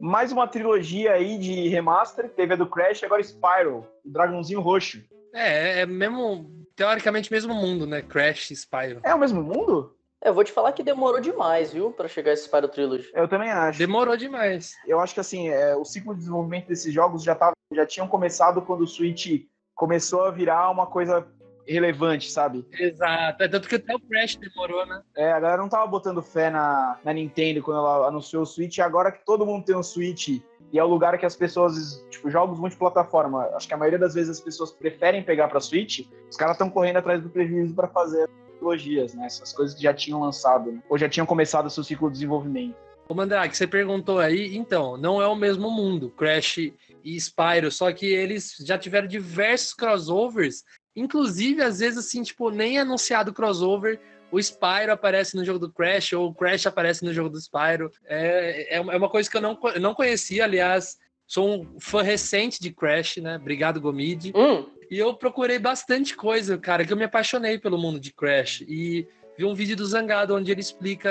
Mais 0.00 0.32
uma 0.32 0.48
trilogia 0.48 1.12
aí 1.12 1.38
de 1.38 1.68
remaster. 1.68 2.28
Teve 2.28 2.54
a 2.54 2.56
do 2.56 2.66
Crash, 2.66 3.04
agora 3.04 3.22
Spyro, 3.22 3.86
o 4.04 4.10
dragãozinho 4.10 4.60
roxo. 4.60 5.00
É, 5.32 5.82
é 5.82 5.86
mesmo, 5.86 6.61
teoricamente, 6.74 7.32
mesmo 7.32 7.54
mundo, 7.54 7.86
né? 7.86 8.02
Crash 8.02 8.50
e 8.50 8.56
Spyro. 8.56 9.00
É 9.02 9.14
o 9.14 9.18
mesmo 9.18 9.42
mundo? 9.42 9.96
É, 10.22 10.28
eu 10.28 10.34
vou 10.34 10.44
te 10.44 10.52
falar 10.52 10.72
que 10.72 10.82
demorou 10.82 11.20
demais, 11.20 11.72
viu, 11.72 11.90
Pra 11.90 12.06
chegar 12.06 12.32
esse 12.32 12.44
Spyro 12.44 12.68
Trilogy. 12.68 13.10
Eu 13.12 13.26
também 13.26 13.50
acho. 13.50 13.78
Demorou 13.78 14.16
demais. 14.16 14.74
Eu 14.86 15.00
acho 15.00 15.14
que 15.14 15.20
assim, 15.20 15.48
é, 15.48 15.74
o 15.74 15.84
ciclo 15.84 16.14
de 16.14 16.20
desenvolvimento 16.20 16.68
desses 16.68 16.92
jogos 16.92 17.22
já, 17.22 17.34
tava, 17.34 17.52
já 17.72 17.84
tinham 17.84 18.06
começado 18.06 18.62
quando 18.62 18.82
o 18.82 18.86
Switch 18.86 19.46
começou 19.74 20.24
a 20.24 20.30
virar 20.30 20.70
uma 20.70 20.86
coisa 20.86 21.26
relevante, 21.72 22.30
sabe? 22.30 22.64
Exato. 22.78 23.42
É 23.42 23.48
tanto 23.48 23.68
que 23.68 23.76
até 23.76 23.94
o 23.94 24.00
Crash 24.00 24.36
demorou, 24.36 24.86
né? 24.86 25.02
É, 25.16 25.32
a 25.32 25.40
galera 25.40 25.62
não 25.62 25.68
tava 25.68 25.86
botando 25.86 26.22
fé 26.22 26.50
na, 26.50 26.98
na 27.04 27.12
Nintendo 27.12 27.62
quando 27.62 27.78
ela 27.78 28.08
anunciou 28.08 28.42
o 28.42 28.46
Switch, 28.46 28.78
e 28.78 28.82
agora 28.82 29.10
que 29.10 29.24
todo 29.24 29.46
mundo 29.46 29.64
tem 29.64 29.76
um 29.76 29.82
Switch 29.82 30.40
e 30.72 30.78
é 30.78 30.82
o 30.82 30.86
lugar 30.86 31.18
que 31.18 31.26
as 31.26 31.36
pessoas, 31.36 32.02
tipo, 32.08 32.30
jogos 32.30 32.58
multiplataforma, 32.58 33.50
acho 33.54 33.68
que 33.68 33.74
a 33.74 33.76
maioria 33.76 33.98
das 33.98 34.14
vezes 34.14 34.38
as 34.38 34.40
pessoas 34.40 34.72
preferem 34.72 35.22
pegar 35.22 35.48
pra 35.48 35.60
Switch, 35.60 36.08
os 36.30 36.36
caras 36.36 36.54
estão 36.54 36.70
correndo 36.70 36.96
atrás 36.96 37.22
do 37.22 37.28
prejuízo 37.28 37.74
pra 37.74 37.88
fazer 37.88 38.26
trilogias, 38.56 39.12
né? 39.12 39.26
Essas 39.26 39.52
coisas 39.52 39.76
que 39.76 39.82
já 39.82 39.92
tinham 39.92 40.20
lançado, 40.20 40.72
né? 40.72 40.82
ou 40.88 40.96
já 40.96 41.10
tinham 41.10 41.26
começado 41.26 41.66
o 41.66 41.70
seu 41.70 41.84
ciclo 41.84 42.08
de 42.08 42.14
desenvolvimento. 42.14 42.74
Ô, 43.06 43.14
Mandrake, 43.14 43.54
você 43.54 43.66
perguntou 43.66 44.18
aí, 44.18 44.56
então, 44.56 44.96
não 44.96 45.20
é 45.20 45.26
o 45.26 45.36
mesmo 45.36 45.70
mundo, 45.70 46.08
Crash 46.10 46.56
e 47.04 47.20
Spyro, 47.20 47.70
só 47.70 47.92
que 47.92 48.06
eles 48.06 48.56
já 48.64 48.78
tiveram 48.78 49.06
diversos 49.06 49.74
crossovers, 49.74 50.64
inclusive, 50.94 51.62
às 51.62 51.78
vezes, 51.78 51.98
assim, 51.98 52.22
tipo, 52.22 52.50
nem 52.50 52.78
anunciado 52.78 53.32
crossover, 53.32 54.00
o 54.30 54.38
Spyro 54.40 54.92
aparece 54.92 55.36
no 55.36 55.44
jogo 55.44 55.58
do 55.58 55.70
Crash, 55.70 56.12
ou 56.14 56.28
o 56.28 56.34
Crash 56.34 56.66
aparece 56.66 57.04
no 57.04 57.12
jogo 57.12 57.28
do 57.28 57.40
Spyro. 57.40 57.90
É, 58.06 58.76
é 58.76 58.76
é 58.76 58.80
uma 58.80 59.08
coisa 59.10 59.30
que 59.30 59.36
eu 59.36 59.42
não, 59.42 59.58
não 59.80 59.94
conhecia, 59.94 60.44
aliás, 60.44 60.96
sou 61.26 61.62
um 61.62 61.80
fã 61.80 62.02
recente 62.02 62.60
de 62.60 62.72
Crash, 62.72 63.18
né? 63.18 63.36
Obrigado, 63.36 63.80
Gomid. 63.80 64.32
Hum, 64.34 64.66
E 64.90 64.98
eu 64.98 65.14
procurei 65.14 65.58
bastante 65.58 66.14
coisa, 66.14 66.58
cara, 66.58 66.84
que 66.84 66.92
eu 66.92 66.96
me 66.96 67.04
apaixonei 67.04 67.58
pelo 67.58 67.78
mundo 67.78 67.98
de 68.00 68.12
Crash. 68.12 68.62
E 68.68 69.06
vi 69.36 69.44
um 69.44 69.54
vídeo 69.54 69.76
do 69.76 69.86
Zangado 69.86 70.34
onde 70.34 70.50
ele 70.50 70.60
explica. 70.60 71.10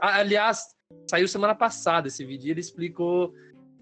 Aliás, 0.00 0.64
saiu 1.10 1.26
semana 1.26 1.54
passada 1.54 2.08
esse 2.08 2.24
vídeo. 2.24 2.48
e 2.48 2.50
Ele 2.52 2.60
explicou 2.60 3.34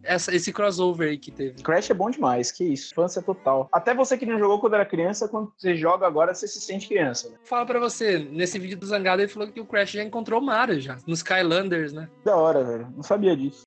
essa- 0.06 0.34
esse 0.34 0.52
crossover 0.52 1.10
aí 1.10 1.18
que 1.18 1.30
teve. 1.30 1.62
Crash 1.62 1.90
é 1.90 1.94
bom 1.94 2.10
demais, 2.10 2.50
que 2.52 2.64
isso, 2.64 2.92
infância 2.92 3.20
total. 3.22 3.68
Até 3.72 3.94
você 3.94 4.16
que 4.16 4.24
não 4.26 4.38
jogou 4.38 4.60
quando 4.60 4.74
era 4.74 4.86
criança, 4.86 5.28
quando 5.28 5.52
você 5.56 5.74
joga 5.76 6.06
agora, 6.06 6.34
você 6.34 6.46
se 6.48 6.60
sente 6.60 6.88
criança, 6.88 7.28
né? 7.30 7.36
Fala 7.44 7.66
pra 7.66 7.78
você, 7.78 8.18
nesse 8.18 8.58
vídeo 8.58 8.78
do 8.78 8.86
Zangado 8.86 9.22
ele 9.22 9.28
falou 9.28 9.50
que 9.50 9.60
o 9.60 9.66
Crash 9.66 9.92
já 9.92 10.02
encontrou 10.02 10.40
o 10.40 10.44
Mario 10.44 10.80
já, 10.80 10.96
nos 11.06 11.18
Skylanders, 11.18 11.92
né? 11.92 12.08
Da 12.24 12.36
hora, 12.36 12.64
velho. 12.64 12.90
Não 12.96 13.02
sabia 13.02 13.36
disso. 13.36 13.62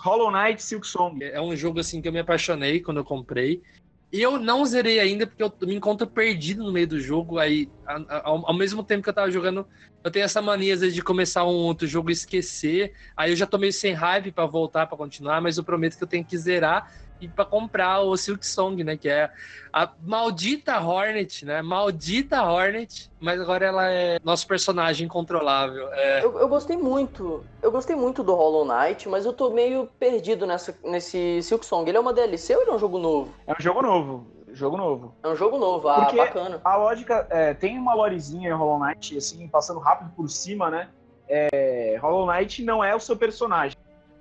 Hollow 0.00 0.30
Knight 0.30 0.62
Silk 0.62 0.86
Song. 0.86 1.22
É 1.24 1.40
um 1.40 1.54
jogo 1.56 1.80
assim 1.80 2.00
que 2.00 2.08
eu 2.08 2.12
me 2.12 2.20
apaixonei 2.20 2.80
quando 2.80 2.98
eu 2.98 3.04
comprei. 3.04 3.62
Eu 4.10 4.38
não 4.38 4.64
zerei 4.64 4.98
ainda 4.98 5.26
porque 5.26 5.42
eu 5.42 5.52
me 5.62 5.74
encontro 5.74 6.06
perdido 6.06 6.64
no 6.64 6.72
meio 6.72 6.86
do 6.86 6.98
jogo. 7.00 7.38
Aí, 7.38 7.70
ao, 7.84 8.46
ao 8.48 8.54
mesmo 8.54 8.82
tempo 8.82 9.02
que 9.02 9.10
eu 9.10 9.14
tava 9.14 9.30
jogando, 9.30 9.66
eu 10.02 10.10
tenho 10.10 10.24
essa 10.24 10.40
mania 10.40 10.72
às 10.74 10.80
vezes 10.80 10.94
de 10.94 11.02
começar 11.02 11.44
um 11.44 11.48
outro 11.48 11.86
jogo 11.86 12.08
e 12.10 12.12
esquecer. 12.12 12.92
Aí 13.16 13.32
eu 13.32 13.36
já 13.36 13.46
tô 13.46 13.58
meio 13.58 13.72
sem 13.72 13.92
hype 13.92 14.32
pra 14.32 14.46
voltar 14.46 14.86
pra 14.86 14.96
continuar, 14.96 15.42
mas 15.42 15.58
eu 15.58 15.64
prometo 15.64 15.96
que 15.98 16.04
eu 16.04 16.08
tenho 16.08 16.24
que 16.24 16.38
zerar 16.38 16.86
e 17.20 17.28
pra 17.28 17.44
comprar 17.44 18.00
o 18.00 18.16
Silk 18.16 18.46
Song, 18.46 18.82
né? 18.84 18.96
Que 18.96 19.08
é 19.08 19.30
a 19.72 19.88
maldita 20.02 20.80
Hornet, 20.80 21.44
né? 21.44 21.62
Maldita 21.62 22.42
Hornet, 22.42 23.10
mas 23.20 23.40
agora 23.40 23.66
ela 23.66 23.90
é 23.90 24.18
nosso 24.24 24.46
personagem 24.46 25.06
incontrolável. 25.06 25.92
É, 25.92 26.24
eu, 26.24 26.38
eu 26.38 26.48
gostei 26.48 26.76
muito. 26.76 27.44
Eu 27.62 27.70
gostei 27.70 27.96
muito 27.96 28.22
do 28.22 28.34
Hollow 28.34 28.64
Knight, 28.64 29.08
mas 29.08 29.24
eu 29.24 29.32
tô 29.32 29.50
meio 29.50 29.88
perdido 29.98 30.46
nessa, 30.46 30.74
nesse 30.84 31.42
Silk 31.42 31.64
Song. 31.66 31.88
Ele 31.88 31.96
é 31.98 32.00
uma 32.00 32.12
DLC 32.12 32.54
ou 32.56 32.62
ele 32.62 32.70
é 32.70 32.74
um 32.74 32.78
jogo 32.78 32.98
novo? 32.98 33.32
É 33.46 33.52
um 33.52 33.60
jogo 33.62 33.82
novo. 33.82 34.26
Jogo 34.52 34.76
novo. 34.76 35.14
É 35.22 35.28
um 35.28 35.36
jogo 35.36 35.58
novo, 35.58 35.88
ah, 35.88 36.00
Porque- 36.06 36.16
bacana. 36.16 36.60
A 36.64 36.76
lógica 36.76 37.26
é, 37.30 37.52
tem 37.54 37.78
uma 37.78 37.94
lorezinha 37.94 38.48
em 38.48 38.52
Hollow 38.52 38.78
Knight, 38.78 39.16
assim, 39.16 39.46
passando 39.46 39.78
rápido 39.78 40.10
por 40.16 40.28
cima, 40.30 40.70
né? 40.70 40.88
É, 41.28 41.98
Hollow 42.00 42.26
Knight 42.26 42.62
não 42.64 42.82
é 42.82 42.94
o 42.94 43.00
seu 43.00 43.14
personagem. 43.16 43.76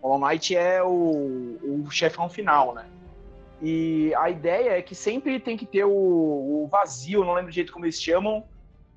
Hollow 0.08 0.30
Knight 0.30 0.56
é 0.56 0.82
o, 0.82 1.58
o 1.86 1.92
chefão 1.92 2.30
final, 2.30 2.74
né? 2.74 2.86
E 3.62 4.14
a 4.16 4.30
ideia 4.30 4.78
é 4.78 4.82
que 4.82 4.94
sempre 4.94 5.40
tem 5.40 5.58
que 5.58 5.66
ter 5.66 5.84
o, 5.84 5.92
o 5.92 6.68
vazio, 6.72 7.26
não 7.26 7.34
lembro 7.34 7.52
do 7.52 7.56
jeito 7.56 7.74
como 7.74 7.86
eles 7.86 8.02
chamam, 8.02 8.44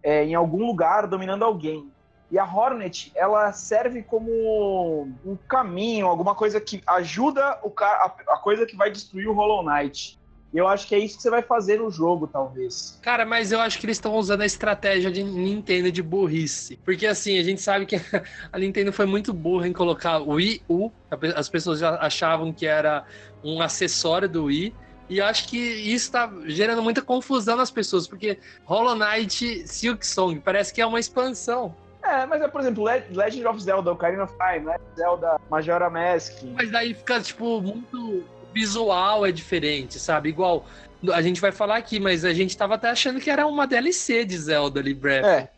é, 0.03 0.25
em 0.25 0.35
algum 0.35 0.67
lugar 0.67 1.07
dominando 1.07 1.45
alguém. 1.45 1.91
E 2.31 2.39
a 2.39 2.45
Hornet, 2.45 3.11
ela 3.17 3.53
serve 3.53 4.03
como 4.03 5.09
um 5.25 5.37
caminho, 5.49 6.07
alguma 6.07 6.35
coisa 6.35 6.61
que 6.61 6.81
ajuda 6.87 7.59
o 7.63 7.71
cara, 7.71 8.05
a, 8.05 8.35
a 8.35 8.39
coisa 8.39 8.65
que 8.65 8.77
vai 8.77 8.91
destruir 8.91 9.27
o 9.27 9.33
Hollow 9.33 9.65
Knight. 9.65 10.20
E 10.53 10.59
eu 10.59 10.67
acho 10.67 10.89
que 10.89 10.95
é 10.95 10.99
isso 10.99 11.17
que 11.17 11.23
você 11.23 11.31
vai 11.31 11.43
fazer 11.43 11.79
no 11.79 11.91
jogo, 11.91 12.27
talvez. 12.27 12.99
Cara, 13.03 13.25
mas 13.25 13.53
eu 13.53 13.61
acho 13.61 13.79
que 13.79 13.87
eles 13.87 13.97
estão 13.99 14.17
usando 14.17 14.41
a 14.41 14.47
estratégia 14.47 15.11
de 15.11 15.23
Nintendo 15.23 15.93
de 15.93 16.03
burrice. 16.03 16.77
Porque 16.85 17.07
assim, 17.07 17.39
a 17.39 17.43
gente 17.45 17.61
sabe 17.61 17.87
que 17.87 17.95
a 18.53 18.59
Nintendo 18.59 18.93
foi 18.93 19.07
muito 19.07 19.33
burra 19.33 19.69
em 19.69 19.73
colocar 19.73 20.19
o 20.19 20.31
Wii 20.33 20.65
U. 20.69 20.91
As 21.37 21.49
pessoas 21.49 21.79
já 21.79 21.95
achavam 22.01 22.53
que 22.53 22.67
era 22.67 23.05
um 23.45 23.61
acessório 23.63 24.29
do 24.29 24.45
Wii. 24.47 24.75
E 25.09 25.19
eu 25.19 25.25
acho 25.25 25.49
que 25.49 25.57
isso 25.57 26.11
tá 26.11 26.33
gerando 26.47 26.83
muita 26.83 27.01
confusão 27.03 27.57
nas 27.57 27.71
pessoas. 27.71 28.09
Porque 28.09 28.39
Hollow 28.65 28.97
Knight 28.97 29.69
Silk 29.69 30.05
Song 30.05 30.41
parece 30.41 30.75
que 30.75 30.81
é 30.81 30.87
uma 30.87 30.99
expansão. 30.99 31.77
É, 32.03 32.27
mas 32.27 32.41
é, 32.43 32.49
por 32.49 32.61
exemplo, 32.61 32.85
Le- 32.85 33.05
Legend 33.11 33.47
of 33.47 33.61
Zelda, 33.63 33.93
Ocarina 33.93 34.25
of 34.25 34.33
Time, 34.33 34.67
Legend 34.67 34.83
of 34.91 34.97
Zelda, 34.97 35.41
Majora 35.51 35.91
Mask. 35.91 36.33
Mas 36.55 36.71
daí 36.71 36.95
fica, 36.95 37.21
tipo, 37.21 37.61
muito 37.61 38.25
visual 38.53 39.25
é 39.25 39.33
diferente, 39.33 39.99
sabe? 39.99 40.29
Igual 40.29 40.67
a 41.13 41.23
gente 41.23 41.41
vai 41.41 41.53
falar 41.53 41.77
aqui, 41.77 41.99
mas 41.99 42.25
a 42.25 42.33
gente 42.33 42.57
tava 42.57 42.75
até 42.75 42.91
achando 42.91 43.21
que 43.21 43.31
era 43.31 43.47
uma 43.47 43.67
DLC 43.67 44.25
de 44.25 44.37
Zelda 44.37 44.81
ali, 44.81 44.93
Breath. 44.93 45.25
É, 45.25 45.51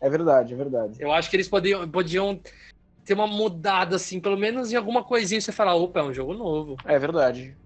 é 0.00 0.10
verdade, 0.10 0.54
é 0.54 0.56
verdade. 0.56 0.94
Eu 0.98 1.12
acho 1.12 1.30
que 1.30 1.36
eles 1.36 1.48
podiam, 1.48 1.88
podiam 1.88 2.40
ter 3.04 3.14
uma 3.14 3.26
mudada, 3.26 3.96
assim, 3.96 4.20
pelo 4.20 4.36
menos 4.36 4.72
em 4.72 4.76
alguma 4.76 5.02
coisinha 5.04 5.40
você 5.40 5.52
falar, 5.52 5.74
opa, 5.74 6.00
é 6.00 6.02
um 6.02 6.12
jogo 6.12 6.34
novo. 6.34 6.76
É 6.84 6.98
verdade. 6.98 7.56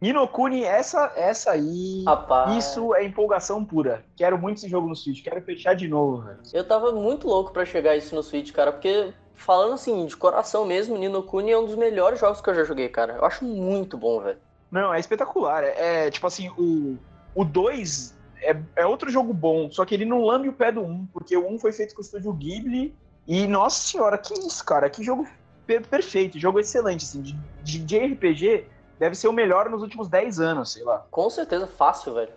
Ninokuni, 0.00 0.62
essa, 0.62 1.12
essa 1.16 1.52
aí. 1.52 2.04
Rapaz. 2.06 2.56
Isso 2.56 2.94
é 2.94 3.04
empolgação 3.04 3.64
pura. 3.64 4.04
Quero 4.16 4.38
muito 4.38 4.58
esse 4.58 4.68
jogo 4.68 4.88
no 4.88 4.94
Switch, 4.94 5.22
quero 5.22 5.42
fechar 5.42 5.74
de 5.74 5.88
novo, 5.88 6.22
velho. 6.22 6.38
Eu 6.52 6.64
tava 6.66 6.92
muito 6.92 7.26
louco 7.26 7.52
pra 7.52 7.64
chegar 7.64 7.96
isso 7.96 8.14
no 8.14 8.22
Switch, 8.22 8.52
cara, 8.52 8.70
porque 8.72 9.12
falando 9.34 9.74
assim, 9.74 10.06
de 10.06 10.16
coração 10.16 10.64
mesmo, 10.64 10.96
Nino 10.96 11.22
Kuni 11.22 11.50
é 11.50 11.58
um 11.58 11.64
dos 11.66 11.74
melhores 11.74 12.20
jogos 12.20 12.40
que 12.40 12.48
eu 12.48 12.54
já 12.54 12.64
joguei, 12.64 12.88
cara. 12.88 13.14
Eu 13.14 13.24
acho 13.24 13.44
muito 13.44 13.96
bom, 13.96 14.20
velho. 14.20 14.38
Não, 14.70 14.92
é 14.94 15.00
espetacular. 15.00 15.64
É, 15.64 16.06
é, 16.06 16.10
tipo 16.10 16.26
assim, 16.26 16.48
o, 16.56 16.96
o 17.34 17.44
2 17.44 18.16
é, 18.42 18.56
é 18.76 18.86
outro 18.86 19.10
jogo 19.10 19.32
bom, 19.32 19.70
só 19.70 19.84
que 19.84 19.94
ele 19.94 20.04
não 20.04 20.22
lambe 20.22 20.48
o 20.48 20.52
pé 20.52 20.70
do 20.70 20.80
1, 20.82 21.06
porque 21.12 21.36
o 21.36 21.48
1 21.48 21.58
foi 21.58 21.72
feito 21.72 21.94
com 21.94 22.02
o 22.02 22.04
estúdio 22.04 22.32
Ghibli. 22.32 22.94
E, 23.26 23.46
nossa 23.46 23.80
senhora, 23.80 24.16
que 24.16 24.32
isso, 24.34 24.64
cara? 24.64 24.88
Que 24.88 25.02
jogo 25.02 25.26
per- 25.66 25.86
perfeito, 25.86 26.38
jogo 26.38 26.60
excelente, 26.60 27.04
assim. 27.04 27.20
De, 27.20 27.32
de, 27.62 27.78
de 27.80 27.98
RPG, 27.98 28.64
deve 28.98 29.14
ser 29.14 29.28
o 29.28 29.32
melhor 29.32 29.68
nos 29.68 29.82
últimos 29.82 30.08
10 30.08 30.40
anos, 30.40 30.72
sei 30.72 30.84
lá. 30.84 31.06
Com 31.10 31.30
certeza, 31.30 31.66
fácil, 31.66 32.14
velho. 32.14 32.32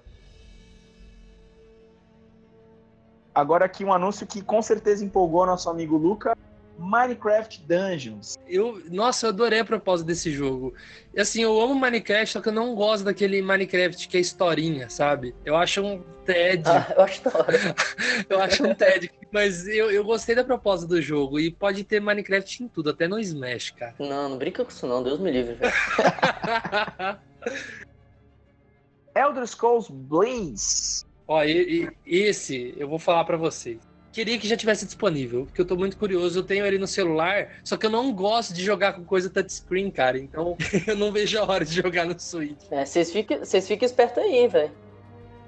Agora 3.33 3.65
aqui 3.65 3.85
um 3.85 3.93
anúncio 3.93 4.27
que 4.27 4.41
com 4.41 4.61
certeza 4.61 5.05
empolgou 5.05 5.45
nosso 5.45 5.69
amigo 5.69 5.97
Luca. 5.97 6.37
Minecraft 6.77 7.61
Dungeons. 7.67 8.37
Eu, 8.47 8.81
nossa, 8.89 9.27
eu 9.27 9.29
adorei 9.29 9.59
a 9.59 9.65
proposta 9.65 10.05
desse 10.05 10.31
jogo. 10.31 10.73
E 11.13 11.21
assim, 11.21 11.43
eu 11.43 11.61
amo 11.61 11.75
Minecraft, 11.75 12.33
só 12.33 12.41
que 12.41 12.49
eu 12.49 12.53
não 12.53 12.73
gosto 12.73 13.03
daquele 13.03 13.41
Minecraft 13.41 14.07
que 14.07 14.17
é 14.17 14.19
historinha, 14.19 14.89
sabe? 14.89 15.35
Eu 15.45 15.55
acho 15.55 15.81
um 15.83 16.01
TED. 16.25 16.67
Ah, 16.67 16.93
eu 16.97 17.03
acho 17.03 17.23
da 17.23 17.37
hora. 17.37 17.75
eu 18.27 18.41
acho 18.41 18.65
um 18.65 18.73
TED. 18.73 19.11
Mas 19.31 19.65
eu, 19.67 19.89
eu 19.89 20.03
gostei 20.03 20.35
da 20.35 20.43
proposta 20.43 20.85
do 20.85 21.01
jogo. 21.01 21.39
E 21.39 21.49
pode 21.49 21.83
ter 21.83 22.01
Minecraft 22.01 22.63
em 22.63 22.67
tudo, 22.67 22.89
até 22.89 23.07
no 23.07 23.17
Smash, 23.19 23.71
cara. 23.71 23.95
Não, 23.97 24.29
não 24.29 24.37
brinca 24.37 24.63
com 24.65 24.71
isso 24.71 24.85
não, 24.85 25.01
Deus 25.01 25.19
me 25.19 25.31
livre, 25.31 25.55
velho. 25.55 25.71
Elder 29.15 29.47
Scrolls 29.47 29.91
Blaze. 29.91 31.05
Ó, 31.27 31.43
e, 31.43 31.85
e- 31.85 31.89
esse 32.05 32.73
eu 32.77 32.87
vou 32.89 32.99
falar 32.99 33.23
pra 33.23 33.37
vocês. 33.37 33.79
Queria 34.11 34.37
que 34.37 34.47
já 34.47 34.57
tivesse 34.57 34.85
disponível, 34.85 35.45
porque 35.45 35.61
eu 35.61 35.65
tô 35.65 35.77
muito 35.77 35.95
curioso. 35.97 36.39
Eu 36.39 36.43
tenho 36.43 36.65
ele 36.65 36.77
no 36.77 36.87
celular, 36.87 37.47
só 37.63 37.77
que 37.77 37.85
eu 37.85 37.89
não 37.89 38.11
gosto 38.13 38.53
de 38.53 38.61
jogar 38.61 38.91
com 38.93 39.05
coisa 39.05 39.29
touchscreen, 39.29 39.89
cara. 39.89 40.17
Então 40.17 40.57
eu 40.85 40.97
não 40.97 41.13
vejo 41.13 41.39
a 41.39 41.49
hora 41.49 41.63
de 41.63 41.73
jogar 41.73 42.05
no 42.05 42.19
Switch. 42.19 42.59
É, 42.69 42.83
vocês 42.85 43.11
fiquem 43.13 43.85
espertos 43.85 44.21
aí, 44.21 44.47
velho. 44.49 44.71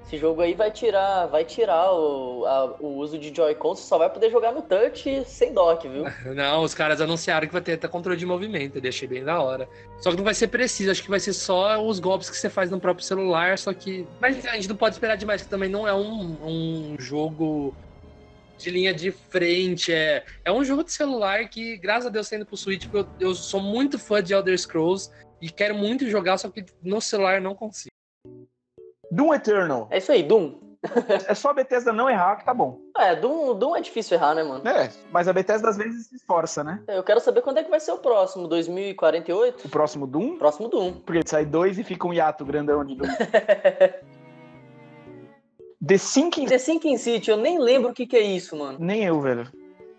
Esse 0.06 0.18
jogo 0.18 0.42
aí 0.42 0.52
vai 0.52 0.70
tirar, 0.70 1.26
vai 1.26 1.44
tirar 1.44 1.92
o, 1.92 2.44
a- 2.44 2.76
o 2.78 2.96
uso 2.98 3.18
de 3.18 3.34
Joy-Con, 3.34 3.74
você 3.74 3.82
só 3.88 3.96
vai 3.96 4.10
poder 4.10 4.30
jogar 4.30 4.52
no 4.52 4.60
touch 4.62 5.24
sem 5.24 5.52
dock, 5.52 5.88
viu? 5.88 6.04
Não, 6.34 6.62
os 6.62 6.74
caras 6.74 7.00
anunciaram 7.00 7.46
que 7.46 7.52
vai 7.52 7.62
ter 7.62 7.72
até 7.72 7.88
controle 7.88 8.18
de 8.18 8.26
movimento, 8.26 8.76
eu 8.76 8.82
deixei 8.82 9.08
bem 9.08 9.24
da 9.24 9.40
hora. 9.40 9.66
Só 10.00 10.10
que 10.10 10.16
não 10.18 10.24
vai 10.24 10.34
ser 10.34 10.48
preciso, 10.48 10.90
acho 10.90 11.02
que 11.02 11.08
vai 11.08 11.20
ser 11.20 11.32
só 11.32 11.82
os 11.82 11.98
golpes 11.98 12.28
que 12.28 12.36
você 12.36 12.50
faz 12.50 12.70
no 12.70 12.78
próprio 12.78 13.04
celular, 13.06 13.58
só 13.58 13.72
que. 13.72 14.06
Mas 14.20 14.44
a 14.44 14.54
gente 14.54 14.68
não 14.68 14.76
pode 14.76 14.94
esperar 14.94 15.16
demais, 15.16 15.42
que 15.42 15.48
também 15.48 15.70
não 15.70 15.88
é 15.88 15.94
um, 15.94 16.36
um 16.92 16.96
jogo 16.98 17.74
de 18.58 18.70
linha 18.70 18.92
de 18.92 19.10
frente, 19.10 19.90
é, 19.92 20.22
é 20.44 20.52
um 20.52 20.62
jogo 20.62 20.84
de 20.84 20.92
celular 20.92 21.48
que, 21.48 21.76
graças 21.78 22.06
a 22.06 22.10
Deus, 22.10 22.28
tá 22.28 22.36
indo 22.36 22.46
pro 22.46 22.56
Switch, 22.56 22.86
eu, 22.92 23.06
eu 23.18 23.34
sou 23.34 23.60
muito 23.60 23.98
fã 23.98 24.22
de 24.22 24.32
Elder 24.34 24.56
Scrolls 24.58 25.10
e 25.40 25.50
quero 25.50 25.74
muito 25.74 26.08
jogar, 26.08 26.38
só 26.38 26.50
que 26.50 26.64
no 26.82 27.00
celular 27.00 27.40
não 27.40 27.54
consigo. 27.54 27.93
Doom 29.14 29.34
Eternal. 29.34 29.86
É 29.90 29.98
isso 29.98 30.10
aí, 30.12 30.22
Doom. 30.22 30.54
É 31.26 31.34
só 31.34 31.48
a 31.50 31.54
Bethesda 31.54 31.92
não 31.94 32.10
errar 32.10 32.36
que 32.36 32.44
tá 32.44 32.52
bom. 32.52 32.78
É, 32.98 33.16
Doom, 33.16 33.54
Doom 33.56 33.74
é 33.76 33.80
difícil 33.80 34.16
errar, 34.18 34.34
né, 34.34 34.42
mano? 34.42 34.68
É, 34.68 34.90
mas 35.10 35.26
a 35.28 35.32
Bethesda 35.32 35.68
às 35.70 35.76
vezes 35.78 36.08
se 36.08 36.16
esforça, 36.16 36.62
né? 36.62 36.82
Eu 36.88 37.02
quero 37.02 37.20
saber 37.20 37.40
quando 37.40 37.56
é 37.58 37.64
que 37.64 37.70
vai 37.70 37.80
ser 37.80 37.92
o 37.92 37.98
próximo, 37.98 38.46
2048? 38.48 39.64
O 39.66 39.68
próximo 39.70 40.06
Doom, 40.06 40.36
Próximo 40.36 40.68
Doom. 40.68 40.92
porque 41.06 41.22
sai 41.26 41.46
dois 41.46 41.78
e 41.78 41.84
fica 41.84 42.06
um 42.06 42.12
hiato 42.12 42.44
grandão 42.44 42.84
de 42.84 42.96
Doom. 42.96 43.08
The 45.86 45.98
Sinking... 45.98 46.46
The 46.46 46.58
Sinking 46.58 46.96
City, 46.98 47.30
eu 47.30 47.36
nem 47.36 47.58
lembro 47.58 47.90
o 47.90 47.94
que, 47.94 48.06
que 48.06 48.16
é 48.16 48.22
isso, 48.22 48.56
mano. 48.56 48.78
Nem 48.80 49.04
eu, 49.04 49.20
velho. 49.20 49.50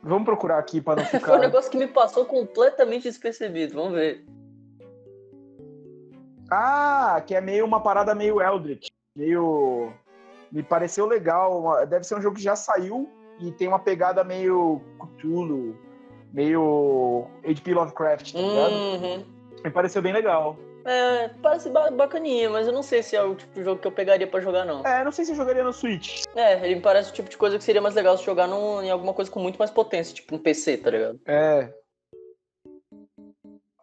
Vamos 0.03 0.25
procurar 0.25 0.59
aqui 0.59 0.81
pra 0.81 0.95
não 0.97 1.05
Foi 1.05 1.17
um 1.17 1.21
ficar. 1.21 1.37
negócio 1.39 1.71
que 1.71 1.77
me 1.77 1.87
passou 1.87 2.25
completamente 2.25 3.03
despercebido. 3.03 3.75
Vamos 3.75 3.93
ver. 3.93 4.25
Ah, 6.51 7.21
que 7.25 7.33
é 7.33 7.41
meio 7.41 7.65
uma 7.65 7.81
parada 7.81 8.13
meio 8.13 8.39
Eldritch. 8.41 8.87
Meio. 9.15 9.93
Me 10.51 10.61
pareceu 10.63 11.05
legal. 11.05 11.85
Deve 11.87 12.03
ser 12.03 12.15
um 12.15 12.21
jogo 12.21 12.35
que 12.35 12.41
já 12.43 12.55
saiu 12.55 13.09
e 13.39 13.51
tem 13.51 13.67
uma 13.67 13.79
pegada 13.79 14.23
meio 14.23 14.81
Cthulhu, 14.99 15.75
meio 16.33 17.27
H.P. 17.43 17.73
Lovecraft, 17.73 18.33
tá 18.33 18.39
ligado? 18.39 18.73
Uhum. 18.73 19.25
Me 19.63 19.71
pareceu 19.71 20.01
bem 20.01 20.13
legal. 20.13 20.57
É, 20.85 21.29
parece 21.41 21.67
ba- 21.71 21.89
bacaninha, 21.89 22.47
mas 22.49 22.67
eu 22.67 22.73
não 22.73 22.83
sei 22.83 23.01
se 23.01 23.15
é 23.15 23.23
o 23.23 23.33
tipo 23.33 23.51
de 23.55 23.63
jogo 23.63 23.81
que 23.81 23.87
eu 23.87 23.91
pegaria 23.91 24.27
pra 24.27 24.39
jogar, 24.39 24.63
não. 24.65 24.85
É, 24.85 25.03
não 25.03 25.11
sei 25.11 25.25
se 25.25 25.31
eu 25.31 25.35
jogaria 25.35 25.63
no 25.63 25.73
Switch. 25.73 26.23
É, 26.35 26.63
ele 26.63 26.75
me 26.75 26.81
parece 26.81 27.09
o 27.09 27.13
tipo 27.13 27.27
de 27.27 27.35
coisa 27.37 27.57
que 27.57 27.63
seria 27.63 27.81
mais 27.81 27.95
legal 27.95 28.15
se 28.17 28.23
jogar 28.23 28.47
num, 28.47 28.83
em 28.83 28.91
alguma 28.91 29.11
coisa 29.13 29.31
com 29.31 29.39
muito 29.39 29.57
mais 29.57 29.71
potência, 29.71 30.13
tipo 30.13 30.35
um 30.35 30.37
PC, 30.37 30.77
tá 30.77 30.91
ligado? 30.91 31.19
É. 31.25 31.73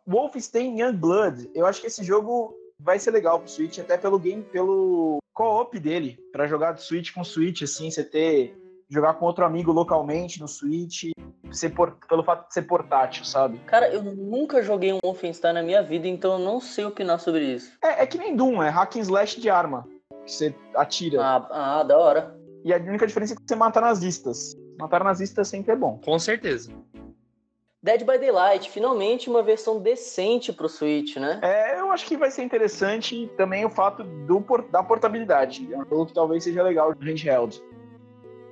Wolfenstein 0.07 0.81
Youngblood. 0.81 1.51
Eu 1.55 1.67
acho 1.67 1.81
que 1.81 1.89
esse 1.89 2.05
jogo 2.05 2.55
vai 2.83 2.99
ser 2.99 3.11
legal 3.11 3.39
pro 3.39 3.49
Switch, 3.49 3.79
até 3.79 3.97
pelo 3.97 4.19
game, 4.19 4.43
pelo 4.43 5.19
co-op 5.33 5.79
dele, 5.79 6.19
Pra 6.33 6.47
jogar 6.47 6.73
do 6.73 6.81
Switch 6.81 7.13
com 7.13 7.25
Switch, 7.25 7.63
assim, 7.63 7.91
você 7.91 8.05
ter 8.05 8.57
jogar 8.89 9.15
com 9.15 9.25
outro 9.25 9.45
amigo 9.45 9.73
localmente 9.73 10.39
no 10.39 10.47
Switch, 10.47 11.05
ser 11.51 11.71
por- 11.71 11.97
pelo 12.07 12.23
fato 12.23 12.49
de 12.49 12.55
ser 12.55 12.63
portátil, 12.63 13.25
sabe? 13.25 13.59
Cara, 13.67 13.89
eu 13.89 14.03
nunca 14.03 14.63
joguei 14.63 14.93
um 14.93 14.99
Wolfenstein 15.03 15.55
na 15.55 15.63
minha 15.63 15.83
vida, 15.83 16.07
então 16.07 16.35
eu 16.35 16.39
não 16.39 16.61
sei 16.61 16.85
opinar 16.85 17.19
sobre 17.19 17.43
isso. 17.45 17.73
É, 17.83 18.03
é 18.03 18.07
que 18.07 18.19
nem 18.19 18.37
Doom, 18.37 18.63
é 18.63 18.69
hack 18.69 18.97
and 18.97 19.01
slash 19.01 19.41
de 19.41 19.49
arma, 19.49 19.89
que 20.27 20.31
você 20.33 20.55
atira. 20.77 21.23
Ah, 21.25 21.79
ah 21.79 21.83
da 21.83 21.97
hora. 21.97 22.37
E 22.65 22.73
a 22.73 22.77
única 22.77 23.07
diferença 23.07 23.33
é 23.33 23.37
que 23.37 23.43
você 23.47 23.57
mata 23.57 23.81
nazistas. 23.81 24.55
Matar 24.79 25.03
nazistas 25.03 25.49
sempre 25.49 25.73
é 25.73 25.77
bom. 25.77 25.99
Com 26.05 26.19
certeza. 26.19 26.71
Dead 27.83 28.05
by 28.05 28.17
Daylight, 28.19 28.71
finalmente 28.71 29.29
uma 29.29 29.43
versão 29.43 29.81
decente 29.81 30.53
pro 30.53 30.69
Switch, 30.69 31.17
né? 31.17 31.41
É, 31.43 31.72
acho 31.93 32.07
que 32.07 32.17
vai 32.17 32.31
ser 32.31 32.43
interessante 32.43 33.31
também 33.37 33.65
o 33.65 33.71
fato 33.71 34.03
do, 34.03 34.45
da 34.71 34.83
portabilidade. 34.83 35.69
É 35.73 35.79
um 35.79 35.85
jogo 35.85 36.07
que 36.07 36.15
talvez 36.15 36.45
seja 36.45 36.63
legal 36.63 36.95
de 36.95 37.05
handheld. 37.11 37.63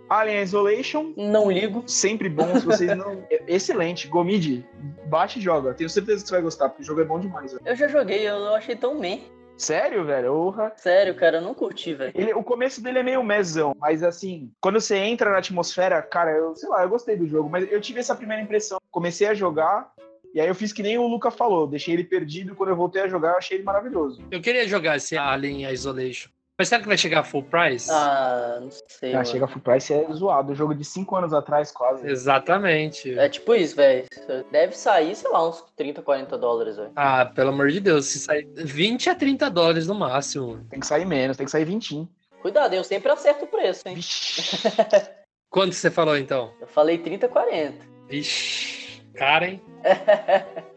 Alien 0.09 0.43
Isolation, 0.43 1.13
Não 1.17 1.51
ligo. 1.51 1.85
sempre 1.87 2.29
bom 2.29 2.59
se 2.59 2.67
vocês 2.67 2.97
não. 2.97 3.23
é 3.31 3.43
Excelente. 3.47 4.09
Gomid, 4.09 4.67
baixa 5.07 5.39
e 5.39 5.43
joga. 5.43 5.73
Tenho 5.73 5.89
certeza 5.89 6.23
que 6.23 6.29
você 6.29 6.35
vai 6.35 6.43
gostar, 6.43 6.69
porque 6.69 6.83
o 6.83 6.87
jogo 6.87 7.01
é 7.01 7.05
bom 7.05 7.21
demais. 7.21 7.53
velho. 7.53 7.63
Eu 7.65 7.77
já 7.77 7.87
joguei, 7.87 8.29
eu 8.29 8.41
não 8.41 8.55
achei 8.57 8.75
tão 8.75 8.99
meh. 8.99 9.21
Sério, 9.57 10.05
velho? 10.07 10.33
Orra. 10.35 10.73
Sério, 10.77 11.15
cara, 11.15 11.37
eu 11.37 11.43
não 11.43 11.53
curti, 11.55 11.93
velho. 11.95 12.13
Ele, 12.15 12.33
o 12.33 12.43
começo 12.43 12.83
dele 12.83 12.99
é 13.01 13.03
meio 13.03 13.23
mesão, 13.23 13.77
mas 13.79 14.03
assim, 14.03 14.51
quando 14.61 14.81
você 14.81 14.97
entra 14.97 15.31
na 15.31 15.37
atmosfera, 15.39 16.01
cara, 16.03 16.33
eu 16.33 16.57
sei 16.57 16.69
lá, 16.71 16.83
eu 16.83 16.89
gostei 16.89 17.15
do 17.15 17.27
jogo, 17.29 17.49
mas 17.51 17.71
eu 17.71 17.79
tive 17.81 18.01
essa 18.01 18.15
primeira 18.17 18.43
impressão. 18.43 18.79
Comecei 18.91 19.27
a 19.29 19.35
jogar, 19.35 19.93
e 20.35 20.41
aí 20.41 20.49
eu 20.49 20.55
fiz 20.55 20.73
que 20.73 20.83
nem 20.83 20.99
o 20.99 21.07
Luca 21.07 21.31
falou, 21.31 21.67
deixei 21.67 21.95
ele 21.95 22.05
perdido, 22.05 22.55
quando 22.55 22.71
eu 22.71 22.77
voltei 22.77 23.03
a 23.03 23.09
jogar, 23.09 23.33
eu 23.33 23.39
achei 23.39 23.57
ele 23.57 23.65
maravilhoso. 23.65 24.23
Eu 24.31 24.41
queria 24.41 24.67
jogar 24.67 24.97
esse 24.97 25.17
Alien 25.17 25.71
Isolation. 25.71 26.31
Mas 26.61 26.69
será 26.69 26.83
que 26.83 26.89
vai 26.89 26.99
chegar 26.99 27.25
full 27.25 27.43
price? 27.43 27.91
Ah, 27.91 28.59
não 28.61 28.69
sei. 28.87 29.15
Ah, 29.15 29.25
chega 29.25 29.49
full 29.49 29.63
price 29.63 29.95
é 29.95 30.07
zoado, 30.13 30.53
o 30.53 30.55
jogo 30.55 30.75
de 30.75 30.85
5 30.85 31.17
anos 31.17 31.33
atrás, 31.33 31.73
quase. 31.73 32.07
Exatamente. 32.07 33.19
É 33.19 33.31
tipo 33.31 33.55
isso, 33.55 33.75
velho. 33.75 34.05
Deve 34.53 34.77
sair, 34.77 35.17
sei 35.17 35.31
lá, 35.31 35.49
uns 35.49 35.65
30, 35.75 36.03
40 36.03 36.37
dólares, 36.37 36.77
velho. 36.77 36.93
Ah, 36.95 37.25
pelo 37.25 37.49
amor 37.49 37.71
de 37.71 37.81
Deus, 37.81 38.05
se 38.05 38.19
sair 38.19 38.47
20 38.55 39.09
a 39.09 39.15
30 39.15 39.49
dólares 39.49 39.87
no 39.87 39.95
máximo. 39.95 40.63
Tem 40.69 40.81
que 40.81 40.87
sair 40.87 41.07
menos, 41.07 41.39
tem 41.39 41.47
que 41.47 41.51
sair 41.51 41.65
20. 41.65 42.07
Cuidado, 42.43 42.75
eu 42.75 42.85
sempre 42.85 43.11
acerto 43.11 43.47
o 43.47 43.49
preço, 43.49 43.89
hein? 43.89 43.95
Vixe. 43.95 44.61
Quanto 45.49 45.75
você 45.75 45.91
falou 45.91 46.15
então? 46.19 46.53
Eu 46.61 46.67
falei 46.67 46.99
30, 46.99 47.27
40. 47.27 47.87
Vixe, 48.07 48.80
cara, 49.15 49.47
hein? 49.49 49.63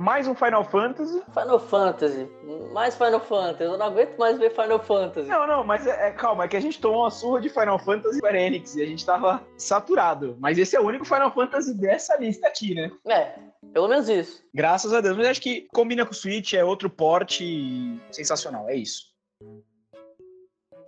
Mais 0.00 0.26
um 0.26 0.34
Final 0.34 0.64
Fantasy. 0.64 1.22
Final 1.34 1.60
Fantasy. 1.60 2.26
Mais 2.72 2.96
Final 2.96 3.20
Fantasy. 3.20 3.64
Eu 3.64 3.76
não 3.76 3.84
aguento 3.84 4.16
mais 4.16 4.38
ver 4.38 4.50
Final 4.50 4.78
Fantasy. 4.82 5.28
Não, 5.28 5.46
não, 5.46 5.62
mas 5.62 5.86
é, 5.86 6.08
é- 6.08 6.10
calma, 6.12 6.44
é 6.44 6.48
que 6.48 6.56
a 6.56 6.60
gente 6.60 6.80
tomou 6.80 7.02
uma 7.02 7.10
surra 7.10 7.38
de 7.38 7.50
Final 7.50 7.78
Fantasy 7.78 8.16
Square 8.16 8.38
Enix 8.38 8.74
e 8.76 8.82
a 8.82 8.86
gente 8.86 9.04
tava 9.04 9.46
saturado. 9.58 10.38
Mas 10.40 10.56
esse 10.56 10.74
é 10.74 10.80
o 10.80 10.86
único 10.86 11.04
Final 11.04 11.30
Fantasy 11.34 11.74
dessa 11.74 12.16
lista 12.16 12.48
aqui, 12.48 12.74
né? 12.74 12.90
É, 13.06 13.34
pelo 13.74 13.88
menos 13.88 14.08
isso. 14.08 14.42
Graças 14.54 14.94
a 14.94 15.02
Deus. 15.02 15.18
Mas 15.18 15.26
acho 15.26 15.42
que 15.42 15.68
combina 15.70 16.06
com 16.06 16.12
o 16.12 16.16
Switch, 16.16 16.54
é 16.54 16.64
outro 16.64 16.88
porte 16.88 18.00
sensacional, 18.10 18.70
é 18.70 18.76
isso. 18.76 19.09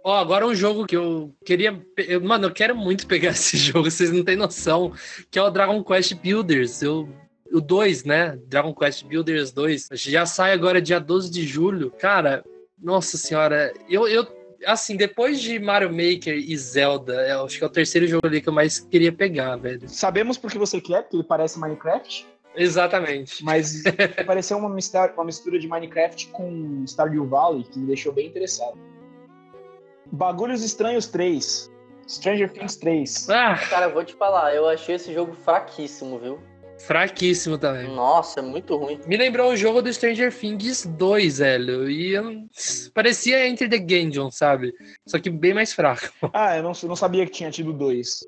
Ó, 0.05 0.17
agora 0.17 0.47
um 0.47 0.55
jogo 0.55 0.87
que 0.87 0.97
eu 0.97 1.35
queria. 1.45 1.81
eu- 1.97 2.21
mano, 2.21 2.47
eu 2.47 2.53
quero 2.53 2.77
muito 2.77 3.07
pegar 3.07 3.31
esse 3.31 3.57
jogo, 3.57 3.91
vocês 3.91 4.11
não 4.11 4.25
têm 4.25 4.37
noção. 4.37 4.93
Que 5.31 5.39
é 5.39 5.43
o 5.43 5.51
Dragon 5.51 5.83
Quest 5.85 6.15
Builders. 6.15 6.83
Eu, 6.83 7.09
o 7.53 7.61
2, 7.61 8.05
né? 8.05 8.39
Dragon 8.47 8.75
Quest 8.75 9.05
Builders 9.05 9.53
2. 9.53 9.89
Já 9.95 10.27
sai 10.27 10.53
agora 10.53 10.81
dia 10.83 10.99
12 10.99 11.31
de 11.31 11.47
julho. 11.47 11.91
Cara, 11.99 12.45
nossa 12.81 13.17
senhora, 13.17 13.73
eu. 13.89 14.09
eu 14.09 14.27
assim, 14.65 14.97
depois 14.97 15.41
de 15.41 15.59
Mario 15.59 15.91
Maker 15.91 16.37
e 16.37 16.57
Zelda, 16.57 17.15
eu 17.29 17.45
acho 17.45 17.59
que 17.59 17.65
é 17.65 17.67
o 17.67 17.71
terceiro 17.71 18.07
jogo 18.07 18.27
ali 18.29 18.41
que 18.41 18.49
eu 18.49 18.53
mais 18.53 18.79
queria 18.79 19.13
pegar, 19.13 19.57
velho. 19.57 19.89
Sabemos 19.89 20.39
porque 20.39 20.57
você 20.57 20.81
quer, 20.81 21.03
porque 21.03 21.17
ele 21.17 21.25
parece 21.25 21.59
Minecraft, 21.59 22.25
Exatamente. 22.55 23.43
mas 23.43 23.83
pareceu 24.25 24.59
uma 24.59 24.69
mistura, 24.71 25.13
uma 25.17 25.25
mistura 25.25 25.59
de 25.59 25.67
Minecraft 25.67 26.29
com 26.29 26.85
Stardew 26.87 27.27
Valley, 27.27 27.65
que 27.65 27.77
me 27.79 27.87
deixou 27.89 28.13
bem 28.13 28.29
interessado. 28.29 28.79
Bagulhos 30.13 30.63
Estranhos 30.63 31.07
3. 31.07 31.71
Stranger 32.07 32.53
Things 32.53 32.77
3. 32.77 33.31
Ah, 33.31 33.57
Cara, 33.71 33.87
eu 33.87 33.95
vou 33.95 34.05
te 34.05 34.15
falar, 34.15 34.55
eu 34.55 34.69
achei 34.69 34.97
esse 34.97 35.13
jogo 35.15 35.33
fraquíssimo, 35.35 36.19
viu? 36.19 36.39
fraquíssimo 36.81 37.57
também. 37.59 37.87
Nossa, 37.95 38.41
é 38.41 38.43
muito 38.43 38.77
ruim. 38.77 38.99
Me 39.07 39.17
lembrou 39.17 39.53
o 39.53 39.57
jogo 39.57 39.81
do 39.81 39.93
Stranger 39.93 40.37
Things 40.37 40.85
2, 40.85 41.39
velho. 41.39 41.89
E 41.89 42.13
eu- 42.13 42.45
parecia 42.93 43.47
Enter 43.47 43.71
the 43.71 43.79
Gungeon, 43.79 44.33
sabe? 44.33 44.75
Só 45.07 45.21
que 45.21 45.31
bem 45.31 45.55
mais 45.55 45.73
fraco. 45.73 46.03
Ah, 46.35 46.57
eu 46.57 46.63
não, 46.65 46.73
não 46.89 46.97
sabia 46.97 47.25
que 47.25 47.31
tinha 47.31 47.53
tido 47.53 47.73
dois. 47.73 48.25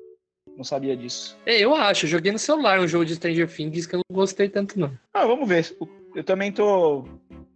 Não 0.55 0.63
sabia 0.63 0.95
disso. 0.95 1.37
É, 1.45 1.59
Eu 1.59 1.75
acho, 1.75 2.05
eu 2.05 2.09
joguei 2.09 2.31
no 2.31 2.39
celular 2.39 2.79
um 2.79 2.87
jogo 2.87 3.03
de 3.03 3.15
Stranger 3.15 3.53
Things 3.53 3.85
que 3.85 3.95
eu 3.95 3.99
não 4.09 4.15
gostei 4.15 4.47
tanto, 4.47 4.79
não. 4.79 4.97
Ah, 5.13 5.25
vamos 5.25 5.49
ver. 5.49 5.75
Eu 6.15 6.23
também 6.23 6.49
tô. 6.49 7.03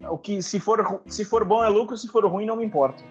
O 0.09 0.17
que 0.17 0.41
se 0.41 0.59
for, 0.59 1.01
se 1.07 1.23
for 1.23 1.45
bom 1.45 1.63
é 1.63 1.69
lucro, 1.69 1.97
se 1.97 2.09
for 2.09 2.25
ruim 2.25 2.45
não 2.45 2.57
me 2.57 2.65
importa. 2.65 3.01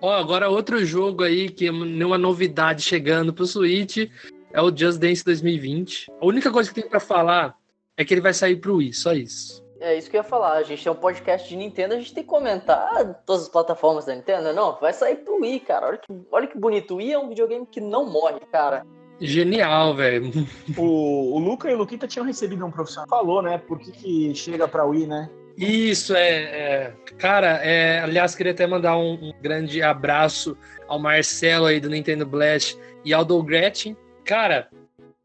Ó, 0.00 0.12
agora 0.12 0.48
outro 0.48 0.84
jogo 0.84 1.24
aí 1.24 1.48
que 1.48 1.66
é 1.66 1.70
uma 1.70 2.18
novidade 2.18 2.82
chegando 2.82 3.32
pro 3.32 3.46
Switch 3.46 4.08
é 4.52 4.62
o 4.62 4.74
Just 4.74 4.98
Dance 4.98 5.24
2020. 5.24 6.10
A 6.20 6.26
única 6.26 6.50
coisa 6.50 6.72
que 6.72 6.80
tem 6.80 6.88
pra 6.88 7.00
falar 7.00 7.56
é 7.96 8.04
que 8.04 8.14
ele 8.14 8.20
vai 8.20 8.32
sair 8.32 8.56
pro 8.56 8.76
Wii, 8.76 8.92
só 8.92 9.12
isso. 9.12 9.66
É 9.80 9.96
isso 9.96 10.10
que 10.10 10.16
eu 10.16 10.20
ia 10.20 10.24
falar. 10.24 10.52
A 10.54 10.62
gente 10.62 10.82
tem 10.82 10.90
um 10.90 10.96
podcast 10.96 11.48
de 11.48 11.56
Nintendo, 11.56 11.94
a 11.94 11.98
gente 11.98 12.14
tem 12.14 12.22
que 12.22 12.28
comentar 12.28 13.22
todas 13.24 13.42
as 13.42 13.48
plataformas 13.48 14.04
da 14.04 14.14
Nintendo. 14.14 14.52
Não, 14.52 14.78
vai 14.80 14.92
sair 14.92 15.16
pro 15.16 15.40
Wii, 15.40 15.60
cara. 15.60 15.86
Olha 15.86 15.98
que, 15.98 16.12
olha 16.32 16.46
que 16.46 16.58
bonito. 16.58 16.94
O 16.94 16.96
Wii 16.96 17.12
é 17.12 17.18
um 17.18 17.28
videogame 17.28 17.66
que 17.66 17.80
não 17.80 18.06
morre, 18.06 18.40
cara. 18.52 18.84
Genial, 19.20 19.94
velho. 19.94 20.30
O, 20.76 21.36
o 21.36 21.38
Luca 21.38 21.70
e 21.70 21.74
o 21.74 21.78
Luquita 21.78 22.06
tinham 22.06 22.24
recebido 22.24 22.64
um 22.64 22.70
profissional. 22.70 23.08
Falou, 23.08 23.42
né? 23.42 23.58
Por 23.58 23.78
que, 23.78 23.90
que 23.90 24.34
chega 24.34 24.68
pra 24.68 24.84
Wii, 24.84 25.06
né? 25.06 25.28
Isso 25.58 26.14
é, 26.14 26.30
é- 26.42 26.92
cara. 27.18 27.56
É, 27.64 28.00
aliás, 28.00 28.34
queria 28.34 28.52
até 28.52 28.66
mandar 28.66 28.96
um, 28.96 29.14
um 29.14 29.32
grande 29.42 29.82
abraço 29.82 30.56
ao 30.86 30.98
Marcelo 30.98 31.66
aí 31.66 31.80
do 31.80 31.90
Nintendo 31.90 32.24
Blast 32.24 32.76
e 33.04 33.12
ao 33.12 33.24
do 33.24 33.42
Gretchen. 33.42 33.96
Cara, 34.24 34.68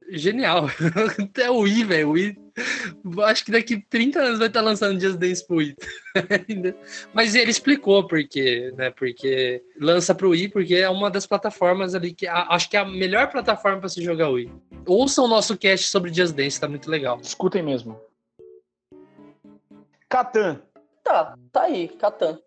genial. 0.10 0.68
Até 1.20 1.50
o 1.52 1.60
Wii, 1.60 1.84
velho. 1.84 2.10
O 2.10 2.12
Wii, 2.14 2.38
acho 3.26 3.46
que 3.46 3.52
daqui 3.52 3.84
30 3.90 4.20
anos 4.22 4.40
vai 4.40 4.48
estar 4.48 4.62
lançando 4.62 5.00
Just 5.00 5.18
Dance 5.18 5.46
pro 5.46 5.58
Wii. 5.58 5.76
Mas 7.14 7.36
ele 7.36 7.52
explicou 7.52 8.08
por 8.08 8.24
quê, 8.28 8.72
né? 8.78 8.90
Porque 8.92 9.62
lança 9.80 10.16
pro 10.16 10.30
Wii, 10.30 10.50
porque 10.50 10.76
é 10.76 10.90
uma 10.90 11.10
das 11.12 11.26
plataformas 11.26 11.94
ali 11.96 12.14
que 12.14 12.28
a- 12.28 12.48
acho 12.50 12.70
que 12.70 12.78
é 12.78 12.80
a 12.80 12.86
melhor 12.86 13.30
plataforma 13.30 13.80
para 13.80 13.90
se 13.90 14.04
jogar 14.04 14.30
Wii. 14.30 14.52
Ouçam 14.86 15.26
o 15.26 15.28
nosso 15.28 15.58
cast 15.58 15.88
sobre 15.88 16.14
Just 16.14 16.34
Dance, 16.36 16.60
tá 16.60 16.68
muito 16.68 16.90
legal. 16.90 17.20
Escutem 17.22 17.62
mesmo. 17.64 18.00
Catan. 20.18 20.62
Tá, 21.04 21.34
tá 21.52 21.64
aí, 21.64 21.88
Catan. 21.88 22.38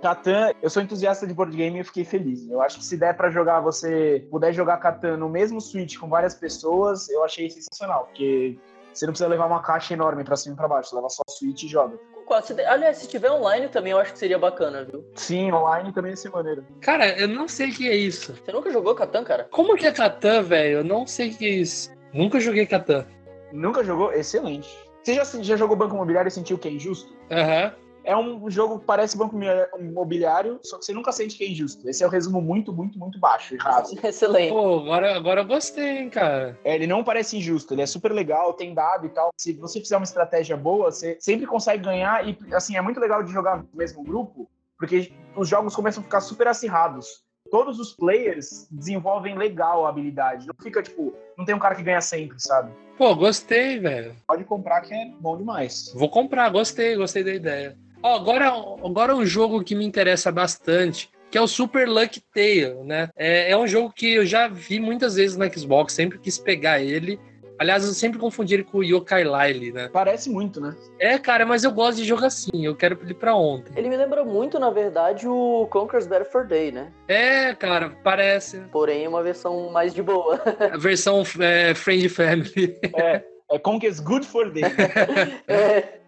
Catan, 0.00 0.52
eu 0.62 0.70
sou 0.70 0.80
entusiasta 0.80 1.26
de 1.26 1.34
board 1.34 1.56
game 1.56 1.76
e 1.76 1.80
eu 1.80 1.84
fiquei 1.84 2.04
feliz. 2.04 2.48
Eu 2.48 2.62
acho 2.62 2.78
que 2.78 2.84
se 2.84 2.96
der 2.96 3.16
pra 3.16 3.30
jogar, 3.30 3.58
você 3.60 4.24
puder 4.30 4.52
jogar 4.52 4.76
Catan 4.76 5.16
no 5.16 5.28
mesmo 5.28 5.60
Switch 5.60 5.98
com 5.98 6.08
várias 6.08 6.36
pessoas, 6.36 7.08
eu 7.08 7.24
achei 7.24 7.50
sensacional, 7.50 8.04
porque 8.04 8.56
você 8.94 9.06
não 9.06 9.12
precisa 9.12 9.28
levar 9.28 9.46
uma 9.46 9.60
caixa 9.60 9.92
enorme 9.92 10.22
pra 10.22 10.36
cima 10.36 10.54
e 10.54 10.56
pra 10.56 10.68
baixo, 10.68 10.90
você 10.90 10.94
leva 10.94 11.08
só 11.08 11.22
o 11.26 11.30
Switch 11.32 11.64
e 11.64 11.68
joga. 11.68 11.98
Se- 12.44 12.64
Aliás, 12.64 12.96
se 12.98 13.08
tiver 13.08 13.32
online 13.32 13.68
também, 13.68 13.90
eu 13.90 13.98
acho 13.98 14.12
que 14.12 14.18
seria 14.20 14.38
bacana, 14.38 14.84
viu? 14.84 15.04
Sim, 15.16 15.50
online 15.52 15.92
também 15.92 16.12
ia 16.12 16.16
ser 16.16 16.30
maneiro. 16.30 16.64
Cara, 16.80 17.08
eu 17.18 17.26
não 17.26 17.48
sei 17.48 17.70
o 17.70 17.74
que 17.74 17.88
é 17.88 17.96
isso. 17.96 18.36
Você 18.36 18.52
nunca 18.52 18.70
jogou 18.70 18.94
Catan, 18.94 19.24
cara? 19.24 19.48
Como 19.50 19.74
que 19.76 19.84
é 19.84 19.90
Catan, 19.92 20.42
velho? 20.44 20.78
Eu 20.78 20.84
não 20.84 21.08
sei 21.08 21.30
o 21.30 21.34
que 21.36 21.44
é 21.44 21.50
isso. 21.50 21.90
Nunca 22.14 22.38
joguei 22.38 22.64
Catan. 22.66 23.04
Nunca 23.52 23.82
jogou? 23.82 24.12
Excelente. 24.12 24.70
Você 25.02 25.14
já, 25.14 25.24
já 25.24 25.56
jogou 25.56 25.76
Banco 25.76 25.94
Imobiliário 25.94 26.28
e 26.28 26.32
sentiu 26.32 26.58
que 26.58 26.68
é 26.68 26.72
injusto? 26.72 27.12
Aham. 27.30 27.74
é 28.04 28.16
um 28.16 28.50
jogo 28.50 28.80
que 28.80 28.84
parece 28.84 29.16
banco 29.16 29.36
imobiliário, 29.78 30.58
só 30.62 30.78
que 30.78 30.84
você 30.84 30.92
nunca 30.92 31.12
sente 31.12 31.36
que 31.36 31.44
é 31.44 31.48
injusto. 31.48 31.88
Esse 31.88 32.02
é 32.02 32.06
o 32.06 32.10
resumo 32.10 32.40
muito, 32.40 32.72
muito, 32.72 32.98
muito 32.98 33.18
baixo 33.18 33.54
e 33.54 33.58
raso. 33.58 33.96
Excelente. 34.04 34.52
Pô, 34.52 34.80
agora, 34.80 35.16
agora 35.16 35.40
eu 35.42 35.46
gostei, 35.46 35.98
hein, 35.98 36.10
cara. 36.10 36.58
É, 36.64 36.74
ele 36.74 36.86
não 36.86 37.04
parece 37.04 37.36
injusto, 37.36 37.74
ele 37.74 37.82
é 37.82 37.86
super 37.86 38.12
legal, 38.12 38.54
tem 38.54 38.74
dado 38.74 39.06
e 39.06 39.08
tal. 39.08 39.30
Se 39.36 39.52
você 39.54 39.80
fizer 39.80 39.96
uma 39.96 40.04
estratégia 40.04 40.56
boa, 40.56 40.90
você 40.90 41.16
sempre 41.20 41.46
consegue 41.46 41.84
ganhar 41.84 42.26
e, 42.28 42.36
assim, 42.52 42.76
é 42.76 42.80
muito 42.80 43.00
legal 43.00 43.22
de 43.22 43.32
jogar 43.32 43.58
no 43.58 43.68
mesmo 43.74 44.02
grupo, 44.02 44.50
porque 44.78 45.12
os 45.36 45.48
jogos 45.48 45.74
começam 45.74 46.00
a 46.00 46.04
ficar 46.04 46.20
super 46.20 46.48
acirrados. 46.48 47.06
Todos 47.52 47.78
os 47.78 47.92
players 47.92 48.66
desenvolvem 48.70 49.36
legal 49.36 49.84
a 49.84 49.90
habilidade. 49.90 50.46
Não 50.46 50.54
fica, 50.58 50.82
tipo, 50.82 51.14
não 51.36 51.44
tem 51.44 51.54
um 51.54 51.58
cara 51.58 51.74
que 51.74 51.82
ganha 51.82 52.00
sempre, 52.00 52.40
sabe? 52.40 52.72
Pô, 52.96 53.14
gostei, 53.14 53.78
velho. 53.78 54.16
Pode 54.26 54.42
comprar 54.44 54.80
que 54.80 54.94
é 54.94 55.10
bom 55.20 55.36
demais. 55.36 55.92
Vou 55.94 56.08
comprar, 56.08 56.48
gostei, 56.48 56.96
gostei 56.96 57.22
da 57.22 57.34
ideia. 57.34 57.76
Ó, 58.02 58.16
agora, 58.16 58.48
agora 58.82 59.14
um 59.14 59.26
jogo 59.26 59.62
que 59.62 59.74
me 59.74 59.84
interessa 59.84 60.32
bastante, 60.32 61.10
que 61.30 61.36
é 61.36 61.42
o 61.42 61.46
Super 61.46 61.86
Lucky 61.86 62.22
Tale, 62.34 62.74
né? 62.84 63.10
É, 63.14 63.50
é 63.50 63.56
um 63.58 63.66
jogo 63.66 63.92
que 63.92 64.14
eu 64.14 64.24
já 64.24 64.48
vi 64.48 64.80
muitas 64.80 65.16
vezes 65.16 65.36
no 65.36 65.44
Xbox, 65.52 65.92
sempre 65.92 66.18
quis 66.18 66.38
pegar 66.38 66.80
ele. 66.80 67.20
Aliás, 67.62 67.86
eu 67.86 67.92
sempre 67.92 68.18
confundi 68.18 68.54
ele 68.54 68.64
com 68.64 68.78
o 68.78 68.82
Yokai 68.82 69.22
Lyle, 69.22 69.70
né? 69.70 69.88
Parece 69.92 70.28
muito, 70.28 70.60
né? 70.60 70.74
É, 70.98 71.16
cara, 71.16 71.46
mas 71.46 71.62
eu 71.62 71.70
gosto 71.70 71.98
de 71.98 72.04
jogo 72.04 72.24
assim, 72.24 72.66
eu 72.66 72.74
quero 72.74 72.98
ele 73.00 73.14
pra 73.14 73.36
ontem. 73.36 73.72
Ele 73.76 73.88
me 73.88 73.96
lembra 73.96 74.24
muito, 74.24 74.58
na 74.58 74.68
verdade, 74.68 75.28
o 75.28 75.68
Conker's 75.70 76.04
Bad 76.04 76.24
for 76.24 76.44
Day, 76.44 76.72
né? 76.72 76.92
É, 77.06 77.54
cara, 77.54 77.90
parece. 78.02 78.58
Porém, 78.72 79.06
uma 79.06 79.22
versão 79.22 79.70
mais 79.70 79.94
de 79.94 80.02
boa. 80.02 80.40
A 80.72 80.76
versão 80.76 81.22
é, 81.38 81.72
Friend 81.72 82.08
Family. 82.08 82.80
É, 82.96 83.22
é 83.48 83.58
Conker's 83.60 84.00
Good 84.00 84.26
for 84.26 84.50
Day. 84.50 84.64
é. 85.46 86.00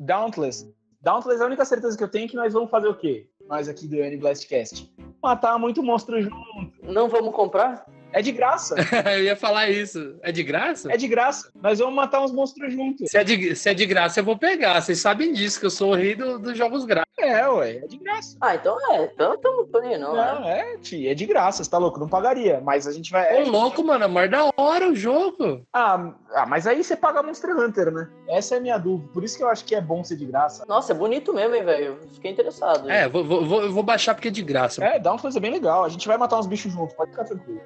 Dauntless. 0.00 0.74
Dauntless, 1.02 1.42
a 1.42 1.46
única 1.46 1.66
certeza 1.66 1.98
que 1.98 2.02
eu 2.02 2.08
tenho 2.08 2.24
é 2.24 2.28
que 2.28 2.36
nós 2.36 2.54
vamos 2.54 2.70
fazer 2.70 2.88
o 2.88 2.94
quê? 2.94 3.28
Nós 3.48 3.68
aqui 3.68 3.86
do 3.86 3.96
N 3.96 4.16
Blastcast. 4.16 4.92
Matar 5.22 5.58
muito 5.58 5.82
monstro 5.82 6.20
junto. 6.20 6.72
Não 6.82 7.08
vamos 7.08 7.34
comprar? 7.34 7.86
É 8.14 8.22
de 8.22 8.30
graça. 8.30 8.76
eu 9.16 9.24
ia 9.24 9.34
falar 9.36 9.68
isso. 9.68 10.14
É 10.22 10.30
de 10.30 10.42
graça? 10.44 10.92
É 10.92 10.96
de 10.96 11.08
graça. 11.08 11.50
Nós 11.60 11.80
vamos 11.80 11.94
matar 11.94 12.22
uns 12.22 12.30
monstros 12.32 12.72
juntos. 12.72 13.10
Se 13.10 13.18
é 13.18 13.24
de, 13.24 13.56
se 13.56 13.68
é 13.68 13.74
de 13.74 13.84
graça, 13.84 14.20
eu 14.20 14.24
vou 14.24 14.38
pegar. 14.38 14.80
Vocês 14.80 15.00
sabem 15.00 15.32
disso, 15.32 15.58
que 15.58 15.66
eu 15.66 15.70
sou 15.70 15.90
o 15.90 15.94
rei 15.96 16.14
do- 16.14 16.38
dos 16.38 16.56
jogos 16.56 16.84
grátis. 16.84 17.12
É, 17.18 17.48
ué, 17.48 17.76
é 17.76 17.86
de 17.86 17.96
graça. 17.98 18.36
Ah, 18.40 18.54
então 18.54 18.76
é. 18.92 19.04
Então 19.04 19.36
tamo 19.38 19.66
tô 19.66 19.80
nem 19.80 19.98
não, 19.98 20.14
Não, 20.14 20.40
né? 20.42 20.74
é, 20.74 20.78
tia, 20.78 21.10
é 21.12 21.14
de 21.14 21.26
graça, 21.26 21.62
você 21.64 21.70
tá 21.70 21.78
louco? 21.78 21.98
Não 21.98 22.08
pagaria, 22.08 22.60
mas 22.60 22.86
a 22.86 22.92
gente 22.92 23.10
vai. 23.10 23.42
Ô, 23.42 23.48
louco, 23.48 23.82
mano, 23.84 24.04
é 24.04 24.08
mais 24.08 24.30
da 24.30 24.48
hora 24.56 24.88
o 24.88 24.94
jogo. 24.94 25.66
Ah, 25.72 26.12
ah, 26.34 26.46
mas 26.46 26.66
aí 26.66 26.82
você 26.84 26.96
paga 26.96 27.22
Monster 27.22 27.56
Hunter, 27.56 27.90
né? 27.92 28.08
Essa 28.28 28.56
é 28.56 28.58
a 28.58 28.60
minha 28.60 28.78
dúvida. 28.78 29.10
Por 29.12 29.24
isso 29.24 29.36
que 29.36 29.42
eu 29.42 29.48
acho 29.48 29.64
que 29.64 29.74
é 29.74 29.80
bom 29.80 30.04
ser 30.04 30.16
de 30.16 30.26
graça. 30.26 30.64
Nossa, 30.68 30.92
é 30.92 30.94
bonito 30.94 31.32
mesmo, 31.32 31.54
hein, 31.54 31.64
velho? 31.64 31.98
Fiquei 32.12 32.30
interessado. 32.30 32.90
É, 32.90 33.08
vou, 33.08 33.24
vou, 33.24 33.44
vou, 33.44 33.62
eu 33.62 33.72
vou 33.72 33.82
baixar 33.82 34.14
porque 34.14 34.28
é 34.28 34.30
de 34.30 34.42
graça. 34.42 34.84
É, 34.84 34.98
dá 34.98 35.10
uma 35.12 35.18
coisa 35.20 35.40
bem 35.40 35.50
legal. 35.52 35.84
A 35.84 35.88
gente 35.88 36.06
vai 36.06 36.16
matar 36.18 36.38
uns 36.38 36.46
bichos 36.46 36.72
juntos, 36.72 36.94
pode 36.94 37.10
ficar 37.10 37.24
tranquilo. 37.24 37.60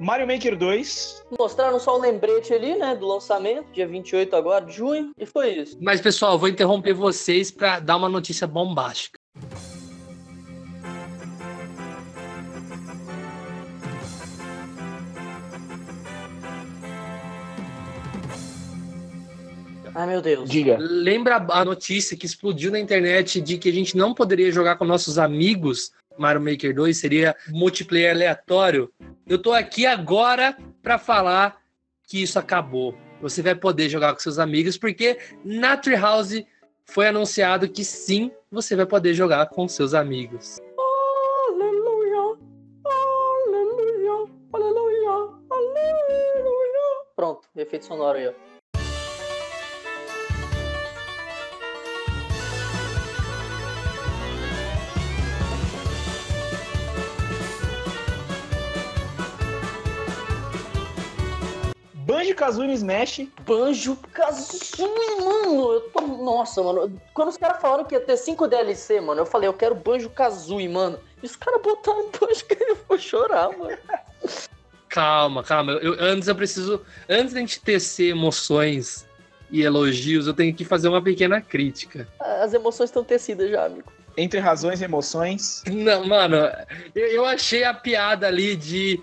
Mario 0.00 0.28
Maker 0.28 0.56
2. 0.56 1.24
Mostraram 1.38 1.80
só 1.80 1.96
um 1.96 2.00
lembrete 2.00 2.54
ali, 2.54 2.76
né, 2.76 2.94
do 2.94 3.06
lançamento, 3.06 3.66
dia 3.72 3.86
28 3.86 4.34
agora 4.36 4.64
de 4.64 4.72
junho, 4.72 5.10
e 5.18 5.26
foi 5.26 5.50
isso. 5.50 5.76
Mas, 5.80 6.00
pessoal, 6.00 6.38
vou 6.38 6.48
interromper 6.48 6.92
vocês 6.94 7.50
pra 7.50 7.80
dar 7.80 7.96
uma 7.96 8.08
notícia 8.08 8.46
bombástica. 8.46 9.18
Ai, 19.94 20.06
meu 20.06 20.22
Deus. 20.22 20.48
Diga. 20.48 20.76
Lembra 20.78 21.44
a 21.50 21.64
notícia 21.64 22.16
que 22.16 22.24
explodiu 22.24 22.70
na 22.70 22.78
internet 22.78 23.40
de 23.40 23.58
que 23.58 23.68
a 23.68 23.72
gente 23.72 23.96
não 23.96 24.14
poderia 24.14 24.52
jogar 24.52 24.76
com 24.76 24.84
nossos 24.84 25.18
amigos 25.18 25.90
Mario 26.18 26.40
Maker 26.40 26.74
2, 26.74 26.96
seria 26.96 27.36
multiplayer 27.48 28.12
aleatório? 28.12 28.92
Eu 29.26 29.38
tô 29.40 29.52
aqui 29.52 29.86
agora 29.86 30.56
pra 30.82 30.98
falar 30.98 31.60
que 32.06 32.22
isso 32.22 32.38
acabou. 32.38 32.94
Você 33.20 33.42
vai 33.42 33.54
poder 33.54 33.88
jogar 33.88 34.12
com 34.14 34.20
seus 34.20 34.38
amigos, 34.38 34.76
porque 34.76 35.18
na 35.44 35.76
Treehouse 35.76 36.46
foi 36.84 37.08
anunciado 37.08 37.68
que 37.68 37.84
sim, 37.84 38.30
você 38.50 38.74
vai 38.74 38.86
poder 38.86 39.12
jogar 39.14 39.46
com 39.46 39.68
seus 39.68 39.92
amigos. 39.92 40.58
Aleluia, 41.48 42.38
aleluia, 42.84 44.30
aleluia, 44.52 45.10
aleluia. 45.50 47.04
Pronto, 47.14 47.48
efeito 47.56 47.84
sonoro 47.84 48.18
aí, 48.18 48.28
ó. 48.28 48.57
Banjo 62.18 62.34
Kazooie 62.34 62.74
Smash. 62.74 63.26
Banjo 63.46 63.96
Kazooie, 64.12 65.24
mano. 65.24 65.72
Eu 65.72 65.80
tô... 65.92 66.00
Nossa, 66.00 66.60
mano. 66.62 67.00
Quando 67.14 67.28
os 67.28 67.36
caras 67.36 67.60
falaram 67.62 67.84
que 67.84 67.94
ia 67.94 68.00
ter 68.00 68.16
5 68.16 68.48
DLC, 68.48 69.00
mano, 69.00 69.20
eu 69.20 69.26
falei, 69.26 69.48
eu 69.48 69.54
quero 69.54 69.76
Banjo 69.76 70.10
Kazooie, 70.10 70.68
mano. 70.68 70.98
E 71.22 71.26
os 71.26 71.36
caras 71.36 71.62
botaram 71.62 72.10
Banjo 72.10 72.44
que 72.44 72.56
eu 72.60 72.76
vou 72.88 72.98
chorar, 72.98 73.56
mano. 73.56 73.78
Calma, 74.88 75.44
calma. 75.44 75.72
Eu, 75.74 75.96
antes 76.00 76.26
eu 76.26 76.34
preciso. 76.34 76.82
Antes 77.08 77.34
da 77.34 77.40
gente 77.40 77.60
tecer 77.60 78.10
emoções 78.10 79.06
e 79.48 79.62
elogios, 79.62 80.26
eu 80.26 80.34
tenho 80.34 80.52
que 80.52 80.64
fazer 80.64 80.88
uma 80.88 81.00
pequena 81.00 81.40
crítica. 81.40 82.08
As 82.18 82.52
emoções 82.52 82.90
estão 82.90 83.04
tecidas 83.04 83.48
já, 83.48 83.66
amigo. 83.66 83.92
Entre 84.16 84.40
razões 84.40 84.80
e 84.80 84.84
emoções. 84.84 85.62
Não, 85.70 86.04
mano, 86.04 86.36
eu, 86.92 87.06
eu 87.06 87.24
achei 87.24 87.62
a 87.62 87.72
piada 87.72 88.26
ali 88.26 88.56
de 88.56 89.00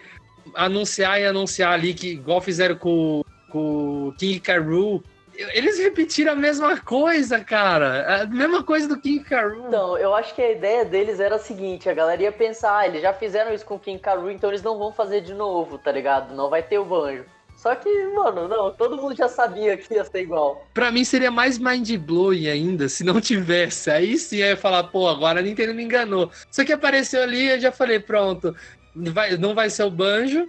anunciar 0.56 1.20
e 1.20 1.26
anunciar 1.26 1.74
ali 1.74 1.94
que, 1.94 2.14
igual 2.14 2.42
fizeram 2.42 2.76
com, 2.76 3.24
com 3.50 4.08
o 4.08 4.16
King 4.18 4.40
Karoo, 4.40 5.04
eles 5.38 5.78
repetiram 5.80 6.32
a 6.32 6.36
mesma 6.36 6.80
coisa, 6.80 7.40
cara. 7.40 8.22
A 8.22 8.26
mesma 8.26 8.64
coisa 8.64 8.88
do 8.88 9.00
King 9.00 9.24
Karoo. 9.24 9.68
Então, 9.68 9.98
eu 9.98 10.16
acho 10.16 10.34
que 10.34 10.42
a 10.42 10.52
ideia 10.52 10.86
deles 10.86 11.20
era 11.20 11.36
a 11.36 11.40
seguinte: 11.40 11.90
a 11.90 11.94
galera 11.94 12.24
ia 12.24 12.32
pensar, 12.32 12.78
ah, 12.78 12.88
eles 12.88 13.02
já 13.02 13.14
fizeram 13.14 13.54
isso 13.54 13.66
com 13.66 13.76
o 13.76 13.80
King 13.80 14.00
Karoo, 14.00 14.32
então 14.32 14.50
eles 14.50 14.64
não 14.64 14.78
vão 14.78 14.92
fazer 14.92 15.22
de 15.22 15.34
novo, 15.34 15.78
tá 15.78 15.92
ligado? 15.92 16.34
Não 16.34 16.50
vai 16.50 16.64
ter 16.64 16.80
o 16.80 16.86
banjo. 16.86 17.26
Só 17.56 17.74
que, 17.74 17.90
mano, 18.10 18.48
não, 18.48 18.72
todo 18.72 18.98
mundo 18.98 19.16
já 19.16 19.28
sabia 19.28 19.78
que 19.78 19.94
ia 19.94 20.04
ser 20.04 20.22
igual. 20.22 20.68
Pra 20.74 20.92
mim 20.92 21.04
seria 21.04 21.32
mais 21.32 21.58
mind-blowing 21.58 22.48
ainda 22.48 22.90
se 22.90 23.04
não 23.04 23.20
tivesse. 23.22 23.90
Aí 23.90 24.18
sim 24.18 24.38
eu 24.38 24.50
ia 24.50 24.58
falar, 24.58 24.84
pô, 24.84 25.08
agora 25.08 25.40
a 25.40 25.42
Nintendo 25.42 25.74
me 25.74 25.84
enganou. 25.84 26.30
Só 26.52 26.66
que 26.66 26.74
apareceu 26.74 27.24
ali 27.24 27.48
eu 27.48 27.60
já 27.60 27.72
falei, 27.72 28.00
pronto, 28.00 28.56
vai, 28.96 29.38
não 29.38 29.54
vai 29.54 29.70
ser 29.70 29.84
o 29.84 29.92
banjo, 29.92 30.48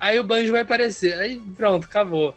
aí 0.00 0.18
o 0.18 0.24
banjo 0.24 0.52
vai 0.52 0.62
aparecer. 0.62 1.14
Aí 1.14 1.40
pronto, 1.56 1.86
acabou. 1.86 2.34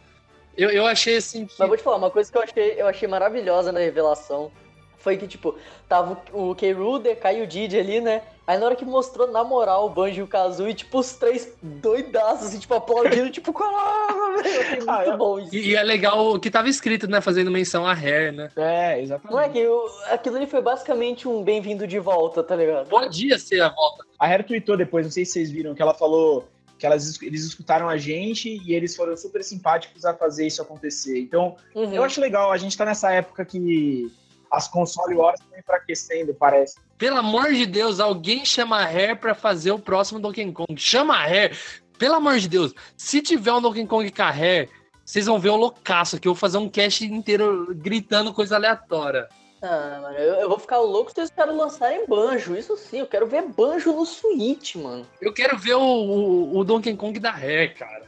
Eu, 0.56 0.70
eu 0.70 0.86
achei 0.86 1.16
assim 1.16 1.46
que. 1.46 1.54
Mas 1.58 1.68
vou 1.68 1.76
te 1.76 1.82
falar, 1.82 1.96
uma 1.96 2.10
coisa 2.10 2.30
que 2.30 2.38
eu 2.38 2.42
achei, 2.42 2.80
eu 2.80 2.86
achei 2.86 3.08
maravilhosa 3.08 3.72
na 3.72 3.80
revelação 3.80 4.50
foi 4.98 5.16
que, 5.16 5.26
tipo, 5.28 5.54
tava 5.88 6.20
o 6.32 6.54
K. 6.54 6.74
o 6.74 6.98
DK 6.98 7.24
e 7.38 7.42
o 7.42 7.46
Didi 7.46 7.78
ali, 7.78 8.00
né? 8.00 8.22
Aí 8.46 8.58
na 8.58 8.66
hora 8.66 8.74
que 8.76 8.84
mostrou, 8.84 9.30
na 9.30 9.44
moral, 9.44 9.86
o 9.86 9.90
Banjo 9.90 10.20
e 10.20 10.22
o 10.22 10.26
Kazooie, 10.26 10.72
tipo, 10.74 10.98
os 10.98 11.12
três 11.12 11.52
doidaços, 11.62 12.48
assim, 12.48 12.58
tipo, 12.58 12.74
aplaudindo, 12.74 13.30
tipo, 13.30 13.52
caralho, 13.52 14.42
velho. 14.42 14.54
Eu 14.54 14.60
achei 14.62 14.76
muito 14.76 14.90
Ah, 14.90 15.04
eu- 15.04 15.16
bom 15.18 15.38
isso. 15.38 15.54
E, 15.54 15.68
e 15.70 15.76
é 15.76 15.82
legal 15.82 16.34
o 16.34 16.40
que 16.40 16.50
tava 16.50 16.68
escrito, 16.68 17.06
né? 17.06 17.20
Fazendo 17.20 17.50
menção 17.50 17.86
a 17.86 17.92
Hair, 17.92 18.32
né? 18.32 18.48
É, 18.56 19.00
exatamente. 19.02 19.32
Não 19.32 19.40
é 19.40 19.48
que 19.48 19.66
o- 19.66 19.86
aquilo 20.10 20.36
ali 20.36 20.46
foi 20.46 20.62
basicamente 20.62 21.28
um 21.28 21.42
bem-vindo 21.42 21.86
de 21.86 21.98
volta, 21.98 22.42
tá 22.42 22.56
ligado? 22.56 22.88
Podia 22.88 23.38
ser 23.38 23.60
a 23.60 23.68
volta. 23.68 24.04
A 24.18 24.26
Hair 24.26 24.44
tweetou 24.46 24.76
depois, 24.76 25.04
não 25.04 25.12
sei 25.12 25.24
se 25.24 25.32
vocês 25.32 25.50
viram, 25.50 25.74
que 25.74 25.82
ela 25.82 25.94
falou 25.94 26.48
que 26.78 26.86
elas, 26.86 27.20
eles 27.20 27.44
escutaram 27.44 27.88
a 27.88 27.96
gente 27.98 28.62
e 28.64 28.72
eles 28.72 28.94
foram 28.96 29.16
super 29.16 29.42
simpáticos 29.42 30.04
a 30.04 30.14
fazer 30.14 30.46
isso 30.46 30.62
acontecer. 30.62 31.18
Então, 31.18 31.56
Uhum. 31.74 31.92
eu 31.92 32.02
acho 32.04 32.20
legal, 32.20 32.50
a 32.52 32.56
gente 32.56 32.78
tá 32.78 32.84
nessa 32.84 33.10
época 33.12 33.44
que 33.44 34.10
as 34.50 34.68
console 34.68 35.14
wars 35.14 35.40
estão 35.40 35.58
enfraquecendo, 35.58 36.34
parece. 36.34 36.76
Pelo 36.96 37.18
amor 37.18 37.52
de 37.52 37.66
Deus, 37.66 38.00
alguém 38.00 38.44
chama 38.44 38.78
a 38.78 38.84
Hair 38.84 39.18
pra 39.18 39.34
fazer 39.34 39.70
o 39.70 39.78
próximo 39.78 40.18
Donkey 40.18 40.50
Kong. 40.52 40.76
Chama 40.76 41.16
a 41.16 41.22
Hair. 41.22 41.56
Pelo 41.98 42.14
amor 42.14 42.38
de 42.38 42.48
Deus. 42.48 42.74
Se 42.96 43.20
tiver 43.20 43.52
um 43.52 43.60
Donkey 43.60 43.86
Kong 43.86 44.10
com 44.10 44.22
a 44.22 44.30
Hair, 44.30 44.68
vocês 45.04 45.26
vão 45.26 45.38
ver 45.38 45.50
o 45.50 45.56
loucaço 45.56 46.16
aqui. 46.16 46.28
Eu 46.28 46.34
vou 46.34 46.40
fazer 46.40 46.58
um 46.58 46.68
cast 46.68 47.04
inteiro 47.04 47.74
gritando 47.74 48.32
coisa 48.32 48.56
aleatória. 48.56 49.28
Ah, 49.60 49.98
mano, 50.02 50.16
eu, 50.16 50.34
eu 50.34 50.48
vou 50.48 50.58
ficar 50.58 50.78
louco 50.78 51.10
se 51.10 51.18
eles 51.18 51.30
caras 51.30 51.56
lançarem 51.56 52.06
banjo. 52.06 52.56
Isso 52.56 52.76
sim, 52.76 52.98
eu 52.98 53.06
quero 53.06 53.26
ver 53.26 53.42
banjo 53.42 53.92
no 53.92 54.06
Switch, 54.06 54.76
mano. 54.76 55.06
Eu 55.20 55.32
quero 55.32 55.58
ver 55.58 55.74
o, 55.74 55.80
o, 55.80 56.58
o 56.58 56.64
Donkey 56.64 56.94
Kong 56.96 57.18
da 57.18 57.32
Hair, 57.32 57.76
cara. 57.76 58.06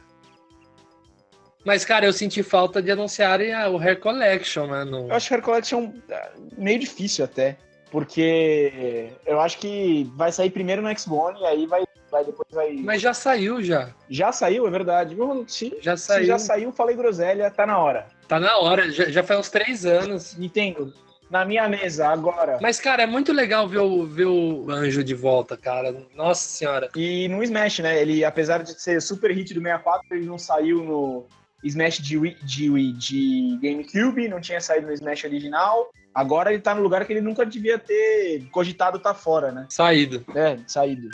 Mas, 1.63 1.85
cara, 1.85 2.05
eu 2.05 2.13
senti 2.13 2.41
falta 2.43 2.81
de 2.81 2.91
anunciarem 2.91 3.53
a- 3.53 3.69
o 3.69 3.77
Hair 3.79 3.99
Collection, 3.99 4.67
né? 4.67 4.83
no- 4.83 5.07
Eu 5.09 5.13
acho 5.15 5.27
que 5.27 5.33
Hair 5.35 5.43
Collection 5.43 5.91
é 6.09 6.29
meio 6.57 6.79
difícil 6.79 7.23
até, 7.25 7.55
porque 7.91 9.09
eu 9.25 9.39
acho 9.39 9.57
que 9.59 10.09
vai 10.15 10.31
sair 10.31 10.49
primeiro 10.49 10.81
no 10.81 10.89
X1 10.89 11.35
e 11.39 11.45
aí 11.45 11.65
vai, 11.67 11.83
vai 12.11 12.23
depois 12.25 12.47
vai... 12.51 12.73
Mas 12.73 13.01
já 13.01 13.13
saiu, 13.13 13.61
já. 13.61 13.89
Já 14.09 14.31
saiu, 14.31 14.67
é 14.67 14.71
verdade. 14.71 15.15
Se, 15.47 15.77
Já 15.81 15.95
se 15.97 16.05
saiu. 16.07 16.25
já 16.25 16.39
saiu, 16.39 16.71
falei 16.71 16.95
groselha, 16.95 17.49
tá 17.51 17.65
na 17.65 17.77
hora. 17.77 18.07
Tá 18.27 18.39
na 18.39 18.57
hora, 18.57 18.89
já, 18.91 19.05
já 19.05 19.23
faz 19.23 19.39
uns 19.39 19.49
três 19.49 19.85
anos. 19.85 20.35
Nintendo, 20.37 20.93
na 21.29 21.45
minha 21.45 21.67
mesa, 21.69 22.07
agora. 22.07 22.57
Mas, 22.61 22.79
cara, 22.79 23.03
é 23.03 23.05
muito 23.05 23.31
legal 23.33 23.67
ver 23.67 23.79
o, 23.79 24.05
ver 24.05 24.25
o 24.25 24.69
Anjo 24.71 25.03
de 25.03 25.13
volta, 25.13 25.55
cara. 25.57 25.95
Nossa 26.15 26.41
senhora. 26.47 26.89
E 26.95 27.27
no 27.27 27.43
Smash, 27.43 27.79
né? 27.79 28.01
Ele, 28.01 28.23
apesar 28.25 28.63
de 28.63 28.81
ser 28.81 29.01
super 29.01 29.31
hit 29.31 29.53
do 29.53 29.61
64, 29.61 30.15
ele 30.15 30.25
não 30.25 30.37
saiu 30.37 30.83
no 30.83 31.25
Smash 31.63 31.99
de, 31.99 32.17
Wii- 32.17 32.37
de, 32.43 32.69
Wii- 32.69 32.93
de 32.93 33.59
GameCube, 33.61 34.27
não 34.27 34.41
tinha 34.41 34.59
saído 34.59 34.87
no 34.87 34.93
Smash 34.93 35.23
original. 35.25 35.89
Agora 36.13 36.51
ele 36.51 36.61
tá 36.61 36.75
no 36.75 36.81
lugar 36.81 37.05
que 37.05 37.13
ele 37.13 37.21
nunca 37.21 37.45
devia 37.45 37.77
ter 37.79 38.45
cogitado 38.51 38.99
tá 38.99 39.13
fora, 39.13 39.51
né? 39.51 39.65
Saído. 39.69 40.25
É, 40.35 40.57
saído. 40.67 41.09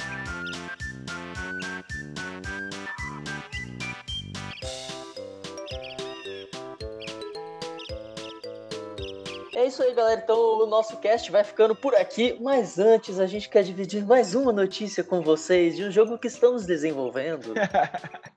É 9.56 9.66
isso 9.66 9.82
aí, 9.82 9.94
galera. 9.94 10.22
Então 10.24 10.38
o 10.38 10.66
nosso 10.68 10.98
cast 10.98 11.32
vai 11.32 11.44
ficando 11.44 11.76
por 11.76 11.96
aqui. 11.96 12.38
Mas 12.40 12.78
antes, 12.78 13.20
a 13.20 13.26
gente 13.26 13.50
quer 13.50 13.64
dividir 13.64 14.06
mais 14.06 14.36
uma 14.36 14.52
notícia 14.54 15.04
com 15.04 15.22
vocês 15.22 15.76
de 15.76 15.84
um 15.86 15.92
jogo 15.92 16.18
que 16.18 16.28
estamos 16.28 16.66
desenvolvendo. 16.66 17.54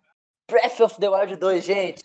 Breath 0.51 0.81
of 0.81 1.01
the 1.01 1.09
Wild 1.09 1.37
2, 1.37 1.65
gente. 1.65 2.03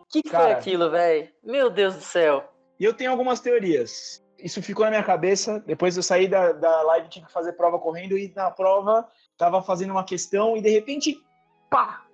O 0.00 0.06
que, 0.08 0.22
que 0.22 0.30
foi 0.30 0.38
Cara. 0.38 0.52
aquilo, 0.52 0.90
velho? 0.90 1.28
Meu 1.42 1.68
Deus 1.70 1.94
do 1.94 2.00
céu. 2.00 2.44
E 2.80 2.84
eu 2.84 2.94
tenho 2.94 3.10
algumas 3.10 3.40
teorias. 3.40 4.22
Isso 4.38 4.62
ficou 4.62 4.84
na 4.86 4.90
minha 4.90 5.02
cabeça. 5.02 5.62
Depois 5.66 5.96
eu 5.96 6.02
saí 6.02 6.26
da, 6.26 6.52
da 6.52 6.82
live, 6.82 7.08
tive 7.08 7.26
que 7.26 7.32
fazer 7.32 7.52
prova 7.52 7.78
correndo. 7.78 8.16
E 8.16 8.32
na 8.34 8.50
prova, 8.50 9.06
tava 9.36 9.62
fazendo 9.62 9.90
uma 9.90 10.04
questão. 10.04 10.56
E 10.56 10.62
de 10.62 10.70
repente, 10.70 11.16
pá! 11.70 12.04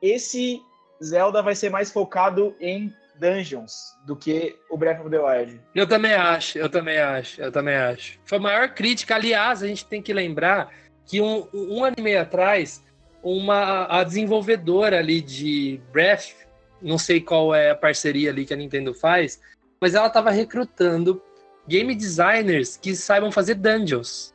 Esse 0.00 0.60
Zelda 1.02 1.42
vai 1.42 1.54
ser 1.54 1.70
mais 1.70 1.90
focado 1.90 2.54
em 2.60 2.94
dungeons 3.18 3.96
do 4.04 4.14
que 4.14 4.56
o 4.70 4.76
Breath 4.76 5.00
of 5.00 5.10
the 5.10 5.18
Wild. 5.18 5.60
Eu 5.74 5.86
também 5.86 6.14
acho, 6.14 6.58
eu 6.58 6.68
também 6.68 6.98
acho, 6.98 7.40
eu 7.40 7.52
também 7.52 7.74
acho. 7.74 8.18
Foi 8.24 8.38
a 8.38 8.40
maior 8.40 8.68
crítica. 8.74 9.14
Aliás, 9.14 9.62
a 9.62 9.66
gente 9.66 9.84
tem 9.84 10.02
que 10.02 10.12
lembrar 10.12 10.72
que 11.04 11.20
um, 11.20 11.48
um 11.52 11.84
ano 11.84 11.96
e 11.98 12.02
meio 12.02 12.20
atrás, 12.20 12.84
uma, 13.22 13.86
a 13.86 14.04
desenvolvedora 14.04 14.98
ali 14.98 15.20
de 15.20 15.80
Breath, 15.92 16.34
não 16.82 16.98
sei 16.98 17.20
qual 17.20 17.54
é 17.54 17.70
a 17.70 17.76
parceria 17.76 18.30
ali 18.30 18.44
que 18.44 18.54
a 18.54 18.56
Nintendo 18.56 18.92
faz, 18.92 19.40
mas 19.80 19.94
ela 19.94 20.06
estava 20.06 20.30
recrutando 20.30 21.22
game 21.66 21.94
designers 21.94 22.76
que 22.76 22.94
saibam 22.94 23.32
fazer 23.32 23.54
dungeons. 23.54 24.34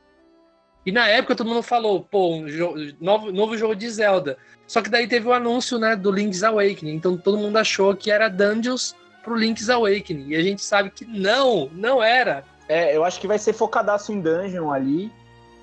E 0.86 0.92
na 0.92 1.08
época 1.08 1.36
todo 1.36 1.48
mundo 1.48 1.62
falou, 1.62 2.02
pô, 2.02 2.36
um 2.36 2.48
jo- 2.48 2.76
novo, 3.00 3.32
novo 3.32 3.58
jogo 3.58 3.76
de 3.76 3.90
Zelda. 3.90 4.38
Só 4.66 4.82
que 4.82 4.90
daí 4.90 5.08
teve 5.08 5.28
o 5.28 5.34
anúncio, 5.34 5.78
né, 5.78 5.96
do 5.96 6.12
Link's 6.12 6.44
Awakening. 6.44 6.96
Então 6.96 7.18
todo 7.18 7.38
mundo 7.38 7.58
achou 7.58 7.96
que 7.96 8.10
era 8.10 8.30
dungeons 8.30 8.96
pro 9.24 9.36
Link's 9.36 9.70
Awakening. 9.70 10.30
E 10.30 10.36
a 10.36 10.42
gente 10.42 10.64
sabe 10.64 10.90
que 10.90 11.06
não, 11.06 11.70
não 11.74 12.02
era. 12.02 12.44
É, 12.68 12.96
eu 12.96 13.04
acho 13.04 13.20
que 13.20 13.28
vai 13.28 13.38
ser 13.38 13.54
focadaço 13.54 14.12
em 14.12 14.20
dungeon 14.22 14.72
ali. 14.72 15.12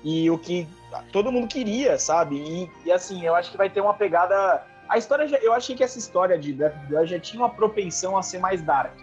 E 0.03 0.29
o 0.31 0.37
que 0.37 0.65
todo 1.11 1.31
mundo 1.31 1.47
queria, 1.47 1.99
sabe? 1.99 2.37
E, 2.37 2.87
e, 2.87 2.91
assim, 2.91 3.25
eu 3.25 3.35
acho 3.35 3.51
que 3.51 3.57
vai 3.57 3.69
ter 3.69 3.81
uma 3.81 3.93
pegada. 3.93 4.63
A 4.87 4.97
história, 4.97 5.27
já, 5.27 5.37
eu 5.39 5.53
achei 5.53 5.75
que 5.75 5.83
essa 5.83 5.99
história 5.99 6.37
de 6.37 6.55
Wild 6.89 7.07
já 7.11 7.19
tinha 7.19 7.41
uma 7.41 7.49
propensão 7.49 8.17
a 8.17 8.23
ser 8.23 8.39
mais 8.39 8.61
dark. 8.61 8.93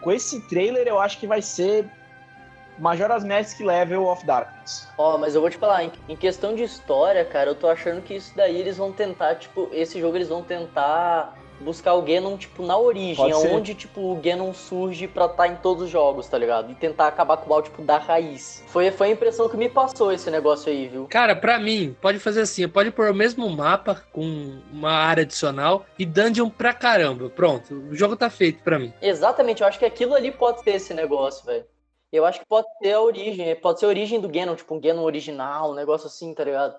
Com 0.00 0.10
esse 0.10 0.40
trailer, 0.48 0.88
eu 0.88 1.00
acho 1.00 1.18
que 1.20 1.26
vai 1.26 1.40
ser 1.40 1.88
Majora's 2.78 3.24
Mask 3.24 3.60
Level 3.60 4.06
of 4.06 4.24
Darkness. 4.26 4.88
Ó, 4.98 5.18
mas 5.18 5.34
eu 5.34 5.40
vou 5.40 5.50
te 5.50 5.56
falar, 5.56 5.84
em, 5.84 5.92
em 6.08 6.16
questão 6.16 6.54
de 6.54 6.62
história, 6.62 7.24
cara, 7.24 7.50
eu 7.50 7.54
tô 7.54 7.68
achando 7.68 8.02
que 8.02 8.14
isso 8.14 8.32
daí 8.36 8.56
eles 8.56 8.76
vão 8.76 8.92
tentar, 8.92 9.36
tipo, 9.36 9.68
esse 9.72 10.00
jogo 10.00 10.16
eles 10.16 10.28
vão 10.28 10.42
tentar 10.42 11.34
buscar 11.60 11.94
o 11.94 12.02
Ganon, 12.02 12.36
tipo, 12.36 12.64
na 12.66 12.76
origem, 12.76 13.14
Pode 13.16 13.36
ser. 13.36 13.54
onde, 13.54 13.74
tipo, 13.74 14.00
o 14.12 14.16
Ganon 14.16 14.52
surge 14.52 15.06
pra 15.06 15.26
estar 15.26 15.46
em 15.46 15.56
todos 15.56 15.84
os 15.84 15.90
jogos, 15.90 16.26
tá 16.26 16.36
ligado? 16.36 16.70
E 16.72 16.74
tentar 16.74 17.06
acabar 17.06 17.36
com 17.36 17.46
o 17.46 17.48
mal, 17.48 17.62
tipo, 17.62 17.80
da 17.80 17.96
raiz. 17.96 18.62
Foi, 18.66 18.90
foi 18.90 19.08
a 19.08 19.10
impressão 19.12 19.48
que 19.48 19.56
me 19.56 19.68
passou 19.68 20.12
esse 20.12 20.30
negócio 20.30 20.70
aí, 20.70 20.88
viu? 20.88 21.06
Cara, 21.08 21.34
pra 21.36 21.58
mim, 21.58 21.96
pode 22.00 22.18
fazer 22.18 22.42
assim: 22.42 22.68
pode 22.68 22.90
pôr 22.90 23.10
o 23.10 23.14
mesmo 23.14 23.48
mapa 23.48 24.02
com 24.12 24.58
uma 24.72 24.90
área 24.92 25.22
adicional 25.22 25.86
e 25.98 26.04
dungeon 26.04 26.50
pra 26.50 26.72
caramba. 26.74 27.30
Pronto, 27.30 27.72
o 27.90 27.94
jogo 27.94 28.16
tá 28.16 28.28
feito 28.28 28.62
pra 28.62 28.78
mim. 28.78 28.92
Exatamente, 29.00 29.62
eu 29.62 29.68
acho 29.68 29.78
que 29.78 29.84
aquilo 29.84 30.14
ali 30.14 30.30
pode 30.32 30.62
ser 30.62 30.72
esse 30.72 30.92
negócio, 30.92 31.46
velho. 31.46 31.64
Eu 32.14 32.24
acho 32.24 32.38
que 32.38 32.46
pode 32.46 32.68
ser 32.80 32.92
a 32.92 33.00
origem, 33.00 33.56
pode 33.56 33.80
ser 33.80 33.86
a 33.86 33.88
origem 33.88 34.20
do 34.20 34.28
Ganon, 34.28 34.54
tipo, 34.54 34.72
um 34.72 34.80
Ganon 34.80 35.02
original, 35.02 35.72
um 35.72 35.74
negócio 35.74 36.06
assim, 36.06 36.32
tá 36.32 36.44
ligado? 36.44 36.76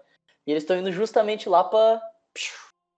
E 0.48 0.52
eles 0.52 0.64
estão 0.64 0.78
indo 0.78 0.94
justamente 0.94 1.50
lá 1.50 1.62
pra 1.62 2.02
psiu, 2.34 2.54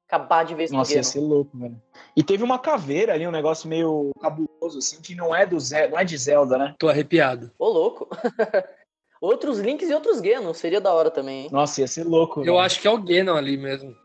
acabar 0.07 0.45
de 0.45 0.53
vez 0.53 0.69
com 0.69 0.75
o 0.75 0.79
Nossa, 0.79 0.91
Ganon. 0.91 0.99
ia 0.99 1.03
ser 1.03 1.19
louco, 1.19 1.57
velho. 1.57 1.81
E 2.15 2.21
teve 2.21 2.43
uma 2.43 2.59
caveira 2.59 3.15
ali, 3.15 3.25
um 3.25 3.31
negócio 3.31 3.67
meio 3.67 4.11
cabuloso, 4.21 4.77
assim, 4.77 5.01
que 5.01 5.15
não 5.15 5.35
é 5.35 5.47
do 5.47 5.59
Zelda, 5.59 5.89
não 5.89 5.99
é 5.99 6.05
de 6.05 6.15
Zelda, 6.15 6.59
né? 6.59 6.75
Tô 6.77 6.88
arrepiado. 6.88 7.51
Ô, 7.57 7.69
louco. 7.69 8.07
outros 9.19 9.57
links 9.57 9.89
e 9.89 9.93
outros 9.95 10.21
Ganon, 10.21 10.53
seria 10.53 10.79
da 10.79 10.93
hora 10.93 11.09
também, 11.09 11.45
hein? 11.45 11.49
Nossa, 11.51 11.81
ia 11.81 11.88
ser 11.88 12.03
louco. 12.03 12.41
Eu 12.41 12.53
velho. 12.53 12.59
acho 12.59 12.79
que 12.79 12.88
é 12.88 12.91
o 12.91 13.01
Ganon 13.01 13.35
ali 13.35 13.57
mesmo. 13.57 13.95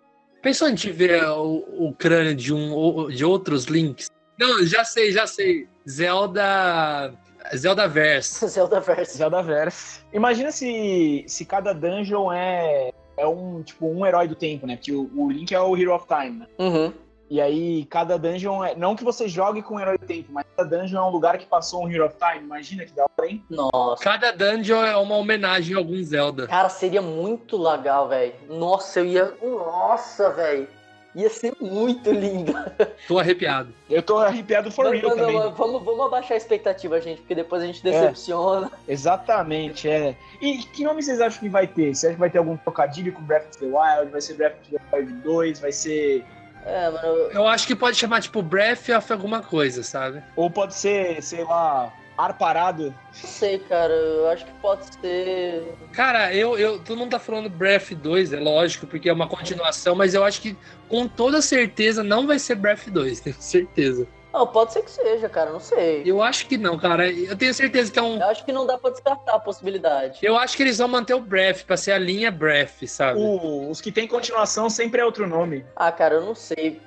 Pensou 0.41 0.71
em 0.71 0.75
te 0.75 0.91
ver 0.91 1.23
o, 1.25 1.89
o 1.89 1.95
crânio 1.95 2.35
de, 2.35 2.55
um, 2.55 3.09
de 3.09 3.27
outros 3.27 3.67
links? 3.67 4.11
Não, 4.39 4.65
já 4.65 4.85
sei, 4.85 5.13
já 5.13 5.27
sei. 5.27 5.69
Zelda. 5.87 7.15
Zelda 7.57 7.89
Verse. 7.89 8.47
Zelda 8.49 8.81
Verse. 8.81 9.17
Zelda 9.17 9.43
Verse. 9.43 10.01
Imagina 10.13 10.51
se, 10.51 11.25
se 11.27 11.45
cada 11.45 11.73
dungeon 11.73 12.33
é, 12.33 12.93
é 13.17 13.27
um, 13.27 13.63
tipo, 13.63 13.87
um 13.87 14.07
herói 14.07 14.29
do 14.29 14.35
tempo, 14.35 14.67
né? 14.67 14.77
Porque 14.77 14.93
o, 14.93 15.11
o 15.15 15.31
Link 15.31 15.55
é 15.55 15.61
o 15.61 15.77
Hero 15.77 15.95
of 15.95 16.07
Time, 16.07 16.41
né? 16.41 16.47
Uhum. 16.59 16.93
E 17.33 17.41
aí, 17.41 17.87
cada 17.87 18.19
dungeon 18.19 18.63
é. 18.63 18.75
Não 18.75 18.95
que 18.95 19.03
você 19.03 19.27
jogue 19.27 19.63
com 19.63 19.77
um 19.77 19.81
herói 19.81 19.97
do 19.97 20.05
tempo, 20.05 20.31
mas 20.31 20.45
cada 20.55 20.77
dungeon 20.77 20.99
é 20.99 21.09
um 21.09 21.11
lugar 21.11 21.39
que 21.39 21.47
passou 21.47 21.83
um 21.83 21.91
Hero 21.91 22.05
of 22.05 22.15
Time. 22.17 22.45
Imagina 22.45 22.85
que 22.85 22.93
da 22.93 23.05
hora, 23.05 23.27
hein? 23.27 23.43
Nossa. 23.49 24.05
Cada 24.05 24.33
dungeon 24.33 24.85
é 24.85 24.95
uma 24.99 25.17
homenagem 25.17 25.75
a 25.75 25.79
algum 25.79 26.03
Zelda. 26.03 26.47
Cara, 26.47 26.69
seria 26.69 27.01
muito 27.01 27.57
legal, 27.57 28.07
velho. 28.07 28.35
Nossa, 28.51 29.01
eu 29.01 29.07
ia. 29.07 29.35
Nossa, 29.43 30.29
velho. 30.29 30.69
Ia 31.15 31.29
ser 31.29 31.55
muito 31.61 32.11
lindo. 32.11 32.55
Tô 33.07 33.19
arrepiado. 33.19 33.75
Eu 33.91 34.03
tô 34.03 34.19
arrepiado 34.19 34.71
for 34.71 34.87
Mas, 34.87 35.01
real 35.01 35.11
mas, 35.15 35.21
também. 35.21 35.53
vamos, 35.53 35.85
vamos 35.85 36.07
abaixar 36.07 36.33
a 36.33 36.37
expectativa, 36.37 37.01
gente, 37.01 37.19
porque 37.19 37.35
depois 37.35 37.63
a 37.63 37.67
gente 37.67 37.83
decepciona. 37.83 38.71
Exatamente, 38.89 39.89
é. 39.89 40.17
E 40.41 40.59
que 40.59 40.85
nome 40.85 41.03
vocês 41.03 41.21
acham 41.21 41.41
que 41.41 41.49
vai 41.51 41.67
ter? 41.67 41.95
Você 41.95 42.07
acha 42.07 42.15
que 42.15 42.21
vai 42.21 42.31
ter 42.31 42.39
algum 42.39 42.57
trocadilho 42.57 43.13
com 43.13 43.23
Breath 43.23 43.49
of 43.49 43.59
the 43.59 43.67
Wild? 43.67 44.11
Vai 44.11 44.21
ser 44.23 44.35
Breath 44.35 44.57
of 44.63 44.71
the 44.71 44.97
Wild 44.97 45.13
2? 45.23 45.61
Vai 45.61 45.73
ser. 45.73 46.25
É, 46.65 46.91
mano. 46.91 47.07
Eu 47.33 47.47
acho 47.47 47.67
que 47.67 47.77
pode 47.77 47.97
chamar, 47.97 48.23
tipo, 48.23 48.41
Breath 48.41 48.89
of 48.89 49.13
alguma 49.13 49.43
coisa, 49.43 49.83
sabe? 49.83 50.23
Ou 50.35 50.51
pode 50.51 50.75
ser, 50.75 51.23
sei 51.23 51.45
lá, 51.45 51.93
ar 52.17 52.37
parado? 52.37 52.87
Não 52.87 52.95
sei, 53.13 53.59
cara. 53.59 53.93
Eu 53.93 54.29
acho 54.29 54.45
que 54.45 54.53
pode 54.61 54.85
ser. 55.01 55.75
Cara, 55.93 56.35
eu, 56.35 56.59
eu, 56.59 56.79
todo 56.79 56.99
mundo 56.99 57.11
tá 57.11 57.19
falando 57.19 57.49
Breath 57.49 57.93
2, 57.93 58.33
é 58.33 58.41
lógico, 58.41 58.87
porque 58.87 59.09
é 59.09 59.13
uma 59.13 59.29
continuação, 59.29 59.95
mas 59.95 60.15
eu 60.15 60.25
acho 60.25 60.41
que 60.41 60.57
com 60.89 61.07
toda 61.09 61.41
certeza 61.43 62.03
não 62.03 62.27
vai 62.27 62.39
ser 62.39 62.55
Breath 62.57 62.89
2, 62.89 63.21
tenho 63.21 63.37
certeza. 63.39 64.07
Não, 64.33 64.47
pode 64.47 64.73
ser 64.73 64.81
que 64.83 64.91
seja, 64.91 65.29
cara. 65.29 65.51
Não 65.53 65.61
sei. 65.61 66.03
Eu 66.07 66.23
acho 66.23 66.47
que 66.47 66.57
não, 66.57 66.79
cara. 66.79 67.07
Eu 67.13 67.37
tenho 67.37 67.53
certeza 67.53 67.93
que 67.93 67.99
é 67.99 68.03
um. 68.03 68.17
Eu 68.19 68.29
acho 68.29 68.43
que 68.47 68.51
não 68.53 68.67
dá 68.67 68.79
pra 68.79 68.89
descartar 68.91 69.35
a 69.35 69.39
possibilidade. 69.39 70.21
Eu 70.23 70.39
acho 70.39 70.57
que 70.57 70.63
eles 70.63 70.79
vão 70.79 70.89
manter 70.89 71.13
o 71.13 71.21
Breath 71.21 71.65
pra 71.67 71.77
ser 71.77 71.93
a 71.93 71.99
linha 71.99 72.31
Breath, 72.31 72.83
sabe? 72.87 73.21
O- 73.21 73.69
os 73.69 73.83
que 73.83 73.93
tem 73.93 74.09
continuação 74.09 74.71
sempre 74.71 75.03
é 75.03 75.05
outro 75.05 75.27
nome. 75.29 75.67
Ah, 75.77 75.93
cara, 75.93 76.15
eu 76.15 76.23
não 76.23 76.35
sei. 76.35 76.81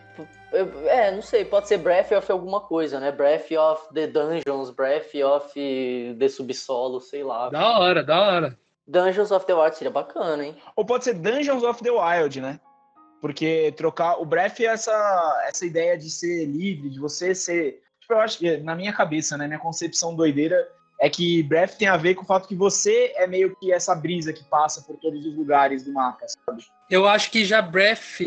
É, 0.88 1.12
não 1.12 1.22
sei. 1.22 1.44
Pode 1.44 1.68
ser 1.68 1.78
Breath 1.78 2.12
of 2.12 2.32
alguma 2.32 2.62
coisa, 2.62 3.00
né? 3.00 3.12
Breath 3.12 3.52
of 3.52 3.94
the 3.94 4.08
Dungeons, 4.08 4.70
Breath 4.70 5.14
of 5.16 6.16
the 6.18 6.28
Subsolo, 6.30 7.02
sei 7.02 7.24
lá. 7.24 7.50
Da 7.50 7.80
hora, 7.80 8.04
da 8.04 8.22
hora. 8.22 8.60
Dungeons 8.88 9.32
of 9.32 9.46
the 9.46 9.54
Wild 9.54 9.76
seria 9.76 9.92
bacana, 9.92 10.46
hein? 10.46 10.56
Ou 10.76 10.86
pode 10.86 11.04
ser 11.04 11.16
Dungeons 11.16 11.64
of 11.64 11.84
the 11.84 11.92
Wild, 11.92 12.40
né? 12.40 12.60
Porque 13.20 13.74
trocar. 13.76 14.22
O 14.22 14.26
Breath 14.26 14.60
é 14.60 14.66
essa, 14.66 15.44
essa 15.48 15.66
ideia 15.66 15.98
de 15.98 16.10
ser 16.10 16.46
livre, 16.46 16.90
de 16.90 17.00
você 17.00 17.34
ser. 17.34 17.82
Tipo, 18.00 18.14
eu 18.14 18.20
acho 18.20 18.38
que, 18.38 18.58
na 18.58 18.76
minha 18.76 18.94
cabeça, 18.94 19.36
né? 19.38 19.48
Minha 19.48 19.60
concepção 19.60 20.16
doideira 20.16 20.68
é 21.00 21.10
que 21.10 21.44
Breath 21.44 21.78
tem 21.78 21.88
a 21.88 21.98
ver 21.98 22.16
com 22.16 22.24
o 22.24 22.26
fato 22.26 22.48
que 22.48 22.56
você 22.56 23.12
é 23.16 23.28
meio 23.28 23.56
que 23.56 23.74
essa 23.74 23.96
brisa 23.96 24.32
que 24.32 24.44
passa 24.46 24.82
por 24.82 24.98
todos 24.98 25.26
os 25.26 25.36
lugares 25.36 25.84
do 25.84 25.92
mapa, 25.92 26.26
sabe? 26.28 26.66
Eu 26.90 27.08
acho 27.08 27.32
que 27.32 27.44
já 27.44 27.62
Breath 27.62 28.22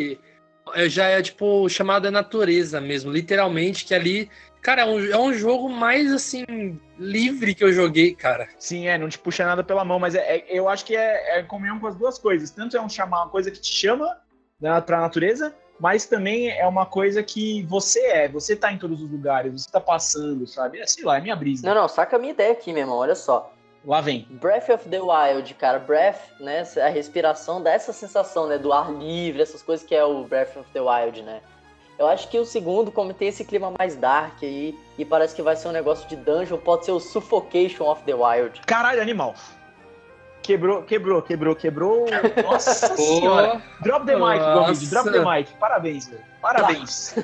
já 0.88 1.06
é, 1.06 1.22
tipo, 1.22 1.68
chamada 1.68 2.10
natureza 2.10 2.80
mesmo, 2.80 3.10
literalmente, 3.10 3.84
que 3.84 3.94
ali. 3.94 4.30
Cara, 4.60 4.82
é 4.82 4.84
um, 4.84 5.04
é 5.04 5.18
um 5.18 5.32
jogo 5.32 5.68
mais, 5.68 6.12
assim, 6.12 6.44
livre 6.98 7.54
que 7.54 7.62
eu 7.62 7.72
joguei, 7.72 8.14
cara. 8.14 8.48
Sim, 8.58 8.88
é, 8.88 8.98
não 8.98 9.08
te 9.08 9.18
puxa 9.18 9.46
nada 9.46 9.62
pela 9.62 9.84
mão, 9.84 9.98
mas 10.00 10.14
é, 10.14 10.36
é- 10.38 10.46
eu 10.48 10.68
acho 10.68 10.84
que 10.84 10.96
é, 10.96 11.38
é 11.38 11.42
comunhão 11.44 11.78
com 11.78 11.86
as 11.86 11.94
duas 11.96 12.18
coisas. 12.18 12.50
Tanto 12.50 12.76
é 12.76 12.80
um 12.80 12.88
chamar 12.88 13.22
uma 13.22 13.30
coisa 13.30 13.50
que 13.50 13.60
te 13.60 13.72
chama 13.72 14.16
né, 14.60 14.80
pra 14.80 15.00
natureza, 15.00 15.54
mas 15.78 16.06
também 16.06 16.50
é 16.50 16.66
uma 16.66 16.84
coisa 16.84 17.22
que 17.22 17.62
você 17.64 18.00
é, 18.00 18.28
você 18.28 18.56
tá 18.56 18.72
em 18.72 18.78
todos 18.78 19.00
os 19.00 19.10
lugares, 19.10 19.52
você 19.52 19.70
tá 19.70 19.80
passando, 19.80 20.46
sabe? 20.46 20.80
É, 20.80 20.86
sei 20.86 21.04
lá, 21.04 21.18
é 21.18 21.20
minha 21.20 21.36
brisa. 21.36 21.66
Não, 21.66 21.82
não, 21.82 21.88
saca 21.88 22.16
a 22.16 22.18
minha 22.18 22.32
ideia 22.32 22.52
aqui, 22.52 22.72
meu 22.72 22.82
irmão, 22.82 22.96
olha 22.96 23.14
só. 23.14 23.52
Lá 23.84 24.00
vem. 24.00 24.26
Breath 24.30 24.68
of 24.68 24.88
the 24.88 25.00
Wild, 25.00 25.54
cara, 25.54 25.78
breath, 25.78 26.20
né, 26.40 26.62
a 26.84 26.88
respiração 26.88 27.62
dá 27.62 27.72
essa 27.72 27.92
sensação, 27.92 28.46
né, 28.46 28.58
do 28.58 28.72
ar 28.72 28.92
livre, 28.92 29.40
essas 29.40 29.62
coisas 29.62 29.86
que 29.86 29.94
é 29.94 30.04
o 30.04 30.24
Breath 30.24 30.56
of 30.56 30.68
the 30.72 30.80
Wild, 30.80 31.22
né. 31.22 31.40
Eu 31.98 32.06
acho 32.06 32.28
que 32.28 32.38
o 32.38 32.44
segundo, 32.44 32.92
como 32.92 33.12
tem 33.14 33.28
esse 33.28 33.44
clima 33.44 33.72
mais 33.78 33.96
dark 33.96 34.34
aí, 34.42 34.76
e 34.98 35.04
parece 35.04 35.34
que 35.34 35.42
vai 35.42 35.56
ser 35.56 35.68
um 35.68 35.72
negócio 35.72 36.08
de 36.08 36.16
dungeon, 36.16 36.58
pode 36.58 36.84
ser 36.84 36.92
o 36.92 37.00
Suffocation 37.00 37.84
of 37.88 38.02
the 38.04 38.14
Wild. 38.14 38.60
Caralho, 38.66 39.00
animal. 39.00 39.34
Quebrou, 40.42 40.82
quebrou, 40.82 41.22
quebrou, 41.22 41.54
quebrou. 41.56 42.06
Nossa 42.44 42.94
senhora. 42.96 43.60
Drop 43.80 44.06
the 44.06 44.14
mic, 44.16 44.38
Gomid, 44.38 44.86
drop 44.90 45.10
the 45.10 45.24
mic. 45.24 45.52
Parabéns, 45.58 46.08
velho. 46.08 46.22
Parabéns. 46.40 47.14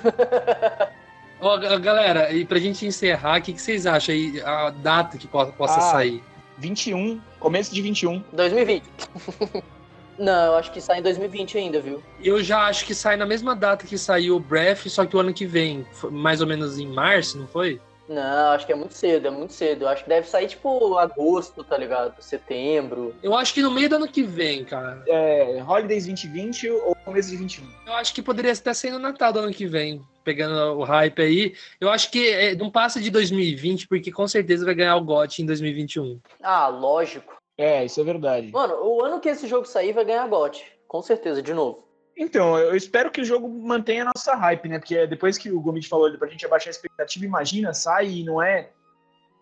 Ó, 1.40 1.56
ga- 1.58 1.78
galera, 1.78 2.32
e 2.32 2.44
pra 2.44 2.58
gente 2.58 2.86
encerrar, 2.86 3.38
o 3.38 3.42
que, 3.42 3.52
que 3.52 3.60
vocês 3.62 3.86
acham 3.86 4.14
aí, 4.14 4.40
a 4.44 4.70
data 4.70 5.16
que 5.18 5.26
po- 5.28 5.46
possa 5.52 5.78
Ah. 5.78 5.80
sair? 5.92 6.22
21, 6.58 7.20
começo 7.38 7.74
de 7.74 7.82
21. 7.82 8.22
2020. 8.32 8.84
Não, 10.18 10.46
eu 10.46 10.54
acho 10.54 10.70
que 10.72 10.80
sai 10.80 11.00
em 11.00 11.02
2020 11.02 11.58
ainda, 11.58 11.80
viu? 11.80 12.02
Eu 12.22 12.42
já 12.42 12.66
acho 12.66 12.84
que 12.86 12.94
sai 12.94 13.16
na 13.16 13.26
mesma 13.26 13.54
data 13.56 13.84
que 13.84 13.98
saiu 13.98 14.36
o 14.36 14.40
Breath, 14.40 14.86
só 14.86 15.04
que 15.04 15.16
o 15.16 15.20
ano 15.20 15.34
que 15.34 15.44
vem, 15.44 15.84
mais 16.10 16.40
ou 16.40 16.46
menos 16.46 16.78
em 16.78 16.86
março, 16.86 17.36
não 17.36 17.48
foi? 17.48 17.80
Não, 18.08 18.50
acho 18.50 18.66
que 18.66 18.72
é 18.72 18.76
muito 18.76 18.94
cedo, 18.94 19.28
é 19.28 19.30
muito 19.30 19.54
cedo. 19.54 19.82
Eu 19.82 19.88
acho 19.88 20.02
que 20.02 20.08
deve 20.08 20.28
sair, 20.28 20.46
tipo, 20.46 20.98
agosto, 20.98 21.64
tá 21.64 21.76
ligado? 21.76 22.14
Setembro. 22.20 23.14
Eu 23.22 23.34
acho 23.34 23.54
que 23.54 23.62
no 23.62 23.70
meio 23.70 23.88
do 23.88 23.96
ano 23.96 24.08
que 24.08 24.22
vem, 24.22 24.64
cara. 24.64 25.02
É, 25.06 25.62
Holidays 25.66 26.06
2020 26.06 26.70
ou 26.70 26.94
começo 26.96 27.30
de 27.30 27.36
21. 27.36 27.66
Eu 27.86 27.94
acho 27.94 28.14
que 28.14 28.22
poderia 28.22 28.52
até 28.52 28.74
ser 28.74 28.90
no 28.90 28.98
Natal 28.98 29.32
do 29.32 29.38
ano 29.40 29.52
que 29.52 29.66
vem, 29.66 30.02
pegando 30.24 30.78
o 30.78 30.84
hype 30.84 31.22
aí. 31.22 31.54
Eu 31.80 31.90
acho 31.90 32.10
que 32.10 32.28
é, 32.28 32.54
não 32.54 32.70
passa 32.70 33.00
de 33.00 33.10
2020, 33.10 33.86
porque 33.86 34.10
com 34.10 34.26
certeza 34.26 34.64
vai 34.64 34.74
ganhar 34.74 34.96
o 34.96 35.04
GOT 35.04 35.42
em 35.42 35.46
2021. 35.46 36.18
Ah, 36.42 36.68
lógico. 36.68 37.40
É, 37.56 37.84
isso 37.84 38.00
é 38.00 38.04
verdade. 38.04 38.50
Mano, 38.50 38.74
o 38.82 39.04
ano 39.04 39.20
que 39.20 39.28
esse 39.28 39.46
jogo 39.46 39.66
sair 39.66 39.92
vai 39.92 40.04
ganhar 40.04 40.26
GOT. 40.26 40.64
Com 40.88 41.02
certeza, 41.02 41.42
de 41.42 41.52
novo. 41.54 41.84
Então, 42.16 42.56
eu 42.58 42.76
espero 42.76 43.10
que 43.10 43.20
o 43.20 43.24
jogo 43.24 43.48
mantenha 43.48 44.02
a 44.02 44.12
nossa 44.14 44.34
hype, 44.34 44.68
né? 44.68 44.78
Porque 44.78 45.06
depois 45.06 45.36
que 45.36 45.50
o 45.50 45.60
Gomit 45.60 45.88
falou 45.88 46.06
ali 46.06 46.16
pra 46.16 46.28
gente 46.28 46.46
abaixar 46.46 46.68
a 46.68 46.70
expectativa, 46.70 47.24
imagina, 47.24 47.74
sai 47.74 48.08
e 48.08 48.24
não 48.24 48.40
é 48.40 48.70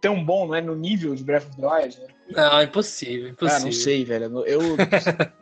tão 0.00 0.22
bom, 0.24 0.46
não 0.46 0.54
é 0.54 0.60
no 0.60 0.74
nível 0.74 1.14
de 1.14 1.22
Breath 1.22 1.46
of 1.46 1.60
the 1.60 1.66
Wild, 1.66 2.00
né? 2.00 2.06
Não, 2.30 2.58
é 2.58 2.64
impossível, 2.64 3.28
impossível. 3.28 3.62
Ah, 3.62 3.64
não 3.64 3.72
sei, 3.72 4.04
velho. 4.04 4.46
Eu 4.46 4.60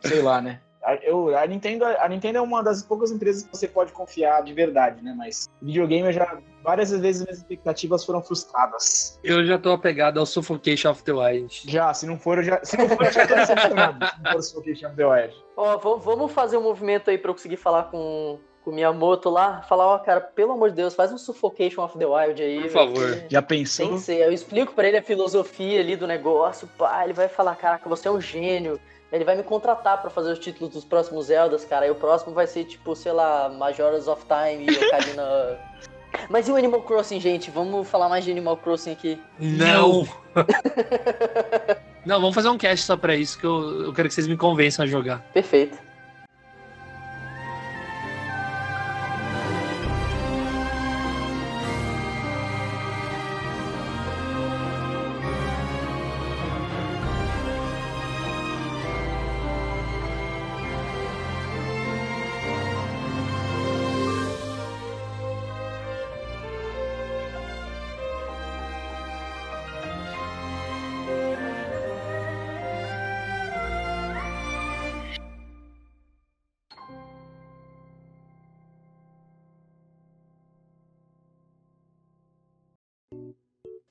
sei 0.01 0.21
lá, 0.21 0.41
né? 0.41 0.61
A- 0.91 0.99
Eu, 1.03 1.37
a, 1.37 1.45
Nintendo, 1.45 1.85
a 1.85 2.07
Nintendo 2.07 2.37
é 2.37 2.41
uma 2.41 2.61
das 2.63 2.83
poucas 2.83 3.11
empresas 3.11 3.43
que 3.43 3.49
você 3.55 3.67
pode 3.67 3.91
confiar 3.91 4.43
de 4.43 4.53
verdade, 4.53 5.01
né? 5.03 5.13
Mas 5.17 5.49
videogame 5.61 6.07
eu 6.07 6.13
já 6.13 6.37
várias 6.63 6.91
vezes 6.91 7.23
minhas 7.23 7.37
expectativas 7.39 8.05
foram 8.05 8.21
frustradas. 8.21 9.19
Eu 9.23 9.45
já 9.45 9.57
tô 9.57 9.71
apegado 9.71 10.19
ao 10.19 10.25
Suffocation 10.25 10.91
of 10.91 11.03
the 11.03 11.11
Wild. 11.13 11.61
Já, 11.67 11.93
se 11.93 12.05
não 12.05 12.19
for, 12.19 12.37
eu 12.37 12.43
já, 12.43 12.59
se 12.63 12.77
não 12.77 12.87
for, 12.89 13.05
eu 13.05 13.11
já 13.11 13.27
tô 13.27 13.35
decepcionado. 13.35 14.05
se 14.05 14.23
não 14.23 14.31
for 14.33 14.41
Suffocation 14.43 14.87
of 14.87 14.95
the 14.95 15.05
Wild. 15.05 15.35
Ó, 15.57 15.77
vamos- 15.77 16.05
vamos 16.05 16.31
fazer 16.31 16.57
um 16.57 16.63
movimento 16.63 17.09
aí 17.09 17.17
pra 17.17 17.31
eu 17.31 17.35
conseguir 17.35 17.57
falar 17.57 17.83
com 17.85 18.39
com 18.63 18.69
o 18.69 18.73
Miyamoto 18.75 19.27
lá. 19.27 19.63
Falar, 19.63 19.87
ó, 19.87 19.97
cara, 19.97 20.21
pelo 20.21 20.51
amor 20.51 20.69
de 20.69 20.75
Deus, 20.75 20.93
faz 20.93 21.11
um 21.11 21.17
Suffocation 21.17 21.83
of 21.83 21.97
the 21.97 22.05
Wild 22.05 22.43
aí. 22.43 22.61
Por 22.61 22.69
favor. 22.69 23.23
Já 23.27 23.41
Tem 23.41 23.57
pensou? 23.57 23.89
que 23.93 23.99
ser. 23.99 24.17
Eu 24.21 24.31
explico 24.31 24.73
pra 24.75 24.87
ele 24.87 24.97
a 24.97 25.01
filosofia 25.01 25.79
ali 25.79 25.95
do 25.95 26.05
negócio, 26.05 26.69
pá, 26.77 27.03
ele 27.03 27.11
vai 27.13 27.27
falar, 27.27 27.55
caraca, 27.55 27.89
você 27.89 28.07
é 28.07 28.11
um 28.11 28.21
gênio. 28.21 28.79
Ele 29.11 29.25
vai 29.25 29.35
me 29.35 29.43
contratar 29.43 30.01
pra 30.01 30.09
fazer 30.09 30.31
os 30.31 30.39
títulos 30.39 30.73
dos 30.73 30.85
próximos 30.85 31.25
Zeldas, 31.25 31.65
cara. 31.65 31.85
E 31.85 31.91
o 31.91 31.95
próximo 31.95 32.33
vai 32.33 32.47
ser, 32.47 32.63
tipo, 32.63 32.95
sei 32.95 33.11
lá, 33.11 33.49
Majora's 33.49 34.07
of 34.07 34.23
Time 34.25 34.65
e 34.71 34.85
Ocarina... 34.85 35.59
Mas 36.29 36.47
e 36.47 36.51
o 36.51 36.55
Animal 36.57 36.81
Crossing, 36.81 37.19
gente? 37.19 37.49
Vamos 37.49 37.87
falar 37.87 38.09
mais 38.09 38.25
de 38.25 38.31
Animal 38.31 38.57
Crossing 38.57 38.91
aqui. 38.91 39.19
Não! 39.39 40.05
não, 42.05 42.19
vamos 42.19 42.35
fazer 42.35 42.49
um 42.49 42.57
cast 42.57 42.85
só 42.85 42.97
pra 42.97 43.15
isso, 43.15 43.39
que 43.39 43.45
eu, 43.45 43.85
eu 43.85 43.93
quero 43.93 44.09
que 44.09 44.13
vocês 44.13 44.27
me 44.27 44.35
convençam 44.35 44.83
a 44.83 44.87
jogar. 44.87 45.21
Perfeito. 45.33 45.77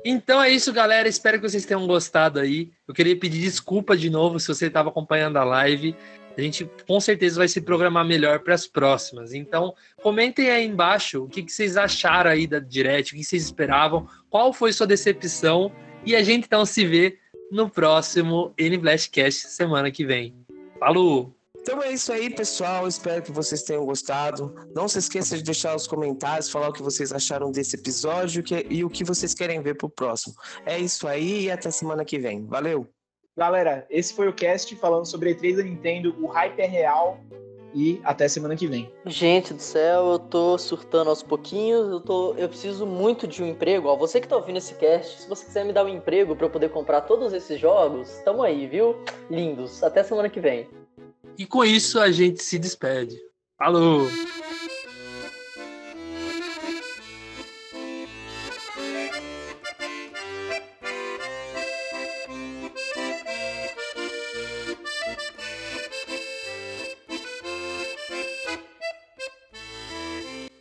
Então 0.05 0.43
é 0.43 0.51
isso, 0.51 0.73
galera. 0.73 1.09
Espero 1.09 1.41
que 1.41 1.49
vocês 1.49 1.65
tenham 1.65 1.87
gostado 1.87 2.39
aí. 2.39 2.71
Eu 2.87 2.95
queria 2.95 3.17
pedir 3.17 3.41
desculpa 3.41 3.97
de 3.97 4.09
novo 4.09 4.39
se 4.39 4.49
você 4.49 4.67
estava 4.67 4.89
acompanhando 4.89 5.37
a 5.37 5.45
live. 5.45 5.95
A 6.37 6.41
gente 6.41 6.69
com 6.87 7.01
certeza 7.01 7.39
vai 7.39 7.49
se 7.49 7.61
programar 7.61 8.05
melhor 8.05 8.41
para 8.41 8.55
as 8.55 8.67
próximas. 8.67 9.35
Então, 9.35 9.75
comentem 10.03 10.51
aí 10.51 10.65
embaixo 10.65 11.25
o 11.25 11.29
que, 11.29 11.43
que 11.43 11.53
vocês 11.53 11.77
acharam 11.77 12.31
aí 12.31 12.47
da 12.47 12.59
Direct, 12.59 13.13
o 13.13 13.17
que 13.17 13.25
vocês 13.25 13.45
esperavam, 13.45 14.09
qual 14.31 14.53
foi 14.53 14.73
sua 14.73 14.87
decepção. 14.87 15.73
E 16.05 16.17
a 16.17 16.23
gente 16.23 16.47
então 16.47 16.65
se 16.65 16.87
vê 16.87 17.19
no 17.51 17.69
próximo 17.69 18.55
N 18.57 18.79
Blastcast 18.79 19.49
semana 19.49 19.91
que 19.91 20.05
vem. 20.05 20.35
Falou! 20.79 21.40
Então 21.61 21.83
é 21.83 21.93
isso 21.93 22.13
aí, 22.13 22.31
pessoal. 22.31 22.89
Espero 22.89 23.23
que 23.23 23.31
vocês 23.31 23.63
tenham 23.63 23.85
gostado. 23.85 24.55
Não 24.75 24.89
se 24.89 24.99
esqueça 24.99 25.37
de 25.37 25.43
deixar 25.43 25.77
os 25.77 25.87
comentários, 25.87 26.51
falar 26.51 26.69
o 26.69 26.73
que 26.73 26.83
vocês 26.83 27.13
acharam 27.13 27.51
desse 27.51 27.77
episódio 27.77 28.43
e 28.69 28.83
o 28.83 28.91
que 28.91 29.05
vocês 29.05 29.35
querem 29.35 29.61
ver 29.61 29.77
pro 29.77 29.89
próximo. 29.89 30.35
É 30.65 30.79
isso 30.79 31.07
aí 31.07 31.45
e 31.45 31.51
até 31.51 31.71
semana 31.71 32.05
que 32.05 32.19
vem. 32.19 32.47
Valeu! 32.47 32.87
Galera, 33.37 33.87
esse 33.89 34.13
foi 34.13 34.29
o 34.29 34.33
cast 34.33 34.75
falando 34.77 35.07
sobre 35.07 35.31
a 35.31 35.35
E3 35.35 35.57
da 35.57 35.63
Nintendo. 35.63 36.15
O 36.21 36.27
hype 36.27 36.59
é 36.61 36.67
real. 36.67 37.21
E 37.73 38.01
até 38.03 38.27
semana 38.27 38.57
que 38.57 38.67
vem. 38.67 38.93
Gente 39.07 39.55
do 39.55 39.63
céu, 39.63 40.11
eu 40.11 40.19
tô 40.19 40.59
surtando 40.59 41.09
aos 41.09 41.23
pouquinhos, 41.23 41.89
eu, 41.89 42.01
tô, 42.01 42.35
eu 42.35 42.49
preciso 42.49 42.85
muito 42.85 43.29
de 43.29 43.45
um 43.45 43.47
emprego. 43.47 43.87
Ó, 43.87 43.97
você 43.97 44.21
que 44.21 44.27
tá 44.27 44.37
ouvindo 44.37 44.57
esse 44.57 44.75
cast, 44.75 45.23
se 45.23 45.29
você 45.29 45.45
quiser 45.45 45.65
me 45.65 45.73
dar 45.73 45.85
um 45.85 45.89
emprego 45.89 46.35
pra 46.35 46.47
eu 46.47 46.51
poder 46.51 46.71
comprar 46.71 47.03
todos 47.03 47.33
esses 47.33 47.61
jogos, 47.61 48.11
tamo 48.25 48.43
aí, 48.43 48.67
viu? 48.67 48.97
Lindos. 49.31 49.85
Até 49.85 50.03
semana 50.03 50.29
que 50.29 50.41
vem. 50.41 50.69
E 51.39 51.47
com 51.47 51.65
isso 51.65 51.99
a 51.99 52.11
gente 52.11 52.43
se 52.43 52.59
despede. 52.59 53.17
Falou! 53.59 54.07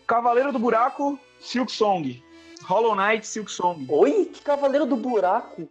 Cavaleiro 0.07 0.51
do 0.51 0.59
Buraco, 0.59 1.19
Silk 1.39 1.71
Song. 1.71 2.23
Hollow 2.63 2.95
Knight, 2.95 3.25
Silk 3.25 3.51
Song. 3.51 3.85
Oi? 3.89 4.25
Que 4.25 4.41
cavaleiro 4.41 4.85
do 4.85 4.95
buraco? 4.95 5.67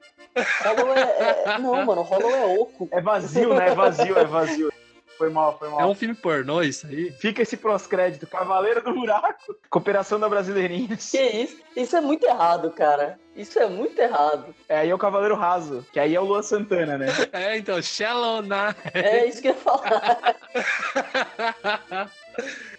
Hollow 0.65 0.93
é, 0.95 1.45
é- 1.45 1.59
Não, 1.59 1.85
mano, 1.85 2.03
Hollow 2.03 2.31
é 2.31 2.45
oco. 2.59 2.89
É 2.91 3.01
vazio, 3.01 3.55
né? 3.55 3.69
É 3.69 3.75
vazio, 3.75 4.19
é 4.19 4.25
vazio. 4.25 4.73
Foi 5.19 5.29
mal, 5.31 5.59
foi 5.59 5.69
mal. 5.69 5.81
É 5.81 5.87
um 5.87 5.97
filme 5.97 6.15
pornô 6.15 6.63
isso 6.63 6.87
aí? 6.87 7.11
Fica 7.11 7.43
esse 7.43 7.57
pós-crédito. 7.57 8.25
Cavaleiro 8.29 8.81
do 8.81 8.95
Buraco. 8.95 9.57
Cooperação 9.69 10.21
da 10.21 10.29
Brasileirinhas. 10.29 11.11
Que 11.11 11.21
isso? 11.21 11.57
Isso 11.75 11.97
é 11.97 12.01
muito 12.01 12.25
errado, 12.25 12.71
cara. 12.71 13.19
Isso 13.35 13.59
é 13.59 13.67
muito 13.67 13.99
errado. 13.99 14.55
É, 14.69 14.79
aí 14.79 14.91
é 14.91 14.95
o 14.95 14.99
Cavaleiro 14.99 15.35
Raso, 15.35 15.85
que 15.93 15.99
aí 15.99 16.15
é 16.15 16.21
o 16.21 16.25
Luan 16.25 16.43
Santana, 16.43 16.97
né? 16.97 17.09
É, 17.33 17.57
então, 17.57 17.83
Shallow 17.83 18.43
Night. 18.43 18.79
É 18.95 19.27
isso 19.27 19.43
que 19.43 19.49
eu 19.49 19.53
ia 19.53 19.59
falar. 19.59 20.37